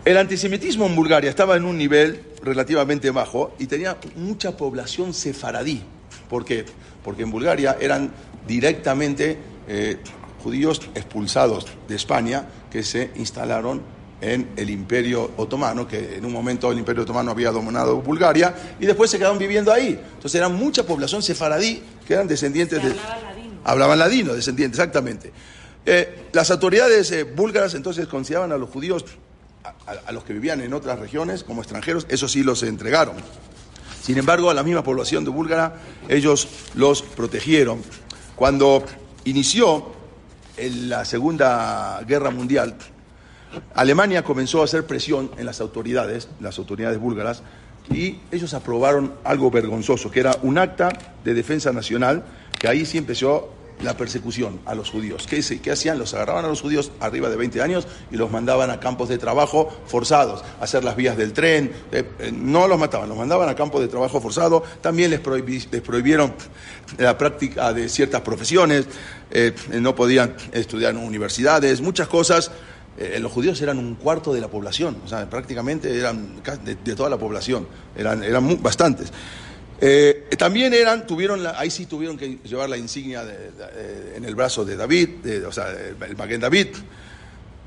El 0.09 0.17
antisemitismo 0.17 0.87
en 0.87 0.97
Bulgaria 0.97 1.29
estaba 1.29 1.55
en 1.55 1.67
un 1.67 1.77
nivel 1.77 2.23
relativamente 2.43 3.11
bajo 3.11 3.55
y 3.59 3.67
tenía 3.67 3.99
mucha 4.17 4.57
población 4.57 5.13
sefaradí. 5.13 5.83
¿Por 6.31 6.47
qué? 6.47 6.65
Porque 7.05 7.25
en 7.25 7.31
Bulgaria 7.31 7.77
eran 7.79 8.11
directamente 8.47 9.37
eh, 9.69 9.99
judíos 10.43 10.81
expulsados 10.95 11.67
de 11.87 11.97
España 11.97 12.47
que 12.71 12.83
se 12.83 13.11
instalaron 13.17 13.83
en 14.23 14.49
el 14.57 14.71
Imperio 14.71 15.33
Otomano, 15.37 15.87
que 15.87 16.17
en 16.17 16.25
un 16.25 16.33
momento 16.33 16.73
el 16.73 16.79
Imperio 16.79 17.03
Otomano 17.03 17.33
había 17.33 17.51
dominado 17.51 18.01
Bulgaria, 18.01 18.55
y 18.81 18.87
después 18.87 19.11
se 19.11 19.19
quedaron 19.19 19.37
viviendo 19.37 19.71
ahí. 19.71 19.89
Entonces 19.89 20.37
era 20.37 20.49
mucha 20.49 20.85
población 20.85 21.23
sefaradí 21.23 21.83
que 22.07 22.15
eran 22.15 22.27
descendientes 22.27 22.83
de... 22.83 22.93
Hablaban 22.93 23.25
ladino. 23.25 23.61
Hablaban 23.63 23.99
ladino, 23.99 24.33
descendientes, 24.33 24.79
exactamente. 24.79 25.33
Eh, 25.85 26.29
las 26.33 26.51
autoridades 26.51 27.13
eh, 27.13 27.25
búlgaras 27.25 27.75
entonces 27.75 28.07
consideraban 28.07 28.53
a 28.53 28.57
los 28.57 28.71
judíos, 28.71 29.05
a, 29.87 30.13
los 30.13 30.25
que 30.25 30.33
vivían 30.33 30.61
en 30.61 30.73
otras 30.73 30.99
regiones 30.99 31.45
como 31.45 31.63
extranjeros, 31.63 32.07
eso 32.09 32.29
sí 32.29 32.43
los 32.43 32.63
entregaron. 32.63 33.17
Sin 34.03 34.19
embargo, 34.19 34.51
a 34.51 34.55
la 34.55 34.63
misma 34.63 34.83
población 34.83 35.25
de 35.25 35.31
Búlgara, 35.31 35.75
ellos 36.09 36.49
los 36.75 37.03
protegieron. 37.03 37.83
Cuando 38.37 38.85
inició 39.25 39.93
la 40.57 41.05
Segunda 41.05 42.01
Guerra 42.07 42.31
Mundial, 42.31 42.77
Alemania 43.75 44.23
comenzó 44.25 44.61
a 44.61 44.65
hacer 44.65 44.87
presión 44.87 45.31
en 45.37 45.47
las 45.47 45.61
autoridades, 45.61 46.29
las 46.41 46.59
autoridades 46.59 46.99
búlgaras, 46.99 47.43
y 47.91 48.21
ellos 48.31 48.55
aprobaron 48.55 49.15
algo 49.25 49.51
vergonzoso, 49.51 50.11
que 50.11 50.21
era 50.21 50.37
un 50.43 50.59
acta 50.59 50.91
de 51.25 51.35
defensa 51.35 51.73
nacional, 51.73 52.25
que 52.59 52.69
ahí 52.69 52.85
sí 52.85 52.99
empezó 52.99 53.53
la 53.83 53.97
persecución 53.97 54.61
a 54.67 54.75
los 54.75 54.91
judíos. 54.91 55.27
¿Qué, 55.29 55.43
¿Qué, 55.61 55.71
hacían? 55.71 55.99
Los 55.99 56.15
agarraban 56.15 56.45
a 56.45 56.49
los 56.49 56.61
judíos 56.61 56.91
arriba 57.01 57.29
de 57.29 57.37
20 57.37 57.63
años 57.63 57.87
y 58.11 58.17
los 58.17 58.31
mandaban 58.31 58.71
a 58.71 58.81
campos 58.81 59.09
de 59.09 59.19
trabajo 59.19 59.69
forzados, 59.87 60.43
a 60.61 60.65
hacer 60.65 60.85
las 60.85 60.97
vías 60.97 61.17
del 61.17 61.33
tren. 61.33 61.73
Eh, 61.93 62.05
eh, 62.19 62.33
no 62.33 62.67
los 62.69 62.79
mataban, 62.79 63.09
los 63.09 63.19
mandaban 63.19 63.49
a 63.49 63.55
campos 63.55 63.81
de 63.81 63.89
trabajo 63.89 64.21
forzado. 64.21 64.63
También 64.81 65.11
les, 65.11 65.21
prohibieron 65.21 66.35
la 66.99 67.17
práctica 67.17 67.73
de 67.73 67.89
ciertas 67.89 68.23
profesiones. 68.23 68.87
Eh, 69.31 69.55
no 69.73 69.95
podían 69.95 70.35
estudiar 70.53 70.95
en 70.95 70.99
universidades, 70.99 71.81
muchas 71.81 72.09
cosas. 72.09 72.51
los 73.21 73.31
judíos 73.31 73.61
eran 73.63 73.79
un 73.79 73.95
cuarto 73.95 74.33
de 74.33 74.41
la 74.41 74.49
población, 74.49 74.97
o 75.05 75.09
sea, 75.09 75.31
prácticamente 75.31 75.97
eran 75.97 76.43
de, 76.65 76.95
toda 76.97 77.09
la 77.09 77.17
población, 77.17 77.69
eran, 77.95 78.25
eran 78.25 78.61
bastantes. 78.61 79.13
Eh, 79.81 80.29
también 80.37 80.75
eran, 80.75 81.07
tuvieron, 81.07 81.47
ahí 81.55 81.71
sí 81.71 81.87
tuvieron 81.87 82.17
que 82.17 82.39
llevar 82.45 82.69
la 82.69 82.77
insignia 82.77 83.25
en 84.15 84.25
el 84.25 84.35
brazo 84.35 84.65
de 84.65 84.77
David, 84.77 85.45
o 85.47 85.53
sea, 85.53 85.71
el 85.71 86.17
Maguen 86.17 86.41
David, 86.41 86.69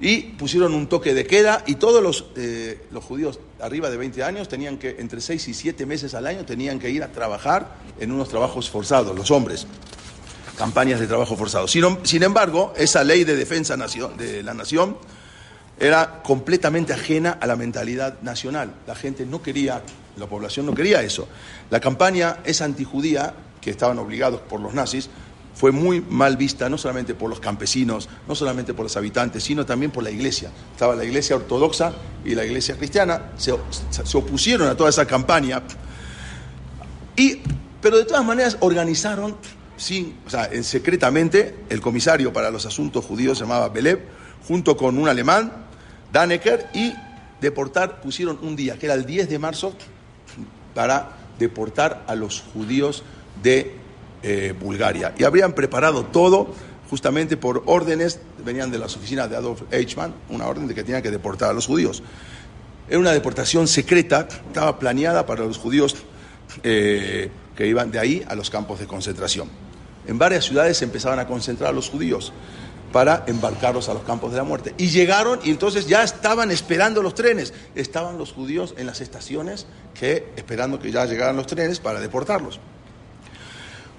y 0.02 0.24
pusieron 0.24 0.74
un 0.74 0.88
toque 0.88 1.14
de 1.14 1.26
queda 1.28 1.64
y 1.68 1.76
todos 1.76 2.02
los, 2.02 2.26
eh, 2.36 2.86
los 2.92 3.04
judíos 3.04 3.40
arriba 3.60 3.90
de 3.92 3.98
20 3.98 4.24
años 4.24 4.50
tenían 4.50 4.78
que, 4.78 4.96
entre 4.98 5.22
6 5.22 5.48
y 5.48 5.54
7 5.54 5.86
meses 5.86 6.16
al 6.16 6.26
año, 6.26 6.44
tenían 6.44 6.80
que 6.80 6.90
ir 6.90 7.04
a 7.04 7.12
trabajar 7.12 7.76
en 8.00 8.12
unos 8.12 8.28
trabajos 8.28 8.70
forzados, 8.70 9.16
los 9.16 9.30
hombres, 9.30 9.68
campañas 10.58 11.00
de 11.00 11.06
trabajo 11.06 11.38
forzado. 11.38 11.68
Sin, 11.68 11.86
sin 12.04 12.24
embargo, 12.24 12.74
esa 12.76 13.04
ley 13.04 13.24
de 13.24 13.36
defensa 13.36 13.78
de 13.78 14.42
la 14.42 14.56
nación 14.56 14.98
era 15.80 16.22
completamente 16.24 16.94
ajena 16.94 17.38
a 17.40 17.46
la 17.46 17.56
mentalidad 17.56 18.20
nacional. 18.22 18.74
La 18.88 18.96
gente 18.96 19.26
no 19.28 19.44
quería, 19.44 19.84
la 20.18 20.28
población 20.28 20.66
no 20.66 20.74
quería 20.74 21.02
eso. 21.04 21.28
La 21.70 21.80
campaña 21.80 22.38
esa 22.44 22.66
antijudía, 22.66 23.34
que 23.62 23.70
estaban 23.70 23.98
obligados 24.00 24.42
por 24.42 24.60
los 24.60 24.74
nazis, 24.74 25.10
fue 25.54 25.72
muy 25.72 26.00
mal 26.02 26.38
vista 26.38 26.70
no 26.70 26.78
solamente 26.78 27.14
por 27.14 27.30
los 27.30 27.40
campesinos, 27.40 28.08
no 28.28 28.36
solamente 28.36 28.74
por 28.74 28.84
los 28.86 28.96
habitantes, 28.98 29.44
sino 29.44 29.66
también 29.66 29.92
por 29.92 30.04
la 30.04 30.10
iglesia. 30.10 30.50
Estaba 30.72 30.96
la 30.96 31.04
iglesia 31.04 31.36
ortodoxa 31.36 31.94
y 32.26 32.34
la 32.36 32.46
iglesia 32.46 32.76
cristiana, 32.78 33.32
se, 33.38 33.54
se 34.04 34.18
opusieron 34.18 34.68
a 34.70 34.76
toda 34.76 34.90
esa 34.90 35.06
campaña 35.06 35.62
y 37.16 37.42
Pero 37.82 37.98
de 37.98 38.06
todas 38.06 38.24
maneras 38.24 38.58
organizaron, 38.60 39.36
sí, 39.76 40.16
o 40.28 40.30
sea, 40.30 40.46
en- 40.52 40.64
secretamente, 40.64 41.56
el 41.70 41.82
comisario 41.82 42.32
para 42.32 42.52
los 42.52 42.66
asuntos 42.68 43.04
judíos 43.04 43.40
se 43.40 43.44
llamaba 43.44 43.70
Belev, 43.70 44.00
junto 44.48 44.78
con 44.78 44.98
un 45.00 45.08
alemán, 45.10 45.52
Dannecker, 46.14 46.70
y 46.76 46.94
deportar, 47.42 48.00
pusieron 48.02 48.38
un 48.44 48.56
día, 48.56 48.78
que 48.78 48.86
era 48.86 48.94
el 48.94 49.06
10 49.08 49.30
de 49.30 49.40
marzo, 49.40 49.74
para 50.74 51.18
deportar 51.40 52.04
a 52.08 52.16
los 52.16 52.44
judíos 52.54 53.04
de 53.42 53.76
eh, 54.24 54.54
Bulgaria. 54.60 55.14
Y 55.18 55.24
habrían 55.24 55.54
preparado 55.54 56.06
todo 56.06 56.54
justamente 56.90 57.38
por 57.38 57.64
órdenes, 57.68 58.20
venían 58.44 58.70
de 58.70 58.78
las 58.78 58.98
oficinas 58.98 59.30
de 59.30 59.38
Adolf 59.38 59.62
Eichmann, 59.72 60.14
una 60.30 60.46
orden 60.46 60.68
de 60.68 60.76
que 60.76 60.84
tenían 60.84 61.02
que 61.02 61.10
deportar 61.10 61.50
a 61.50 61.54
los 61.54 61.66
judíos. 61.66 62.04
Era 62.90 63.00
una 63.00 63.14
deportación 63.14 63.70
secreta, 63.70 64.28
estaba 64.48 64.78
planeada 64.78 65.26
para 65.26 65.46
los 65.46 65.58
judíos 65.58 65.96
eh, 66.64 67.32
que 67.56 67.66
iban 67.66 67.92
de 67.92 68.00
ahí 68.00 68.26
a 68.28 68.36
los 68.36 68.50
campos 68.50 68.80
de 68.80 68.88
concentración. 68.88 69.48
En 70.06 70.18
varias 70.18 70.44
ciudades 70.44 70.78
se 70.78 70.84
empezaban 70.84 71.18
a 71.20 71.28
concentrar 71.28 71.70
a 71.70 71.74
los 71.74 71.90
judíos 71.90 72.34
para 72.92 73.24
embarcarlos 73.28 73.88
a 73.90 73.94
los 73.94 74.04
campos 74.04 74.32
de 74.32 74.38
la 74.38 74.44
muerte. 74.44 74.74
Y 74.78 74.88
llegaron 74.90 75.40
y 75.44 75.50
entonces 75.52 75.88
ya 75.88 76.04
estaban 76.04 76.52
esperando 76.52 77.02
los 77.02 77.16
trenes. 77.16 77.54
Estaban 77.76 78.18
los 78.18 78.34
judíos 78.34 78.74
en 78.78 78.86
las 78.86 79.02
estaciones 79.02 79.66
que 79.94 80.28
esperando 80.36 80.80
que 80.80 80.92
ya 80.92 81.06
llegaran 81.06 81.36
los 81.36 81.48
trenes 81.48 81.80
para 81.80 82.00
deportarlos. 82.00 82.60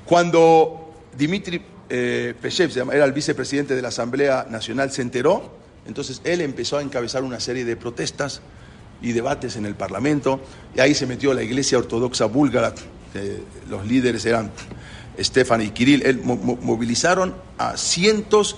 Cuando 0.04 0.94
Dimitri 1.16 1.62
eh, 1.88 2.34
Peshev, 2.40 2.70
era 2.92 3.04
el 3.04 3.12
vicepresidente 3.12 3.74
de 3.74 3.82
la 3.82 3.88
Asamblea 3.88 4.46
Nacional, 4.48 4.90
se 4.90 5.02
enteró, 5.02 5.52
entonces 5.86 6.20
él 6.24 6.40
empezó 6.40 6.78
a 6.78 6.82
encabezar 6.82 7.22
una 7.22 7.40
serie 7.40 7.64
de 7.64 7.76
protestas 7.76 8.40
y 9.00 9.12
debates 9.12 9.56
en 9.56 9.66
el 9.66 9.74
Parlamento, 9.74 10.40
y 10.74 10.80
ahí 10.80 10.94
se 10.94 11.06
metió 11.06 11.34
la 11.34 11.42
Iglesia 11.42 11.78
Ortodoxa 11.78 12.26
Búlgara, 12.26 12.74
los 13.68 13.86
líderes 13.86 14.24
eran 14.24 14.50
Stefan 15.20 15.60
y 15.62 15.70
Kirill, 15.70 16.02
él, 16.06 16.20
mo- 16.22 16.36
mo- 16.36 16.58
movilizaron 16.60 17.34
a 17.58 17.76
cientos 17.76 18.56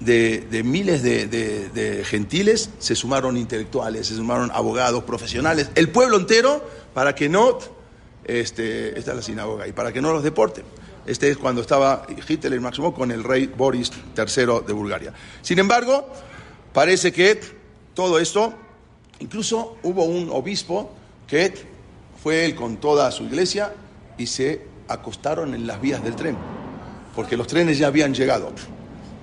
de 0.00 0.62
miles 0.64 1.02
de, 1.02 2.02
gentiles, 2.04 2.70
se 2.78 2.94
sumaron 2.94 3.36
intelectuales, 3.36 4.08
se 4.08 4.16
sumaron 4.16 4.50
abogados, 4.52 5.04
profesionales, 5.04 5.70
el 5.74 5.88
pueblo 5.90 6.16
entero, 6.16 6.62
para 6.94 7.14
que 7.14 7.28
no, 7.28 7.58
este, 8.24 8.98
esta 8.98 9.12
es 9.12 9.16
la 9.16 9.22
sinagoga, 9.22 9.66
y 9.66 9.72
para 9.72 9.92
que 9.92 10.00
no 10.00 10.12
los 10.12 10.22
deporten. 10.22 10.64
Este 11.06 11.30
es 11.30 11.36
cuando 11.36 11.60
estaba 11.60 12.04
Hitler 12.28 12.60
Máximo 12.60 12.92
con 12.92 13.12
el 13.12 13.22
rey 13.22 13.46
Boris 13.46 13.92
III 14.16 14.66
de 14.66 14.72
Bulgaria. 14.72 15.12
Sin 15.40 15.58
embargo, 15.58 16.08
parece 16.72 17.12
que 17.12 17.40
todo 17.94 18.18
esto, 18.18 18.52
incluso 19.20 19.78
hubo 19.84 20.04
un 20.04 20.30
obispo 20.30 20.92
que 21.28 21.54
fue 22.22 22.44
él 22.44 22.54
con 22.56 22.78
toda 22.78 23.10
su 23.12 23.24
iglesia 23.24 23.72
y 24.18 24.26
se 24.26 24.66
acostaron 24.88 25.54
en 25.54 25.66
las 25.66 25.80
vías 25.80 26.02
del 26.02 26.16
tren, 26.16 26.36
porque 27.14 27.36
los 27.36 27.46
trenes 27.46 27.78
ya 27.78 27.86
habían 27.86 28.12
llegado 28.12 28.52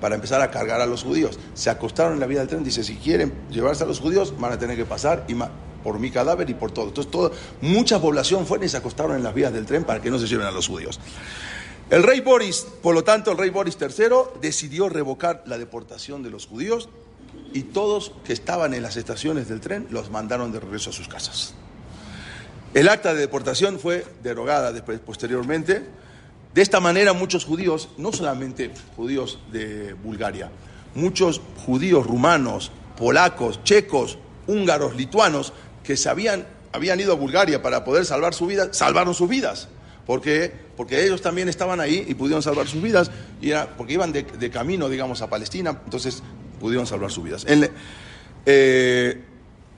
para 0.04 0.16
empezar 0.16 0.42
a 0.42 0.52
cargar 0.52 0.82
a 0.82 0.86
los 0.86 1.02
judíos. 1.02 1.40
Se 1.54 1.70
acostaron 1.70 2.16
en 2.16 2.20
la 2.20 2.28
vía 2.28 2.40
del 2.40 2.50
tren, 2.50 2.62
dice, 2.62 2.84
si 2.84 2.98
quieren 2.98 3.32
llevarse 3.50 3.86
a 3.86 3.88
los 3.88 4.02
judíos, 4.02 4.38
van 4.38 4.52
a 4.52 4.60
tener 4.60 4.76
que 4.76 4.84
pasar 4.84 5.24
y 5.30 5.36
por 5.82 5.98
mi 5.98 6.12
cadáver 6.12 6.50
y 6.50 6.54
por 6.54 6.72
todo. 6.72 6.90
Entonces, 6.90 7.10
todo, 7.10 7.32
mucha 7.62 8.02
población 8.02 8.46
fue 8.46 8.60
y 8.66 8.68
se 8.68 8.76
acostaron 8.76 9.16
en 9.16 9.24
las 9.24 9.34
vías 9.34 9.54
del 9.54 9.66
tren 9.66 9.86
para 9.86 10.02
que 10.02 10.12
no 10.12 10.20
se 10.20 10.28
lleven 10.28 10.46
a 10.46 10.52
los 10.52 10.68
judíos. 10.68 11.00
El 11.90 12.04
rey 12.04 12.20
Boris, 12.20 12.68
por 12.82 12.94
lo 12.94 13.06
tanto, 13.06 13.32
el 13.32 13.38
rey 13.38 13.50
Boris 13.50 13.78
III 13.80 14.42
decidió 14.42 14.90
revocar 14.90 15.42
la 15.46 15.58
deportación 15.58 16.22
de 16.22 16.32
los 16.32 16.48
judíos 16.48 16.90
y 17.54 17.62
todos 17.62 18.12
que 18.26 18.34
estaban 18.34 18.74
en 18.74 18.84
las 18.84 18.98
estaciones 18.98 19.48
del 19.48 19.62
tren 19.62 19.88
los 19.90 20.12
mandaron 20.12 20.52
de 20.52 20.60
regreso 20.60 20.90
a 20.90 20.94
sus 20.94 21.08
casas. 21.08 21.54
El 22.74 22.90
acta 22.90 23.14
de 23.14 23.22
deportación 23.22 23.80
fue 23.80 24.06
derogada 24.22 24.74
después, 24.74 25.00
posteriormente. 25.00 26.04
De 26.54 26.62
esta 26.62 26.80
manera 26.80 27.14
muchos 27.14 27.46
judíos, 27.46 27.90
no 27.98 28.12
solamente 28.12 28.72
judíos 28.96 29.40
de 29.52 29.94
Bulgaria, 29.94 30.52
muchos 30.94 31.42
judíos 31.66 32.06
rumanos, 32.06 32.72
polacos, 32.96 33.64
checos, 33.64 34.20
húngaros, 34.46 34.96
lituanos, 34.96 35.54
que 35.84 35.96
habían, 36.08 36.46
ido 37.00 37.14
a 37.14 37.16
Bulgaria 37.16 37.62
para 37.62 37.84
poder 37.84 38.06
salvar 38.06 38.36
su 38.36 38.46
vida, 38.46 38.72
salvaron 38.72 39.16
sus 39.16 39.28
vidas. 39.28 39.68
Porque, 40.06 40.52
porque 40.76 41.04
ellos 41.04 41.22
también 41.22 41.48
estaban 41.48 41.80
ahí 41.80 42.06
y 42.08 42.14
pudieron 42.14 42.44
salvar 42.44 42.68
sus 42.68 42.82
vidas, 42.82 43.10
porque 43.78 43.94
iban 43.94 44.12
de, 44.12 44.50
camino, 44.52 44.90
digamos, 44.90 45.22
a 45.22 45.30
Palestina, 45.30 45.82
entonces 45.86 46.22
pudieron 46.60 46.86
salvar 46.86 47.10
sus 47.10 47.24
vidas. 47.24 47.46
Eh, 48.46 49.24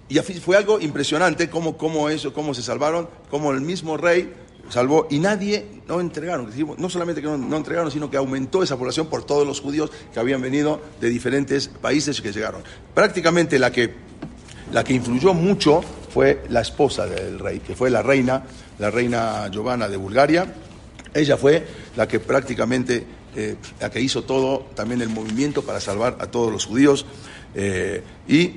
y 0.09 0.15
fue 0.19 0.57
algo 0.57 0.79
impresionante 0.81 1.49
cómo, 1.49 1.77
cómo 1.77 2.09
eso, 2.09 2.33
cómo 2.33 2.53
se 2.53 2.63
salvaron, 2.63 3.07
cómo 3.29 3.51
el 3.51 3.61
mismo 3.61 3.97
rey 3.97 4.33
salvó 4.69 5.07
y 5.09 5.19
nadie 5.19 5.65
no 5.87 5.99
entregaron. 5.99 6.49
No 6.77 6.89
solamente 6.89 7.21
que 7.21 7.27
no, 7.27 7.57
entregaron, 7.57 7.91
sino 7.91 8.09
que 8.09 8.17
aumentó 8.17 8.63
esa 8.63 8.77
población 8.77 9.07
por 9.07 9.23
todos 9.23 9.45
los 9.45 9.61
judíos 9.61 9.91
que 10.13 10.19
habían 10.19 10.41
venido 10.41 10.81
de 10.99 11.09
diferentes 11.09 11.67
países 11.67 12.21
que 12.21 12.31
llegaron. 12.31 12.63
Prácticamente 12.93 13.59
la 13.59 13.71
que, 13.71 13.93
la 14.71 14.83
que 14.83 14.93
influyó 14.93 15.33
mucho 15.33 15.81
fue 16.13 16.43
la 16.49 16.61
esposa 16.61 17.05
del 17.05 17.39
rey, 17.39 17.59
que 17.59 17.75
fue 17.75 17.89
la 17.89 18.01
reina, 18.01 18.43
la 18.79 18.89
reina 18.89 19.49
Giovanna 19.49 19.87
de 19.87 19.97
Bulgaria. 19.97 20.53
Ella 21.13 21.37
fue 21.37 21.65
la 21.95 22.07
que 22.07 22.19
prácticamente, 22.19 23.05
eh, 23.35 23.55
la 23.79 23.89
que 23.89 24.01
hizo 24.01 24.23
todo, 24.23 24.67
también 24.75 25.01
el 25.01 25.09
movimiento 25.09 25.63
para 25.63 25.79
salvar 25.79 26.17
a 26.19 26.27
todos 26.27 26.51
los 26.51 26.65
judíos. 26.65 27.05
eh, 27.53 28.03
y 28.27 28.55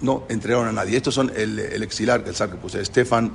no 0.00 0.24
entregaron 0.28 0.68
a 0.68 0.72
nadie. 0.72 0.96
Estos 0.96 1.14
son 1.14 1.32
el, 1.34 1.58
el 1.58 1.82
exilar, 1.82 2.22
el 2.26 2.34
zar 2.34 2.50
que 2.50 2.56
puse, 2.56 2.84
Stefan 2.84 3.32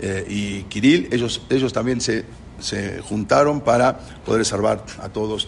eh, 0.00 0.24
y 0.28 0.62
Kirill. 0.64 1.08
Ellos, 1.12 1.42
ellos 1.50 1.72
también 1.72 2.00
se, 2.00 2.24
se 2.60 3.00
juntaron 3.00 3.60
para 3.60 3.98
poder 4.24 4.44
salvar 4.44 4.84
a 5.00 5.08
todos, 5.08 5.46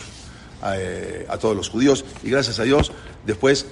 a, 0.62 0.76
eh, 0.78 1.26
todos 1.40 1.57
los 1.57 1.68
judíos. 1.68 2.05
Y 2.22 2.30
gracias 2.30 2.59
a 2.59 2.64
Dios, 2.64 2.92
después 3.26 3.66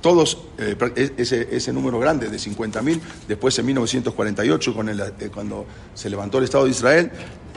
todos, 0.00 0.38
eh, 0.58 0.76
e- 0.96 1.12
ese, 1.16 1.48
ese 1.54 1.72
número 1.72 1.98
grande 1.98 2.28
de 2.28 2.38
50.000, 2.38 3.00
después 3.28 3.58
en 3.58 3.66
1948, 3.66 4.74
con 4.74 4.88
el, 4.88 5.00
cuando 5.32 5.66
se 5.94 6.10
levantó 6.10 6.38
el 6.38 6.44
Estado 6.44 6.64
de 6.64 6.70
Israel, 6.70 7.10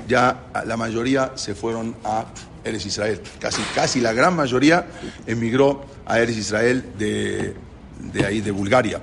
ya 0.08 0.48
la 0.66 0.78
mayoría 0.78 1.32
se 1.36 1.56
fueron 1.56 1.96
a 2.04 2.26
Eres 2.64 2.86
Israel. 2.86 3.22
Casi, 3.40 3.62
casi 3.74 4.02
la 4.02 4.14
gran 4.14 4.36
mayoría 4.36 4.88
emigró 5.26 5.86
a 6.06 6.20
Eres 6.20 6.38
Israel 6.38 6.84
de, 6.98 7.56
de 8.00 8.26
ahí, 8.26 8.42
de 8.42 8.52
Bulgaria. 8.52 9.00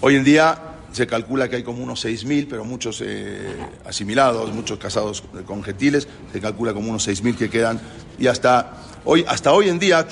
Hoy 0.00 0.16
en 0.16 0.24
día 0.24 0.71
se 0.92 1.06
calcula 1.06 1.48
que 1.48 1.56
hay 1.56 1.62
como 1.62 1.82
unos 1.82 2.04
6.000, 2.04 2.46
pero 2.48 2.64
muchos 2.64 3.02
eh, 3.04 3.56
asimilados, 3.84 4.52
muchos 4.52 4.78
casados 4.78 5.22
con 5.46 5.62
gentiles, 5.62 6.06
se 6.32 6.40
calcula 6.40 6.72
como 6.72 6.90
unos 6.90 7.06
6.000 7.08 7.36
que 7.36 7.50
quedan. 7.50 7.80
Y 8.18 8.26
hasta 8.26 8.72
hoy, 9.04 9.24
hasta 9.26 9.52
hoy 9.52 9.68
en 9.68 9.78
día, 9.78 10.06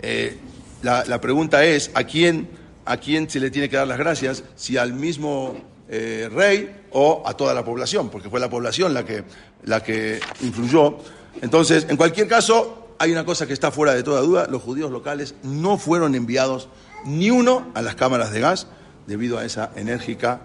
eh, 0.00 0.38
la, 0.82 1.04
la 1.04 1.20
pregunta 1.20 1.64
es, 1.64 1.90
¿a 1.94 2.04
quién, 2.04 2.48
¿a 2.84 2.96
quién 2.96 3.28
se 3.28 3.40
le 3.40 3.50
tiene 3.50 3.68
que 3.68 3.76
dar 3.76 3.86
las 3.86 3.98
gracias? 3.98 4.44
Si 4.56 4.76
al 4.76 4.92
mismo 4.92 5.56
eh, 5.94 6.30
rey 6.32 6.84
o 6.92 7.22
a 7.26 7.36
toda 7.36 7.52
la 7.52 7.64
población, 7.64 8.08
porque 8.08 8.30
fue 8.30 8.40
la 8.40 8.48
población 8.48 8.94
la 8.94 9.04
que, 9.04 9.24
la 9.64 9.82
que 9.82 10.20
influyó. 10.40 10.96
Entonces, 11.42 11.86
en 11.90 11.98
cualquier 11.98 12.28
caso, 12.28 12.94
hay 12.98 13.12
una 13.12 13.26
cosa 13.26 13.46
que 13.46 13.52
está 13.52 13.70
fuera 13.70 13.92
de 13.92 14.02
toda 14.02 14.22
duda, 14.22 14.46
los 14.48 14.62
judíos 14.62 14.90
locales 14.90 15.34
no 15.42 15.76
fueron 15.76 16.14
enviados 16.14 16.68
ni 17.04 17.30
uno 17.30 17.70
a 17.74 17.82
las 17.82 17.94
cámaras 17.94 18.32
de 18.32 18.40
gas 18.40 18.68
debido 19.06 19.38
a 19.38 19.44
esa 19.44 19.70
enérgica 19.76 20.40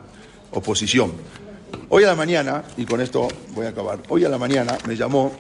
oposición. 0.52 1.14
Hoy 1.90 2.04
a 2.04 2.08
la 2.08 2.16
mañana, 2.16 2.64
y 2.78 2.86
con 2.86 3.02
esto 3.02 3.28
voy 3.54 3.66
a 3.66 3.70
acabar, 3.70 4.00
hoy 4.10 4.26
a 4.26 4.30
la 4.30 4.38
mañana 4.38 4.78
me 4.88 4.96
llamó, 4.96 5.38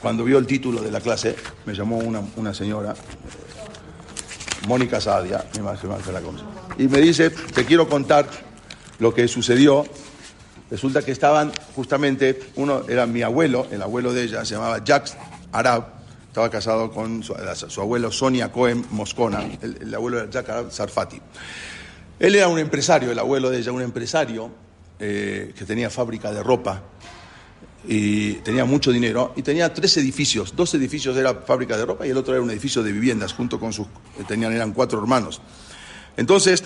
cuando 0.00 0.24
vio 0.24 0.38
el 0.38 0.46
título 0.46 0.82
de 0.82 0.90
la 0.90 1.00
clase, 1.00 1.36
me 1.64 1.74
llamó 1.74 1.98
una, 1.98 2.22
una 2.36 2.54
señora, 2.54 2.92
eh, 2.92 4.66
Mónica 4.66 5.00
Sadia, 5.00 5.44
mi 5.54 5.62
madre 5.62 5.80
y 6.78 6.88
me 6.88 7.00
dice, 7.00 7.30
te 7.30 7.64
quiero 7.64 7.88
contar 7.88 8.26
lo 8.98 9.14
que 9.14 9.28
sucedió. 9.28 9.86
Resulta 10.70 11.02
que 11.02 11.12
estaban 11.12 11.52
justamente, 11.74 12.40
uno 12.56 12.82
era 12.88 13.06
mi 13.06 13.22
abuelo, 13.22 13.66
el 13.70 13.80
abuelo 13.82 14.12
de 14.12 14.24
ella 14.24 14.44
se 14.44 14.54
llamaba 14.54 14.82
Jacques 14.84 15.16
Arab, 15.52 15.86
estaba 16.26 16.50
casado 16.50 16.90
con 16.90 17.22
su, 17.22 17.34
su 17.68 17.80
abuelo 17.80 18.10
Sonia 18.10 18.50
Cohen 18.50 18.84
Moscona, 18.90 19.44
el, 19.62 19.78
el 19.80 19.94
abuelo 19.94 20.18
era 20.18 20.30
Jacques 20.30 20.50
Arab 20.50 20.72
Sarfati. 20.72 21.20
Él 22.18 22.34
era 22.34 22.48
un 22.48 22.58
empresario, 22.58 23.10
el 23.10 23.18
abuelo 23.18 23.50
de 23.50 23.58
ella, 23.58 23.72
un 23.72 23.82
empresario 23.82 24.50
eh, 24.98 25.52
que 25.56 25.64
tenía 25.64 25.90
fábrica 25.90 26.32
de 26.32 26.42
ropa 26.42 26.82
y 27.86 28.34
tenía 28.36 28.64
mucho 28.64 28.90
dinero 28.90 29.32
y 29.36 29.42
tenía 29.42 29.72
tres 29.72 29.96
edificios. 29.98 30.56
Dos 30.56 30.74
edificios 30.74 31.16
era 31.16 31.34
fábrica 31.34 31.76
de 31.76 31.84
ropa 31.84 32.06
y 32.06 32.10
el 32.10 32.16
otro 32.16 32.34
era 32.34 32.42
un 32.42 32.50
edificio 32.50 32.82
de 32.82 32.92
viviendas 32.92 33.34
junto 33.34 33.60
con 33.60 33.72
sus 33.72 33.86
tenían 34.26 34.52
eran 34.52 34.72
cuatro 34.72 34.98
hermanos. 34.98 35.42
Entonces 36.16 36.64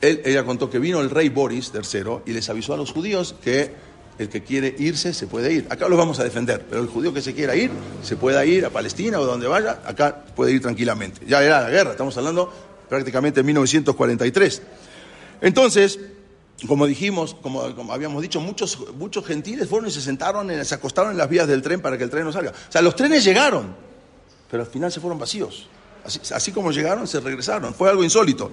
él, 0.00 0.22
ella 0.24 0.44
contó 0.44 0.70
que 0.70 0.78
vino 0.78 1.00
el 1.00 1.10
rey 1.10 1.28
Boris 1.28 1.72
III 1.74 2.22
y 2.24 2.32
les 2.32 2.48
avisó 2.48 2.72
a 2.72 2.76
los 2.78 2.92
judíos 2.92 3.34
que 3.42 3.74
el 4.18 4.30
que 4.30 4.42
quiere 4.42 4.74
irse 4.78 5.12
se 5.12 5.26
puede 5.26 5.52
ir. 5.52 5.66
Acá 5.68 5.88
los 5.88 5.98
vamos 5.98 6.18
a 6.20 6.24
defender, 6.24 6.64
pero 6.68 6.80
el 6.80 6.88
judío 6.88 7.12
que 7.12 7.20
se 7.20 7.34
quiera 7.34 7.54
ir 7.54 7.70
se 8.02 8.16
pueda 8.16 8.44
ir 8.46 8.64
a 8.64 8.70
Palestina 8.70 9.20
o 9.20 9.26
donde 9.26 9.46
vaya, 9.46 9.82
acá 9.84 10.24
puede 10.34 10.52
ir 10.52 10.62
tranquilamente. 10.62 11.20
Ya 11.26 11.42
era 11.42 11.60
la 11.60 11.70
guerra, 11.70 11.90
estamos 11.90 12.16
hablando 12.16 12.50
prácticamente 12.88 13.40
en 13.40 13.46
1943. 13.46 14.62
Entonces, 15.40 15.98
como 16.66 16.86
dijimos, 16.86 17.34
como, 17.34 17.62
habíamos 17.92 18.22
dicho, 18.22 18.40
muchos, 18.40 18.78
muchos 18.94 19.24
gentiles 19.26 19.68
fueron 19.68 19.88
y 19.88 19.92
se 19.92 20.00
sentaron, 20.00 20.50
en, 20.50 20.64
se 20.64 20.74
acostaron 20.74 21.12
en 21.12 21.18
las 21.18 21.28
vías 21.28 21.46
del 21.46 21.62
tren 21.62 21.80
para 21.80 21.98
que 21.98 22.04
el 22.04 22.10
tren 22.10 22.24
no 22.24 22.32
salga. 22.32 22.50
O 22.50 22.72
sea, 22.72 22.82
los 22.82 22.96
trenes 22.96 23.24
llegaron, 23.24 23.74
pero 24.50 24.62
al 24.62 24.68
final 24.68 24.90
se 24.90 25.00
fueron 25.00 25.18
vacíos. 25.18 25.68
Así, 26.32 26.52
como 26.52 26.70
llegaron, 26.70 27.06
se 27.06 27.20
regresaron. 27.20 27.74
Fue 27.74 27.90
algo 27.90 28.04
insólito. 28.04 28.50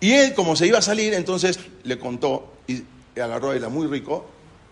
Y 0.00 0.12
él, 0.12 0.34
como 0.34 0.54
se 0.54 0.66
iba 0.66 0.78
a 0.78 0.82
salir, 0.82 1.12
entonces 1.14 1.58
le 1.82 1.98
contó 1.98 2.52
y 2.68 2.84
agarró, 3.20 3.52
era 3.52 3.68
muy 3.68 3.86
rico, 3.86 4.26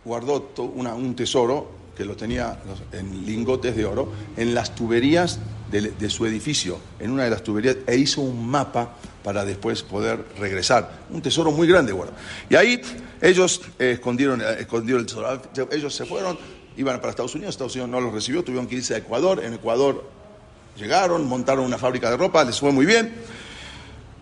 guardó 0.05 0.53
un 0.57 1.17
tesoro 1.17 1.85
que 1.97 2.05
lo 2.05 2.17
tenía 2.17 2.61
en 2.93 3.25
lingotes 3.25 3.77
de 3.77 3.85
oro 3.85 4.13
en 4.37 4.55
las 4.55 4.75
tuberías 4.75 5.39
de, 5.71 6.11
su 6.11 6.27
edificio, 6.27 6.79
en 7.01 7.11
una 7.11 7.25
de 7.25 7.31
las 7.31 7.43
tuberías, 7.43 7.77
e 7.87 7.97
hizo 7.97 8.21
un 8.21 8.49
mapa 8.49 8.97
para 9.25 9.45
después 9.45 9.83
poder 9.83 10.23
regresar. 10.39 11.07
Un 11.11 11.23
tesoro 11.23 11.51
muy 11.51 11.67
grande, 11.67 11.93
bueno. 11.93 12.13
Y 12.51 12.55
ahí 12.55 12.81
ellos 13.23 13.63
eh, 13.79 13.93
escondieron, 13.93 14.43
eh, 14.43 14.57
escondieron 14.61 15.01
el 15.01 15.07
tesoro. 15.07 15.41
Ellos 15.73 15.95
se 15.95 16.05
fueron, 16.05 16.39
iban 16.77 17.01
para 17.01 17.11
Estados 17.11 17.35
Unidos, 17.35 17.55
Estados 17.55 17.75
Unidos 17.75 17.91
no 17.91 18.01
los 18.03 18.13
recibió, 18.13 18.45
tuvieron 18.45 18.67
que 18.67 18.77
irse 18.77 18.95
a 18.95 18.99
Ecuador. 18.99 19.43
En 19.43 19.55
Ecuador 19.55 20.05
llegaron, 20.77 21.27
montaron 21.27 21.65
una 21.65 21.79
fábrica 21.79 22.11
de 22.11 22.19
ropa, 22.19 22.45
les 22.45 22.61
fue 22.61 22.71
muy 22.71 22.85
bien. 22.85 23.15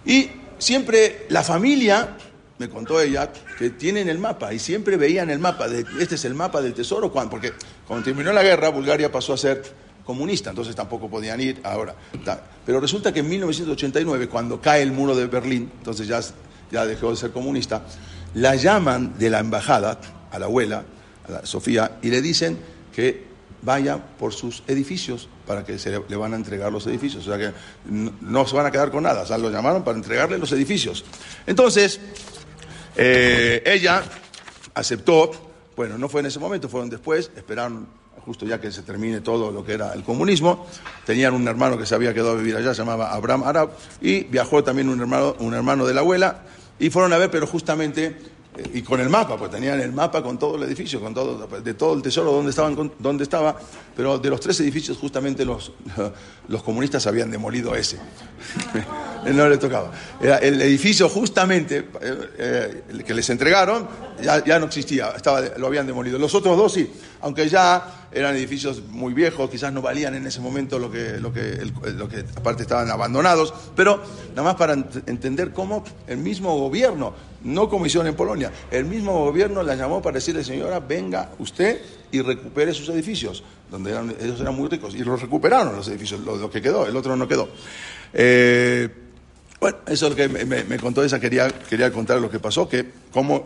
Y 0.07 0.31
siempre 0.59 1.27
la 1.31 1.43
familia 1.43 2.17
me 2.59 2.69
contó 2.69 3.01
ella, 3.01 3.33
que 3.59 3.71
tienen 3.71 4.09
el 4.09 4.21
mapa 4.21 4.55
y 4.55 4.61
siempre 4.61 4.97
veían 4.97 5.31
el 5.31 5.41
mapa, 5.41 5.67
de, 5.67 5.85
este 5.99 6.15
es 6.15 6.25
el 6.25 6.35
mapa 6.35 6.63
del 6.63 6.75
tesoro, 6.75 7.13
porque 7.13 7.53
cuando 7.89 8.05
terminó 8.05 8.33
la 8.33 8.45
guerra 8.45 8.69
Bulgaria 8.69 9.11
pasó 9.11 9.33
a 9.33 9.37
ser 9.37 9.65
comunista, 10.05 10.51
entonces 10.51 10.75
tampoco 10.75 11.09
podían 11.09 11.41
ir 11.41 11.61
ahora. 11.65 11.95
Pero 12.65 12.81
resulta 12.81 13.13
que 13.13 13.21
en 13.21 13.29
1989, 13.29 14.29
cuando 14.29 14.61
cae 14.61 14.83
el 14.83 14.93
muro 14.93 15.15
de 15.15 15.27
Berlín, 15.27 15.71
entonces 15.79 16.07
ya, 16.07 16.21
ya 16.71 16.87
dejó 16.87 17.11
de 17.11 17.17
ser 17.17 17.31
comunista, 17.31 17.83
la 18.35 18.55
llaman 18.57 19.19
de 19.19 19.31
la 19.31 19.41
embajada 19.41 20.01
a 20.31 20.39
la 20.39 20.47
abuela, 20.47 20.85
a 21.29 21.33
la 21.33 21.47
Sofía, 21.47 21.99
y 22.03 22.09
le 22.09 22.23
dicen 22.23 22.59
que 22.95 23.33
vaya 23.63 23.97
por 24.19 24.33
sus 24.33 24.63
edificios 24.67 25.29
para 25.47 25.65
que 25.65 25.77
le, 26.09 26.17
van 26.17 26.33
a 26.33 26.37
entregar 26.37 26.73
los 26.73 26.87
edificios. 26.87 27.27
O 27.27 27.31
sea 27.31 27.39
que 27.39 27.55
no, 27.85 28.13
no, 28.21 28.47
se 28.47 28.57
van 28.57 28.67
a 28.67 28.71
quedar 28.71 28.91
con 28.91 29.05
nada. 29.05 29.23
O 29.23 29.27
sea, 29.27 29.39
lo 29.39 29.51
llamaron 29.51 29.85
para 29.85 29.97
entregarle 29.97 30.39
los 30.39 30.51
edificios. 30.53 31.05
Entonces, 31.47 32.01
eh, 32.97 33.63
ella 33.65 34.03
aceptó, 34.75 35.31
bueno, 35.77 35.99
no 35.99 36.09
fue 36.09 36.21
en 36.21 36.27
ese 36.27 36.39
momento, 36.39 36.69
fueron 36.69 36.91
después, 36.91 37.31
esperaron 37.37 37.87
justo 38.25 38.47
ya 38.47 38.61
que 38.61 38.71
se 38.71 38.83
termine 38.83 39.21
todo 39.21 39.51
lo 39.51 39.65
que 39.65 39.73
era 39.73 39.93
el 39.95 40.03
comunismo. 40.03 40.67
Tenían 41.05 41.35
un 41.35 41.47
hermano 41.49 41.79
que 41.79 41.87
se 41.87 41.95
había 41.95 42.15
quedado 42.15 42.33
a 42.33 42.35
vivir 42.37 42.57
allá, 42.57 42.75
se 42.75 42.83
llamaba 42.83 43.13
Abraham 43.13 43.45
Arab, 43.45 43.71
y 44.01 44.25
viajó 44.25 44.63
también 44.63 44.89
un 44.89 45.01
hermano, 45.01 45.35
un 45.39 45.55
hermano 45.55 45.87
de 45.87 45.95
la 45.95 46.01
abuela, 46.01 46.43
y 46.79 46.91
fueron 46.91 47.13
a 47.13 47.19
ver, 47.19 47.31
pero 47.31 47.47
justamente 47.47 48.17
eh, 48.55 48.71
y 48.75 48.83
con 48.83 49.01
el 49.01 49.09
mapa, 49.09 49.39
pues 49.39 49.51
tenían 49.51 49.81
el 49.81 49.93
mapa 49.93 50.23
con 50.23 50.39
todo 50.39 50.57
el 50.57 50.65
edificio, 50.65 51.01
con 51.01 51.15
todo, 51.15 51.47
de 51.47 51.75
todo 51.75 51.95
el 51.95 52.03
tesoro 52.03 52.33
donde, 52.33 52.51
estaban, 52.51 52.93
donde 52.99 53.25
estaba, 53.25 53.57
pero 53.97 54.19
de 54.19 54.29
los 54.29 54.41
tres 54.41 54.61
edificios 54.61 54.99
justamente 54.99 55.45
los, 55.45 55.73
los 56.49 56.63
comunistas 56.63 57.07
habían 57.07 57.31
demolido 57.31 57.75
ese. 57.75 57.99
no 59.25 59.49
le 59.49 59.57
tocaba. 59.57 59.91
Era 60.21 60.37
el 60.39 60.61
edificio 60.61 61.09
justamente 61.09 61.89
eh, 62.01 62.83
eh, 62.91 63.03
que 63.07 63.15
les 63.15 63.31
entregaron 63.31 63.89
ya, 64.23 64.45
ya, 64.45 64.59
no 64.59 64.67
existía, 64.67 65.13
estaba, 65.17 65.41
lo 65.57 65.69
habían 65.69 65.87
demolido. 65.87 66.19
Los 66.19 66.35
otros 66.35 66.57
dos 66.57 66.75
sí, 66.75 66.93
aunque 67.23 67.49
ya 67.49 68.02
eran 68.15 68.37
edificios 68.37 68.83
muy 68.89 69.15
viejos, 69.15 69.49
quizás 69.51 69.73
no 69.73 69.83
valían 69.83 70.15
en 70.15 70.27
ese 70.27 70.41
momento 70.41 70.79
lo 70.79 70.91
que, 70.91 71.19
lo 71.19 71.33
que, 71.33 72.25
aparte 72.37 72.63
estaban 72.63 72.91
abandonados, 72.91 73.53
pero 73.75 74.01
nada 74.31 74.43
más 74.43 74.55
para 74.57 74.75
ent 74.75 75.09
entender 75.09 75.53
cómo 75.53 75.85
el 76.07 76.19
mismo 76.19 76.57
gobierno, 76.59 77.15
no 77.45 77.69
como 77.69 77.87
hicieron 77.87 78.07
en 78.07 78.15
Polonia, 78.15 78.53
el 78.71 78.85
mismo 78.85 79.25
gobierno 79.25 79.63
la 79.63 79.75
llamó 79.75 80.03
para 80.03 80.15
decirle, 80.15 80.45
señora, 80.45 80.81
venga 80.81 81.31
usted 81.39 81.81
y 82.11 82.21
recupere 82.21 82.75
sus 82.75 82.89
edificios, 82.91 83.43
donde 83.71 83.93
ellos 84.21 84.41
eran 84.41 84.55
muy 84.55 84.69
ricos, 84.69 84.95
y 84.95 84.99
los 84.99 85.21
recuperaron 85.21 85.75
los 85.75 85.89
edificios, 85.89 86.21
lo, 86.21 86.37
lo 86.37 86.51
que 86.51 86.61
quedó, 86.61 86.87
el 86.87 86.97
otro 86.97 87.17
no 87.17 87.27
quedó. 87.27 87.49
Eh, 88.13 88.89
bueno, 89.63 89.79
eso 89.87 90.09
es 90.09 90.11
lo 90.11 90.17
que 90.17 90.29
me, 90.29 90.77
contó 90.79 91.05
esa, 91.05 91.21
quería, 91.21 91.49
quería 91.49 91.93
contar 91.93 92.21
lo 92.21 92.29
que 92.29 92.41
pasó, 92.41 92.69
que 92.69 92.85
cómo, 93.13 93.45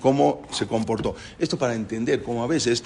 cómo 0.00 0.42
se 0.50 0.66
comportó. 0.66 1.14
Esto 1.38 1.56
para 1.56 1.74
entender 1.74 2.20
cómo 2.24 2.42
a 2.42 2.48
veces, 2.48 2.82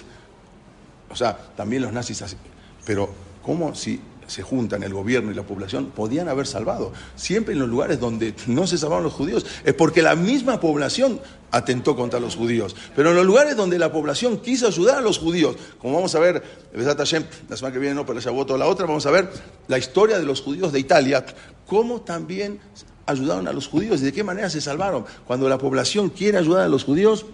o 1.16 1.18
sea, 1.18 1.34
también 1.56 1.80
los 1.80 1.94
nazis, 1.94 2.20
así, 2.20 2.36
pero 2.84 3.08
cómo 3.42 3.74
si 3.74 3.98
se 4.26 4.42
juntan 4.42 4.82
el 4.82 4.92
gobierno 4.92 5.30
y 5.30 5.34
la 5.34 5.44
población, 5.44 5.86
podían 5.86 6.28
haber 6.28 6.46
salvado. 6.46 6.92
Siempre 7.14 7.54
en 7.54 7.60
los 7.60 7.70
lugares 7.70 7.98
donde 7.98 8.34
no 8.48 8.66
se 8.66 8.76
salvaron 8.76 9.04
los 9.04 9.14
judíos, 9.14 9.46
es 9.64 9.72
porque 9.72 10.02
la 10.02 10.14
misma 10.14 10.60
población 10.60 11.20
atentó 11.52 11.96
contra 11.96 12.20
los 12.20 12.36
judíos. 12.36 12.76
Pero 12.94 13.10
en 13.10 13.16
los 13.16 13.24
lugares 13.24 13.56
donde 13.56 13.78
la 13.78 13.90
población 13.90 14.36
quiso 14.42 14.66
ayudar 14.66 14.98
a 14.98 15.00
los 15.00 15.18
judíos, 15.18 15.56
como 15.80 15.94
vamos 15.94 16.14
a 16.14 16.18
ver, 16.18 16.42
la 16.74 17.06
semana 17.06 17.72
que 17.72 17.78
viene, 17.78 17.94
no, 17.94 18.04
pero 18.04 18.20
ya 18.20 18.30
votó 18.30 18.58
la 18.58 18.66
otra, 18.66 18.84
vamos 18.84 19.06
a 19.06 19.10
ver 19.10 19.30
la 19.68 19.78
historia 19.78 20.18
de 20.18 20.26
los 20.26 20.42
judíos 20.42 20.70
de 20.70 20.80
Italia, 20.80 21.24
cómo 21.66 22.02
también 22.02 22.60
ayudaron 23.06 23.48
a 23.48 23.54
los 23.54 23.68
judíos 23.68 24.02
y 24.02 24.04
de 24.04 24.12
qué 24.12 24.22
manera 24.22 24.50
se 24.50 24.60
salvaron. 24.60 25.06
Cuando 25.26 25.48
la 25.48 25.56
población 25.56 26.10
quiere 26.10 26.36
ayudar 26.36 26.64
a 26.64 26.68
los 26.68 26.84
judíos, 26.84 27.24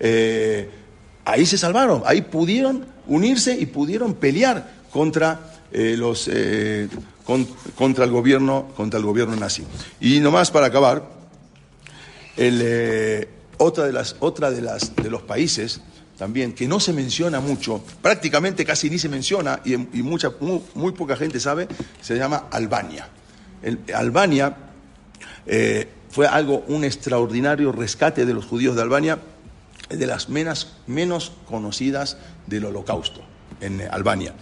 eh, 0.00 0.70
ahí 1.28 1.44
se 1.44 1.58
salvaron, 1.58 2.02
ahí 2.06 2.22
pudieron 2.22 2.86
unirse 3.06 3.52
y 3.58 3.66
pudieron 3.66 4.14
pelear 4.14 4.78
contra 4.90 5.60
eh, 5.70 5.94
los, 5.96 6.28
eh, 6.32 6.88
con, 7.24 7.44
contra, 7.76 8.04
el 8.04 8.10
gobierno, 8.10 8.68
contra 8.74 8.98
el 8.98 9.04
gobierno 9.04 9.36
nazi. 9.36 9.62
Y 10.00 10.20
nomás 10.20 10.50
para 10.50 10.68
acabar, 10.68 11.02
eh, 12.38 13.28
otra, 13.58 13.84
de, 13.84 13.92
las, 13.92 14.16
otra 14.20 14.50
de, 14.50 14.62
las, 14.62 14.96
de 14.96 15.10
los 15.10 15.22
países 15.22 15.82
también 16.16 16.52
que 16.52 16.66
no 16.66 16.80
se 16.80 16.94
menciona 16.94 17.40
mucho, 17.40 17.82
prácticamente 18.00 18.64
casi 18.64 18.88
ni 18.88 18.98
se 18.98 19.08
menciona 19.08 19.60
y, 19.64 19.76
mucha, 19.76 20.32
muy, 20.74 20.92
poca 20.92 21.14
gente 21.14 21.38
sabe, 21.38 21.68
se 22.00 22.16
llama 22.16 22.46
Albania. 22.50 23.06
El, 23.62 23.78
Albania 23.94 24.56
fue 26.10 26.26
algo, 26.26 26.64
un 26.68 26.84
extraordinario 26.84 27.70
rescate 27.70 28.26
de 28.26 28.34
los 28.34 28.46
judíos 28.46 28.74
de 28.74 28.82
Albania, 28.82 29.18
de 29.88 30.06
las 30.06 30.28
menos, 30.28 30.74
menos 30.86 31.32
conocidas 31.46 32.16
del 32.46 32.66
holocausto 32.66 33.22
en 33.60 33.82
Albania. 33.90 34.34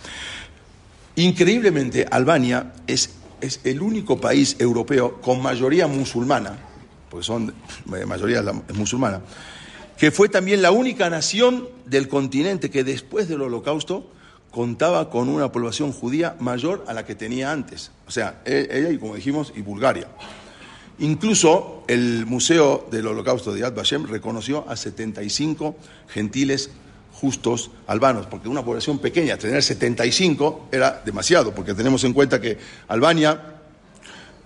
Increíblemente, 1.16 2.07
Albania 2.11 2.72
es, 2.86 3.11
es, 3.40 3.61
el 3.64 3.80
único 3.80 4.20
país 4.20 4.57
europeo 4.59 5.20
con 5.20 5.40
mayoría 5.40 5.86
musulmana, 5.86 6.59
porque 7.11 7.24
son 7.24 7.55
mayoría 8.07 8.42
musulmana, 8.74 9.22
que 9.97 10.11
fue 10.11 10.28
también 10.28 10.61
la 10.61 10.72
única 10.72 11.09
nación 11.09 11.68
del 11.86 12.09
continente 12.09 12.70
que 12.70 12.84
después 12.84 13.28
del 13.28 13.42
holocausto 13.42 14.11
contaba 14.51 15.11
con 15.11 15.28
una 15.28 15.53
población 15.53 15.92
judía 15.92 16.36
mayor 16.40 16.84
a 16.86 16.94
la 16.94 17.05
que 17.05 17.14
tenía 17.14 17.53
antes. 17.53 17.90
O 18.07 18.11
sea, 18.11 18.40
e, 18.44 18.68
ella 18.70 18.90
y 18.90 18.99
como 18.99 19.14
dijimos, 19.14 19.53
y 19.57 19.62
Bulgaria. 19.62 20.09
Incluso 20.99 21.84
el 21.88 22.24
Museo 22.26 22.88
del 22.90 23.07
Holocausto 23.07 23.53
de 23.53 23.61
Yad 23.61 23.74
Vashem 23.74 24.07
reconoció 24.07 24.64
a 24.68 24.76
75 24.76 25.76
gentiles 26.09 26.70
justos 27.12 27.70
albanos, 27.86 28.26
porque 28.26 28.49
una 28.49 28.64
población 28.64 28.99
pequeña, 28.99 29.38
tener 29.38 29.62
75 29.62 30.68
era 30.72 31.03
demasiado, 31.05 31.55
porque 31.55 31.74
tenemos 31.74 32.05
en 32.05 32.12
cuenta 32.12 32.40
que 32.40 32.59
Albania 32.88 33.57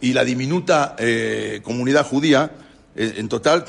y 0.00 0.12
la 0.12 0.24
diminuta 0.24 0.96
eh, 0.98 1.60
comunidad 1.62 2.06
judía, 2.06 2.50
eh, 2.96 3.14
en 3.16 3.28
total 3.28 3.64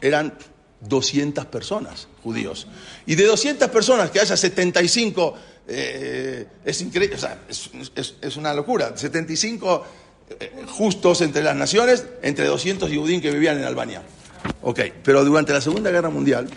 eran 0.00 0.34
200 0.80 1.46
personas 1.46 2.08
judíos. 2.22 2.66
Y 3.06 3.14
de 3.14 3.24
200 3.24 3.68
personas 3.68 4.10
que 4.10 4.20
haya 4.20 4.36
75, 4.36 5.34
eh, 5.68 6.46
es 6.64 6.80
increíble, 6.80 7.16
o 7.16 7.18
sea, 7.18 7.38
es, 7.48 7.70
es, 7.94 8.14
es, 8.20 8.36
una 8.36 8.52
locura. 8.54 8.96
75 8.96 9.84
justos 10.66 11.20
entre 11.20 11.42
las 11.42 11.56
naciones, 11.56 12.06
entre 12.22 12.46
200 12.46 12.88
judíos 12.90 13.22
que 13.22 13.30
vivían 13.30 13.58
en 13.58 13.64
Albania. 13.64 14.02
Ok, 14.62 14.80
pero 15.02 15.24
durante 15.24 15.52
la 15.52 15.60
Segunda 15.60 15.90
Guerra 15.90 16.10
Mundial, 16.10 16.48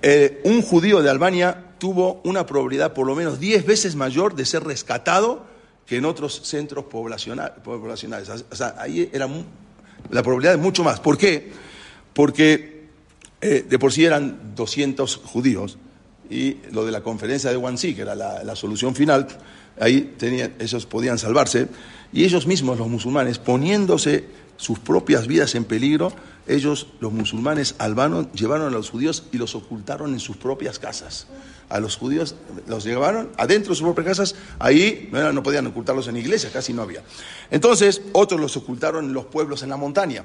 eh, 0.00 0.40
un 0.44 0.62
judío 0.62 1.02
de 1.02 1.10
Albania 1.10 1.74
tuvo 1.78 2.20
una 2.24 2.46
probabilidad 2.46 2.92
por 2.92 3.06
lo 3.06 3.14
menos 3.14 3.40
10 3.40 3.66
veces 3.66 3.94
mayor 3.94 4.34
de 4.34 4.44
ser 4.44 4.64
rescatado 4.64 5.44
que 5.86 5.96
en 5.96 6.04
otros 6.04 6.42
centros 6.44 6.84
poblacionales. 6.84 8.28
O 8.50 8.56
sea, 8.56 8.76
ahí 8.78 9.10
era 9.12 9.28
la 10.10 10.22
probabilidad 10.22 10.54
es 10.54 10.60
mucho 10.60 10.84
más. 10.84 11.00
¿Por 11.00 11.18
qué? 11.18 11.52
Porque 12.12 12.86
eh, 13.40 13.64
de 13.68 13.78
por 13.78 13.92
sí 13.92 14.04
eran 14.04 14.54
200 14.54 15.16
judíos 15.16 15.78
y 16.30 16.58
lo 16.70 16.84
de 16.84 16.92
la 16.92 17.02
conferencia 17.02 17.50
de 17.50 17.56
Wannsee, 17.56 17.94
que 17.94 18.02
era 18.02 18.14
la 18.14 18.56
solución 18.56 18.94
final, 18.94 19.26
ahí 19.80 20.14
tenían, 20.18 20.54
ellos 20.58 20.86
podían 20.86 21.18
salvarse 21.18 21.68
y 22.12 22.24
ellos 22.24 22.46
mismos, 22.46 22.78
los 22.78 22.88
musulmanes, 22.88 23.38
poniéndose 23.38 24.26
sus 24.56 24.78
propias 24.78 25.26
vidas 25.26 25.54
en 25.54 25.64
peligro, 25.64 26.12
ellos, 26.46 26.88
los 27.00 27.12
musulmanes 27.12 27.74
albanos, 27.78 28.26
llevaron 28.32 28.66
a 28.68 28.70
los 28.70 28.90
judíos 28.90 29.24
y 29.32 29.38
los 29.38 29.54
ocultaron 29.54 30.12
en 30.12 30.20
sus 30.20 30.36
propias 30.36 30.78
casas. 30.78 31.26
A 31.68 31.80
los 31.80 31.96
judíos 31.96 32.34
los 32.66 32.84
llevaron 32.84 33.30
adentro 33.38 33.70
de 33.70 33.76
sus 33.76 33.84
propias 33.84 34.06
casas, 34.06 34.34
ahí 34.58 35.08
no, 35.10 35.32
no 35.32 35.42
podían 35.42 35.66
ocultarlos 35.66 36.08
en 36.08 36.16
iglesias, 36.16 36.52
casi 36.52 36.72
no 36.72 36.82
había. 36.82 37.02
Entonces, 37.50 38.02
otros 38.12 38.40
los 38.40 38.56
ocultaron 38.56 39.06
en 39.06 39.14
los 39.14 39.26
pueblos 39.26 39.62
en 39.62 39.70
la 39.70 39.76
montaña. 39.76 40.24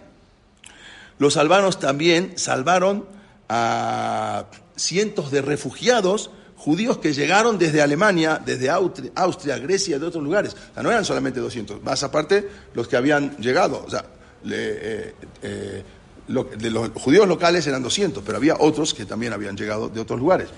Los 1.19 1.37
albanos 1.37 1.79
también 1.79 2.33
salvaron 2.35 3.05
a 3.49 4.45
cientos 4.75 5.31
de 5.31 5.41
refugiados 5.41 6.31
judíos 6.57 6.97
que 6.97 7.13
llegaron 7.13 7.57
desde 7.57 7.81
Alemania, 7.81 8.41
desde 8.43 8.69
Austria, 8.69 9.57
Grecia, 9.59 9.99
de 9.99 10.05
otros 10.05 10.23
lugares. 10.23 10.53
O 10.53 10.73
sea, 10.73 10.83
no 10.83 10.89
eran 10.89 11.05
solamente 11.05 11.39
200, 11.39 11.83
más 11.83 12.03
aparte 12.03 12.49
los 12.73 12.87
que 12.87 12.97
habían 12.97 13.37
llegado. 13.37 13.83
O 13.85 13.89
sea, 13.89 14.03
eh, 14.49 15.13
eh, 15.43 15.83
de 16.27 16.71
los 16.71 16.89
judíos 16.89 17.27
locales 17.27 17.65
eran 17.67 17.81
200, 17.83 18.23
pero 18.25 18.37
había 18.37 18.55
otros 18.59 18.93
que 18.93 19.05
también 19.05 19.33
habían 19.33 19.55
llegado 19.55 19.87
de 19.87 20.01
otros 20.01 20.19
lugares. 20.19 20.49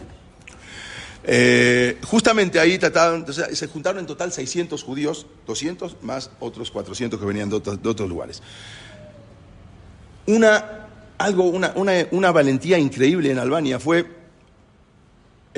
Eh, 1.25 1.97
justamente 2.05 2.59
ahí 2.59 2.79
trataron, 2.79 3.25
se 3.31 3.67
juntaron 3.67 3.99
en 3.99 4.07
total 4.07 4.31
600 4.31 4.81
judíos, 4.81 5.27
200 5.45 5.97
más 6.01 6.31
otros 6.39 6.71
400 6.71 7.19
que 7.19 7.25
venían 7.25 7.49
de 7.49 7.57
otros, 7.57 8.09
lugares. 8.09 8.41
Una, 10.25 10.87
algo, 11.17 11.43
una, 11.43 11.73
una 12.11 12.31
valentía 12.31 12.79
increíble 12.79 13.31
en 13.31 13.37
Albania 13.37 13.79
fue 13.79 14.18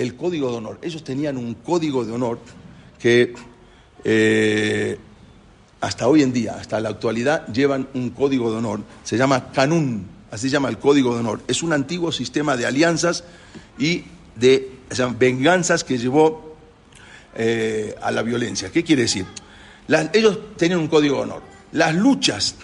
el 0.01 0.15
código 0.15 0.49
de 0.51 0.57
honor. 0.57 0.79
Ellos 0.81 1.03
tenían 1.03 1.37
un 1.37 1.53
código 1.53 2.03
de 2.03 2.11
honor 2.11 2.39
que 2.99 3.33
eh, 4.03 4.97
hasta 5.79 6.07
hoy 6.07 6.23
en 6.23 6.33
día, 6.33 6.55
hasta 6.59 6.79
la 6.79 6.89
actualidad, 6.89 7.47
llevan 7.47 7.87
un 7.93 8.09
código 8.09 8.51
de 8.51 8.57
honor. 8.57 8.81
Se 9.03 9.17
llama 9.17 9.51
Canún, 9.51 10.07
así 10.31 10.47
se 10.47 10.53
llama 10.53 10.69
el 10.69 10.79
código 10.79 11.13
de 11.13 11.19
honor. 11.21 11.41
Es 11.47 11.63
un 11.63 11.73
antiguo 11.73 12.11
sistema 12.11 12.57
de 12.57 12.65
alianzas 12.65 13.23
y 13.77 14.05
de 14.35 14.71
venganzas 15.17 15.83
que 15.83 15.97
llevó 15.97 16.55
eh, 17.35 17.95
a 18.01 18.11
la 18.11 18.23
violencia. 18.23 18.71
¿Qué 18.71 18.83
quiere 18.83 19.03
decir? 19.03 19.25
ellos 20.13 20.39
tenían 20.55 20.79
un 20.79 20.87
código 20.87 21.17
de 21.17 21.21
honor. 21.23 21.41
Las 21.73 21.93
luchas 21.93 22.55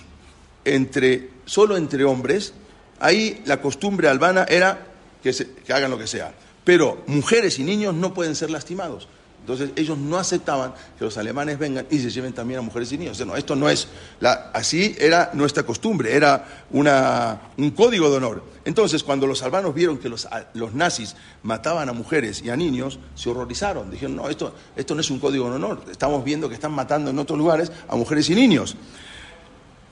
entre, 0.63 1.29
solo 1.45 1.75
entre 1.75 2.05
hombres, 2.05 2.53
ahí 2.99 3.41
la 3.45 3.61
costumbre 3.61 4.07
albana 4.07 4.45
era 4.47 4.87
que, 5.21 5.33
que 5.33 5.73
hagan 5.73 5.91
lo 5.91 5.97
que 5.97 6.07
sea 6.07 6.33
pero 6.67 7.01
mujeres 7.07 7.59
y 7.59 7.63
niños 7.63 7.95
no 7.95 8.13
pueden 8.13 8.35
ser 8.35 8.51
lastimados. 8.51 9.07
Entonces 9.39 9.69
ellos 9.77 9.97
no 9.97 10.17
aceptaban 10.17 10.73
que 10.99 11.05
los 11.05 11.17
alemanes 11.17 11.57
vengan 11.57 11.87
y 11.89 11.99
se 11.99 12.09
lleven 12.09 12.33
también 12.33 12.59
a 12.59 12.61
mujeres 12.61 12.91
y 12.91 12.97
niños. 12.97 13.25
no, 13.25 13.37
esto 13.37 13.55
no 13.55 13.69
es, 13.69 13.87
la, 14.19 14.51
así 14.53 14.93
era 14.99 15.29
nuestra 15.31 15.63
costumbre, 15.63 16.13
era 16.13 16.65
una, 16.71 17.39
un 17.55 17.71
código 17.71 18.09
de 18.09 18.17
honor. 18.17 18.43
Entonces 18.65 19.01
cuando 19.01 19.25
los 19.27 19.43
albanos 19.43 19.73
vieron 19.73 19.97
que 19.97 20.09
los, 20.09 20.27
los, 20.55 20.73
nazis 20.73 21.15
mataban 21.41 21.87
a 21.87 21.93
mujeres 21.93 22.41
y 22.43 22.49
a 22.49 22.57
niños, 22.57 22.99
se 23.15 23.29
horrorizaron. 23.29 23.89
Dijeron, 23.89 24.17
no, 24.17 24.27
esto, 24.27 24.53
esto 24.75 24.93
no 24.93 24.99
es 24.99 25.09
un 25.09 25.19
código 25.19 25.49
de 25.49 25.55
honor, 25.55 25.83
estamos 25.89 26.21
viendo 26.25 26.49
que 26.49 26.55
están 26.55 26.73
matando 26.73 27.11
en 27.11 27.17
otros 27.17 27.39
lugares 27.39 27.71
a 27.87 27.95
mujeres 27.95 28.29
y 28.29 28.35
niños. 28.35 28.75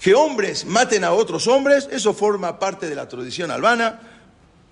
Que 0.01 0.13
hombres 0.13 0.65
maten 0.65 1.05
a 1.05 1.13
otros 1.13 1.47
hombres, 1.47 1.87
eso 1.89 2.13
forma 2.13 2.59
parte 2.59 2.89
de 2.89 2.95
la 2.95 3.07
tradición 3.07 3.49
albana. 3.49 4.01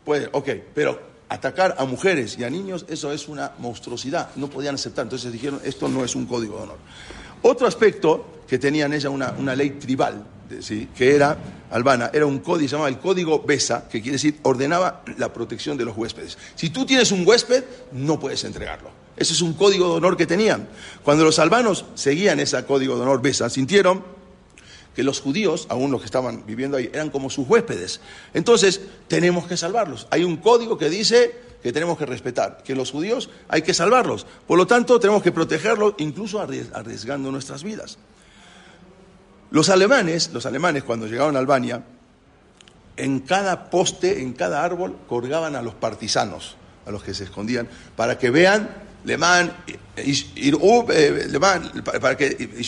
Pues, 0.04 0.28
ok, 0.34 0.49
pero 0.76 1.12
atacar 1.30 1.76
a 1.78 1.86
mujeres 1.86 2.38
y 2.38 2.43
a 2.43 2.49
niños, 2.49 2.86
eso 2.88 3.11
es 3.11 3.28
una 3.28 3.51
monstruosidad, 3.59 4.30
no 4.36 4.49
podían 4.49 4.76
aceptar. 4.76 5.03
Entonces 5.03 5.32
dijeron, 5.32 5.59
esto 5.63 5.88
no 5.88 6.03
es 6.03 6.15
un 6.15 6.26
código 6.26 6.57
de 6.57 6.63
honor. 6.63 6.78
Otro 7.41 7.67
aspecto 7.67 8.26
que 8.47 8.57
tenían 8.57 8.93
ella, 8.93 9.09
una, 9.09 9.34
una 9.38 9.55
ley 9.55 9.71
tribal, 9.71 10.26
que 10.95 11.15
era 11.15 11.38
albana, 11.71 12.11
era 12.13 12.26
un 12.26 12.39
código, 12.39 12.67
se 12.67 12.74
llamaba 12.74 12.89
el 12.89 12.99
código 12.99 13.41
BESA, 13.41 13.88
que 13.88 14.01
quiere 14.01 14.13
decir 14.13 14.39
ordenaba 14.43 15.03
la 15.17 15.34
protección 15.34 15.78
de 15.78 15.86
los 15.86 15.97
huéspedes. 15.97 16.38
Si 16.55 16.69
tú 16.69 16.86
tienes 16.86 17.11
un 17.11 17.28
huésped, 17.28 17.63
no 17.91 18.19
puedes 18.19 18.43
entregarlo. 18.43 18.89
Ese 19.15 19.34
es 19.34 19.41
un 19.41 19.53
código 19.53 19.89
de 19.89 19.95
honor 19.95 20.17
que 20.17 20.26
tenían. 20.26 20.67
Cuando 21.03 21.24
los 21.24 21.39
albanos 21.39 21.86
seguían 21.95 22.39
ese 22.39 22.63
código 22.65 22.95
de 22.95 23.01
honor 23.01 23.21
BESA, 23.21 23.49
sintieron 23.49 24.03
que 24.96 25.04
los 25.04 25.22
judíos, 25.22 25.66
aún 25.70 25.91
los 25.91 26.02
que 26.02 26.06
estaban 26.06 26.46
viviendo 26.46 26.78
ahí, 26.78 26.89
eran 26.94 27.10
como 27.10 27.30
sus 27.30 27.48
huéspedes. 27.48 28.02
Entonces, 28.34 28.82
tenemos 29.08 29.48
que 29.48 29.58
salvarlos. 29.58 30.08
Hay 30.12 30.24
un 30.24 30.38
código 30.38 30.78
que 30.78 30.89
dice 30.89 31.36
que 31.64 31.72
tenemos 31.72 31.98
que 31.98 32.06
respetar, 32.06 32.62
que 32.64 32.76
los 32.76 32.91
judíos 32.91 33.30
hay 33.48 33.62
que 33.62 33.74
salvarlos. 33.74 34.26
Por 34.46 34.58
lo 34.58 34.68
tanto, 34.68 35.00
tenemos 35.00 35.24
que 35.24 35.32
protegerlos, 35.32 35.96
incluso 35.98 36.41
arriesgando 36.41 37.32
nuestras 37.32 37.64
vidas. 37.64 37.98
Los 39.50 39.70
alemanes, 39.70 40.32
los 40.34 40.46
alemanes 40.46 40.84
cuando 40.84 41.08
llegaron 41.08 41.36
a 41.36 41.39
Albania, 41.39 41.84
en 42.98 43.20
cada 43.22 43.70
poste, 43.70 44.22
en 44.22 44.34
cada 44.34 44.64
árbol, 44.64 44.98
colgaban 45.08 45.56
a 45.56 45.62
los 45.62 45.74
partisanos, 45.74 46.58
a 46.86 46.91
los 46.91 47.04
que 47.04 47.14
se 47.14 47.24
escondían, 47.24 47.70
para 47.96 48.18
que 48.18 48.30
vean 48.30 48.70
Lemán, 49.06 49.51
eh, 49.68 49.78
para 51.99 52.18
que 52.18 52.64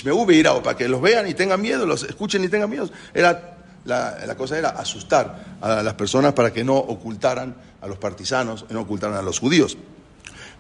o 0.50 0.64
para 0.64 0.78
que 0.78 0.90
los 0.90 1.02
vean 1.02 1.28
y 1.28 1.34
tengan 1.34 1.62
miedo, 1.62 1.86
los 1.86 2.04
escuchen 2.04 2.44
y 2.44 2.50
tengan 2.50 2.70
miedo. 2.70 2.90
Era, 3.14 3.58
la, 3.86 4.36
cosa 4.38 4.58
era 4.58 4.70
asustar 4.70 5.58
a 5.62 5.82
las 5.82 5.94
personas 5.94 6.34
para 6.34 6.52
que 6.52 6.64
no 6.64 6.76
ocultaran 6.76 7.56
a 7.82 7.88
los 7.88 7.98
partisanos, 7.98 8.66
no 8.70 8.82
ocultaran 8.82 9.18
a 9.18 9.22
los 9.22 9.40
judíos. 9.40 9.78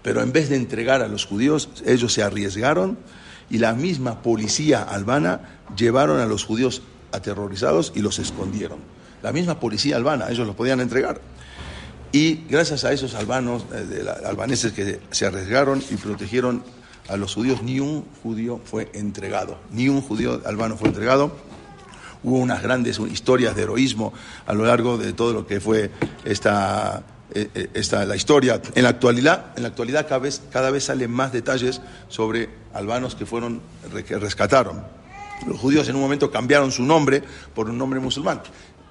Pero 0.01 0.21
en 0.21 0.32
vez 0.32 0.49
de 0.49 0.55
entregar 0.55 1.01
a 1.01 1.07
los 1.07 1.26
judíos, 1.26 1.69
ellos 1.86 2.13
se 2.13 2.23
arriesgaron 2.23 2.97
y 3.49 3.57
la 3.57 3.73
misma 3.73 4.21
policía 4.21 4.82
albana 4.84 5.59
llevaron 5.76 6.19
a 6.19 6.26
los 6.26 6.45
judíos 6.45 6.84
aterrorizados 7.11 7.91
y 7.95 8.01
los 8.01 8.19
escondieron. 8.19 8.80
La 9.23 9.32
misma 9.32 9.59
policía 9.59 9.95
albana, 9.97 10.30
ellos 10.30 10.45
los 10.45 10.55
podían 10.55 10.80
entregar. 10.80 11.19
Y 12.16 12.45
gracias 12.49 12.86
a 12.86 12.93
esos 12.93 13.13
albanos, 13.13 13.66
eh, 13.74 14.05
albaneses 14.26 14.72
que 14.72 15.01
se 15.11 15.26
arriesgaron 15.26 15.84
y 15.91 15.95
protegieron 15.97 16.63
a 17.09 17.18
los 17.18 17.34
judíos, 17.36 17.61
ni 17.61 17.82
un 17.82 18.05
judío 18.24 18.61
fue 18.63 18.89
entregado, 18.93 19.59
ni 19.70 19.89
un 19.89 20.01
judío 20.01 20.41
albano 20.45 20.78
fue 20.78 20.88
entregado. 20.88 21.36
Hubo 22.24 22.38
unas 22.38 22.63
grandes 22.63 22.99
historias 22.99 23.53
de 23.57 23.63
heroísmo 23.63 24.13
a 24.45 24.53
lo 24.53 24.63
largo 24.63 24.97
de 24.97 25.11
todo 25.11 25.34
lo 25.34 25.45
que 25.45 25.59
fue 25.59 25.91
esta, 26.24 27.03
eh, 27.34 27.49
eh, 27.53 27.70
esta, 27.74 28.05
la 28.05 28.16
historia. 28.16 28.61
En 28.76 28.84
la 28.84 28.89
actualidad, 28.91 29.47
en 29.57 29.63
la 29.63 29.68
actualidad 29.68 30.07
cada, 30.07 30.20
vez, 30.20 30.41
cada 30.53 30.72
vez 30.72 30.86
salen 30.86 31.11
más 31.11 31.34
detalles 31.34 31.82
sobre 32.07 32.47
albanos 32.74 33.16
que 33.16 33.26
fueron 33.26 33.59
que 34.07 34.18
rescataron. 34.18 34.86
Los 35.45 35.59
judíos 35.59 35.89
en 35.89 35.95
un 35.95 36.01
momento 36.01 36.32
cambiaron 36.32 36.72
su 36.72 36.84
nombre 36.84 37.22
por 37.53 37.70
un 37.70 37.78
nombre 37.78 37.99
musulmán. 37.99 38.41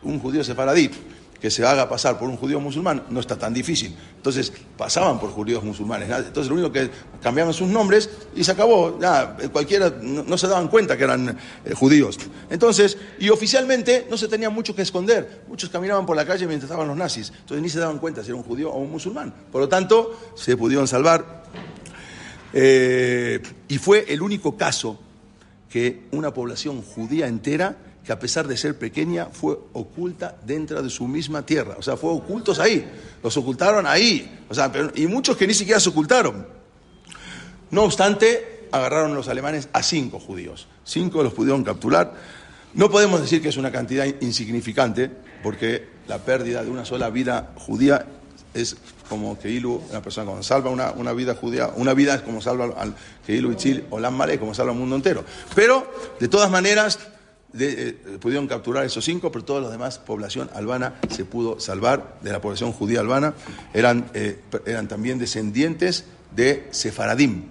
Un 0.03 0.21
judío 0.21 0.45
sefaradí 0.45 0.91
que 1.41 1.51
se 1.51 1.65
haga 1.67 1.89
pasar 1.89 2.19
por 2.19 2.29
un 2.29 2.37
judío 2.37 2.59
musulmán 2.61 3.05
no 3.11 3.21
está 3.21 3.37
tan 3.37 3.53
difícil. 3.53 3.95
Entonces 4.17 4.53
pasaban 4.77 5.21
por 5.21 5.31
judíos 5.31 5.63
musulmanes. 5.63 6.09
Entonces 6.11 6.49
lo 6.49 6.55
único 6.55 6.73
que 6.73 6.91
cambiaban 7.23 7.53
sus 7.53 7.69
nombres 7.69 8.09
y 8.35 8.45
se 8.45 8.53
acabó. 8.53 8.99
Ya, 8.99 9.37
cualquiera 9.53 9.93
no, 10.01 10.39
se 10.39 10.49
daban 10.49 10.69
cuenta 10.69 10.97
que 10.97 11.05
eran 11.05 11.39
eh, 11.65 11.75
judíos. 11.75 12.19
Entonces, 12.49 12.97
y 13.19 13.29
oficialmente 13.29 14.07
no 14.09 14.17
se 14.17 14.29
tenía 14.29 14.49
mucho 14.49 14.75
que 14.75 14.83
esconder. 14.83 15.43
Muchos 15.49 15.69
caminaban 15.69 16.07
por 16.07 16.17
la 16.17 16.25
calle 16.25 16.47
mientras 16.47 16.71
estaban 16.71 16.89
los 16.89 16.97
nazis. 16.97 17.31
Entonces 17.31 17.63
ni 17.63 17.69
se 17.69 17.79
daban 17.79 17.99
cuenta 17.99 18.23
si 18.23 18.29
era 18.29 18.37
un 18.37 18.45
judío 18.45 18.71
o 18.71 18.79
un 18.79 18.91
musulmán. 18.91 19.35
Por 19.53 19.61
lo 19.61 19.69
tanto, 19.69 20.19
se 20.35 20.57
pudieron 20.57 20.89
salvar. 20.89 21.45
Eh, 22.53 23.43
y 23.69 23.79
fue 23.79 24.07
el 24.09 24.23
único 24.23 24.57
caso 24.57 24.99
que 25.69 26.05
una 26.13 26.33
población 26.33 26.83
judía 26.83 27.27
entera 27.27 27.77
que 28.05 28.13
a 28.13 28.19
pesar 28.19 28.47
de 28.47 28.57
ser 28.57 28.79
pequeña 28.79 29.27
fue 29.33 29.59
oculta 29.73 30.37
dentro 30.45 30.83
de 30.83 30.91
su 30.91 31.09
misma 31.09 31.47
tierra. 31.47 31.77
O 31.79 31.83
sea, 31.83 31.97
fue 31.97 32.11
ocultos 32.11 32.59
ahí. 32.59 32.87
Los 33.23 33.37
ocultaron 33.37 33.87
ahí. 33.87 34.45
O 34.49 34.55
sea, 34.55 34.71
y 34.95 35.07
muchos 35.07 35.37
que 35.37 35.47
ni 35.47 35.55
siquiera 35.55 35.81
se 35.81 35.89
ocultaron. 35.89 36.47
No 37.71 37.83
obstante, 37.83 38.69
agarraron 38.71 39.15
los 39.15 39.29
alemanes 39.29 39.69
a 39.73 39.83
cinco 39.83 40.21
judíos. 40.21 40.69
Cinco 40.85 41.23
los 41.23 41.33
pudieron 41.33 41.65
capturar. 41.65 42.15
No 42.75 42.91
podemos 42.91 43.21
decir 43.21 43.41
que 43.41 43.49
es 43.49 43.57
una 43.57 43.73
cantidad 43.73 44.05
insignificante, 44.21 45.11
porque 45.43 45.89
la 46.07 46.19
pérdida 46.19 46.63
de 46.63 46.71
una 46.71 46.85
sola 46.85 47.09
vida 47.09 47.53
judía 47.57 48.07
es 48.53 48.77
como 49.09 49.39
que 49.39 49.51
Ilu, 49.51 49.81
una 49.91 50.03
persona 50.03 50.27
cuando 50.27 50.43
salva 50.43 50.71
una, 50.71 50.93
una, 50.93 51.13
vida 51.13 51.35
judía, 51.35 51.71
una 51.77 51.95
vida 51.95 52.15
es 52.15 52.23
como 52.23 52.41
salva 52.41 52.75
al 52.77 52.95
que 53.27 53.35
Ilu 53.35 53.53
y 53.53 53.57
Chil 53.57 53.85
o 53.91 53.99
como 54.39 54.55
salva 54.55 54.73
al 54.73 54.79
mundo 54.79 54.97
entero. 54.97 55.25
Pero, 55.55 55.91
de 56.21 56.29
todas 56.29 56.51
maneras, 56.51 56.99
eh, 57.59 58.19
pudieron 58.21 58.47
capturar 58.47 58.85
esos 58.85 59.05
cinco, 59.05 59.31
pero 59.31 59.45
toda 59.45 59.61
la 59.61 59.71
demás 59.71 59.99
población 59.99 60.51
albana 60.55 60.95
se 61.09 61.25
pudo 61.25 61.61
salvar 61.61 62.19
de 62.23 62.33
la 62.33 62.41
población 62.41 62.73
judía 62.73 63.01
albana. 63.01 63.35
Eran, 63.73 64.11
eh, 64.15 64.41
eran 64.67 64.89
también 64.89 65.19
descendientes 65.19 66.05
de 66.35 66.69
Sefaradim, 66.71 67.45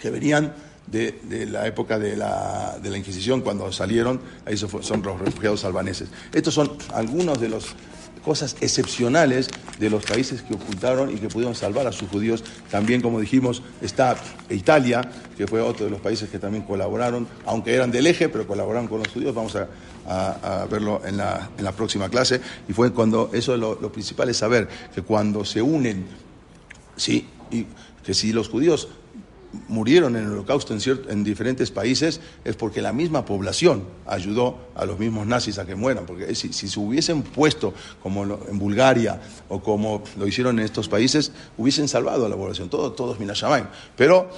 que 0.00 0.10
venían 0.10 0.54
de, 0.86 1.46
la 1.50 1.66
época 1.66 1.98
de 1.98 2.16
la, 2.16 2.78
de 2.82 2.90
la, 2.90 2.98
Inquisición, 2.98 3.40
cuando 3.40 3.70
salieron, 3.72 4.20
ahí 4.46 4.56
son 4.56 5.02
los 5.02 5.20
refugiados 5.20 5.64
albaneses. 5.64 6.08
Estos 6.32 6.54
son 6.54 6.72
algunos 6.94 7.40
de 7.40 7.48
los 7.48 7.74
cosas 8.28 8.56
excepcionales 8.60 9.48
de 9.78 9.88
los 9.88 10.04
países 10.04 10.42
que 10.42 10.52
ocultaron 10.52 11.10
y 11.10 11.14
que 11.14 11.28
pudieron 11.28 11.54
salvar 11.54 11.86
a 11.86 11.92
sus 11.92 12.10
judíos. 12.10 12.44
También, 12.70 13.00
como 13.00 13.20
dijimos, 13.20 13.62
está 13.80 14.18
Italia, 14.50 15.00
que 15.38 15.46
fue 15.46 15.62
otro 15.62 15.86
de 15.86 15.90
los 15.90 16.02
países 16.02 16.28
que 16.28 16.38
también 16.38 16.64
colaboraron, 16.64 17.26
aunque 17.46 17.74
eran 17.74 17.90
del 17.90 18.06
eje, 18.06 18.28
pero 18.28 18.46
colaboraron 18.46 18.86
con 18.86 18.98
los 18.98 19.08
judíos. 19.08 19.34
Vamos 19.34 19.56
a, 19.56 20.66
verlo 20.70 21.00
en 21.06 21.16
la, 21.16 21.72
próxima 21.74 22.10
clase. 22.10 22.42
Y 22.68 22.74
fue 22.74 22.92
cuando, 22.92 23.30
eso 23.32 23.54
es 23.54 23.60
lo, 23.60 23.90
principal 23.90 24.28
es 24.28 24.36
saber 24.36 24.68
que 24.94 25.00
cuando 25.00 25.42
se 25.46 25.62
unen, 25.62 26.06
sí, 26.96 27.26
y 27.50 27.64
que 28.04 28.12
si 28.12 28.34
los 28.34 28.50
judíos 28.50 28.88
murieron 29.68 30.16
en 30.16 30.24
el 30.24 30.32
holocausto 30.32 30.74
en, 30.74 30.80
en, 31.08 31.24
diferentes 31.24 31.70
países 31.70 32.20
es 32.44 32.56
porque 32.56 32.82
la 32.82 32.92
misma 32.92 33.24
población 33.24 33.84
ayudó 34.06 34.58
a 34.74 34.84
los 34.84 34.98
mismos 34.98 35.26
nazis 35.26 35.58
a 35.58 35.66
que 35.66 35.74
mueran. 35.74 36.06
Porque 36.06 36.34
si, 36.34 36.52
si 36.52 36.68
se 36.68 36.78
hubiesen 36.78 37.22
puesto 37.22 37.72
como 38.02 38.24
en 38.24 38.58
Bulgaria 38.58 39.20
o 39.48 39.60
como 39.60 40.02
lo 40.18 40.26
hicieron 40.26 40.58
en 40.58 40.64
estos 40.64 40.88
países, 40.88 41.32
hubiesen 41.56 41.88
salvado 41.88 42.26
a 42.26 42.28
la 42.28 42.36
población, 42.36 42.68
todos, 42.68 42.94
todos 42.94 43.18
Minashamayim. 43.18 43.66
Pero 43.96 44.30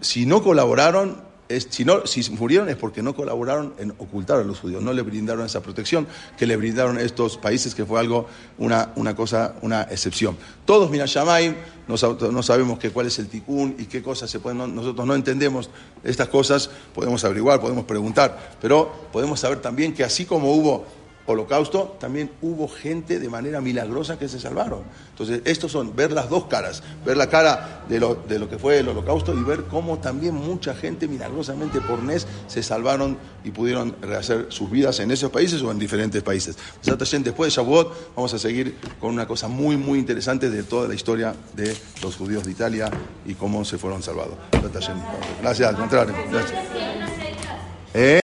si 0.00 0.26
no 0.26 0.42
colaboraron, 0.42 1.31
si, 1.60 1.84
no, 1.84 2.06
si 2.06 2.28
murieron 2.30 2.68
es 2.68 2.76
porque 2.76 3.02
no 3.02 3.14
colaboraron 3.14 3.74
en 3.78 3.90
ocultar 3.98 4.38
a 4.38 4.44
los 4.44 4.60
judíos, 4.60 4.82
no 4.82 4.92
le 4.92 5.02
brindaron 5.02 5.44
esa 5.44 5.62
protección 5.62 6.06
que 6.36 6.46
le 6.46 6.56
brindaron 6.56 6.98
estos 6.98 7.38
países, 7.38 7.74
que 7.74 7.84
fue 7.84 8.00
algo, 8.00 8.26
una, 8.58 8.92
una 8.96 9.14
cosa, 9.14 9.54
una 9.62 9.82
excepción. 9.82 10.36
Todos 10.64 10.90
Minashamayim, 10.90 11.54
no, 11.88 11.96
no 12.30 12.42
sabemos 12.42 12.78
que, 12.78 12.90
cuál 12.90 13.06
es 13.06 13.18
el 13.18 13.28
ticún 13.28 13.76
y 13.78 13.86
qué 13.86 14.02
cosas 14.02 14.30
se 14.30 14.40
pueden, 14.40 14.58
no, 14.58 14.66
nosotros 14.66 15.06
no 15.06 15.14
entendemos 15.14 15.70
estas 16.04 16.28
cosas, 16.28 16.70
podemos 16.94 17.24
averiguar, 17.24 17.60
podemos 17.60 17.84
preguntar, 17.84 18.56
pero 18.60 18.92
podemos 19.12 19.40
saber 19.40 19.60
también 19.60 19.92
que 19.94 20.04
así 20.04 20.24
como 20.24 20.52
hubo 20.52 20.86
holocausto, 21.26 21.96
también 22.00 22.30
hubo 22.42 22.68
gente 22.68 23.18
de 23.18 23.28
manera 23.28 23.60
milagrosa 23.60 24.18
que 24.18 24.28
se 24.28 24.40
salvaron. 24.40 24.82
Entonces, 25.10 25.42
estos 25.44 25.70
son 25.70 25.94
ver 25.94 26.12
las 26.12 26.28
dos 26.28 26.46
caras, 26.46 26.82
ver 27.04 27.16
la 27.16 27.28
cara 27.28 27.84
de 27.88 28.00
lo, 28.00 28.14
de 28.14 28.38
lo 28.38 28.48
que 28.48 28.58
fue 28.58 28.78
el 28.78 28.88
holocausto 28.88 29.34
y 29.34 29.42
ver 29.42 29.64
cómo 29.64 29.98
también 29.98 30.34
mucha 30.34 30.74
gente 30.74 31.06
milagrosamente 31.06 31.80
por 31.80 32.02
NES 32.02 32.26
se 32.46 32.62
salvaron 32.62 33.18
y 33.44 33.50
pudieron 33.50 33.94
rehacer 34.00 34.46
sus 34.48 34.70
vidas 34.70 35.00
en 35.00 35.10
esos 35.10 35.30
países 35.30 35.62
o 35.62 35.70
en 35.70 35.78
diferentes 35.78 36.22
países. 36.22 36.56
Después 36.82 37.54
de 37.54 37.56
Shavuot 37.56 38.14
vamos 38.16 38.34
a 38.34 38.38
seguir 38.38 38.76
con 39.00 39.10
una 39.10 39.26
cosa 39.26 39.48
muy, 39.48 39.76
muy 39.76 39.98
interesante 39.98 40.50
de 40.50 40.62
toda 40.62 40.88
la 40.88 40.94
historia 40.94 41.34
de 41.54 41.76
los 42.02 42.16
judíos 42.16 42.44
de 42.44 42.50
Italia 42.50 42.90
y 43.26 43.34
cómo 43.34 43.64
se 43.64 43.78
fueron 43.78 44.02
salvados. 44.02 44.34
Gracias, 45.40 45.68
al 45.68 45.76
contrario. 45.76 46.14
Gracias. 46.30 46.58
¿Eh? 47.94 48.20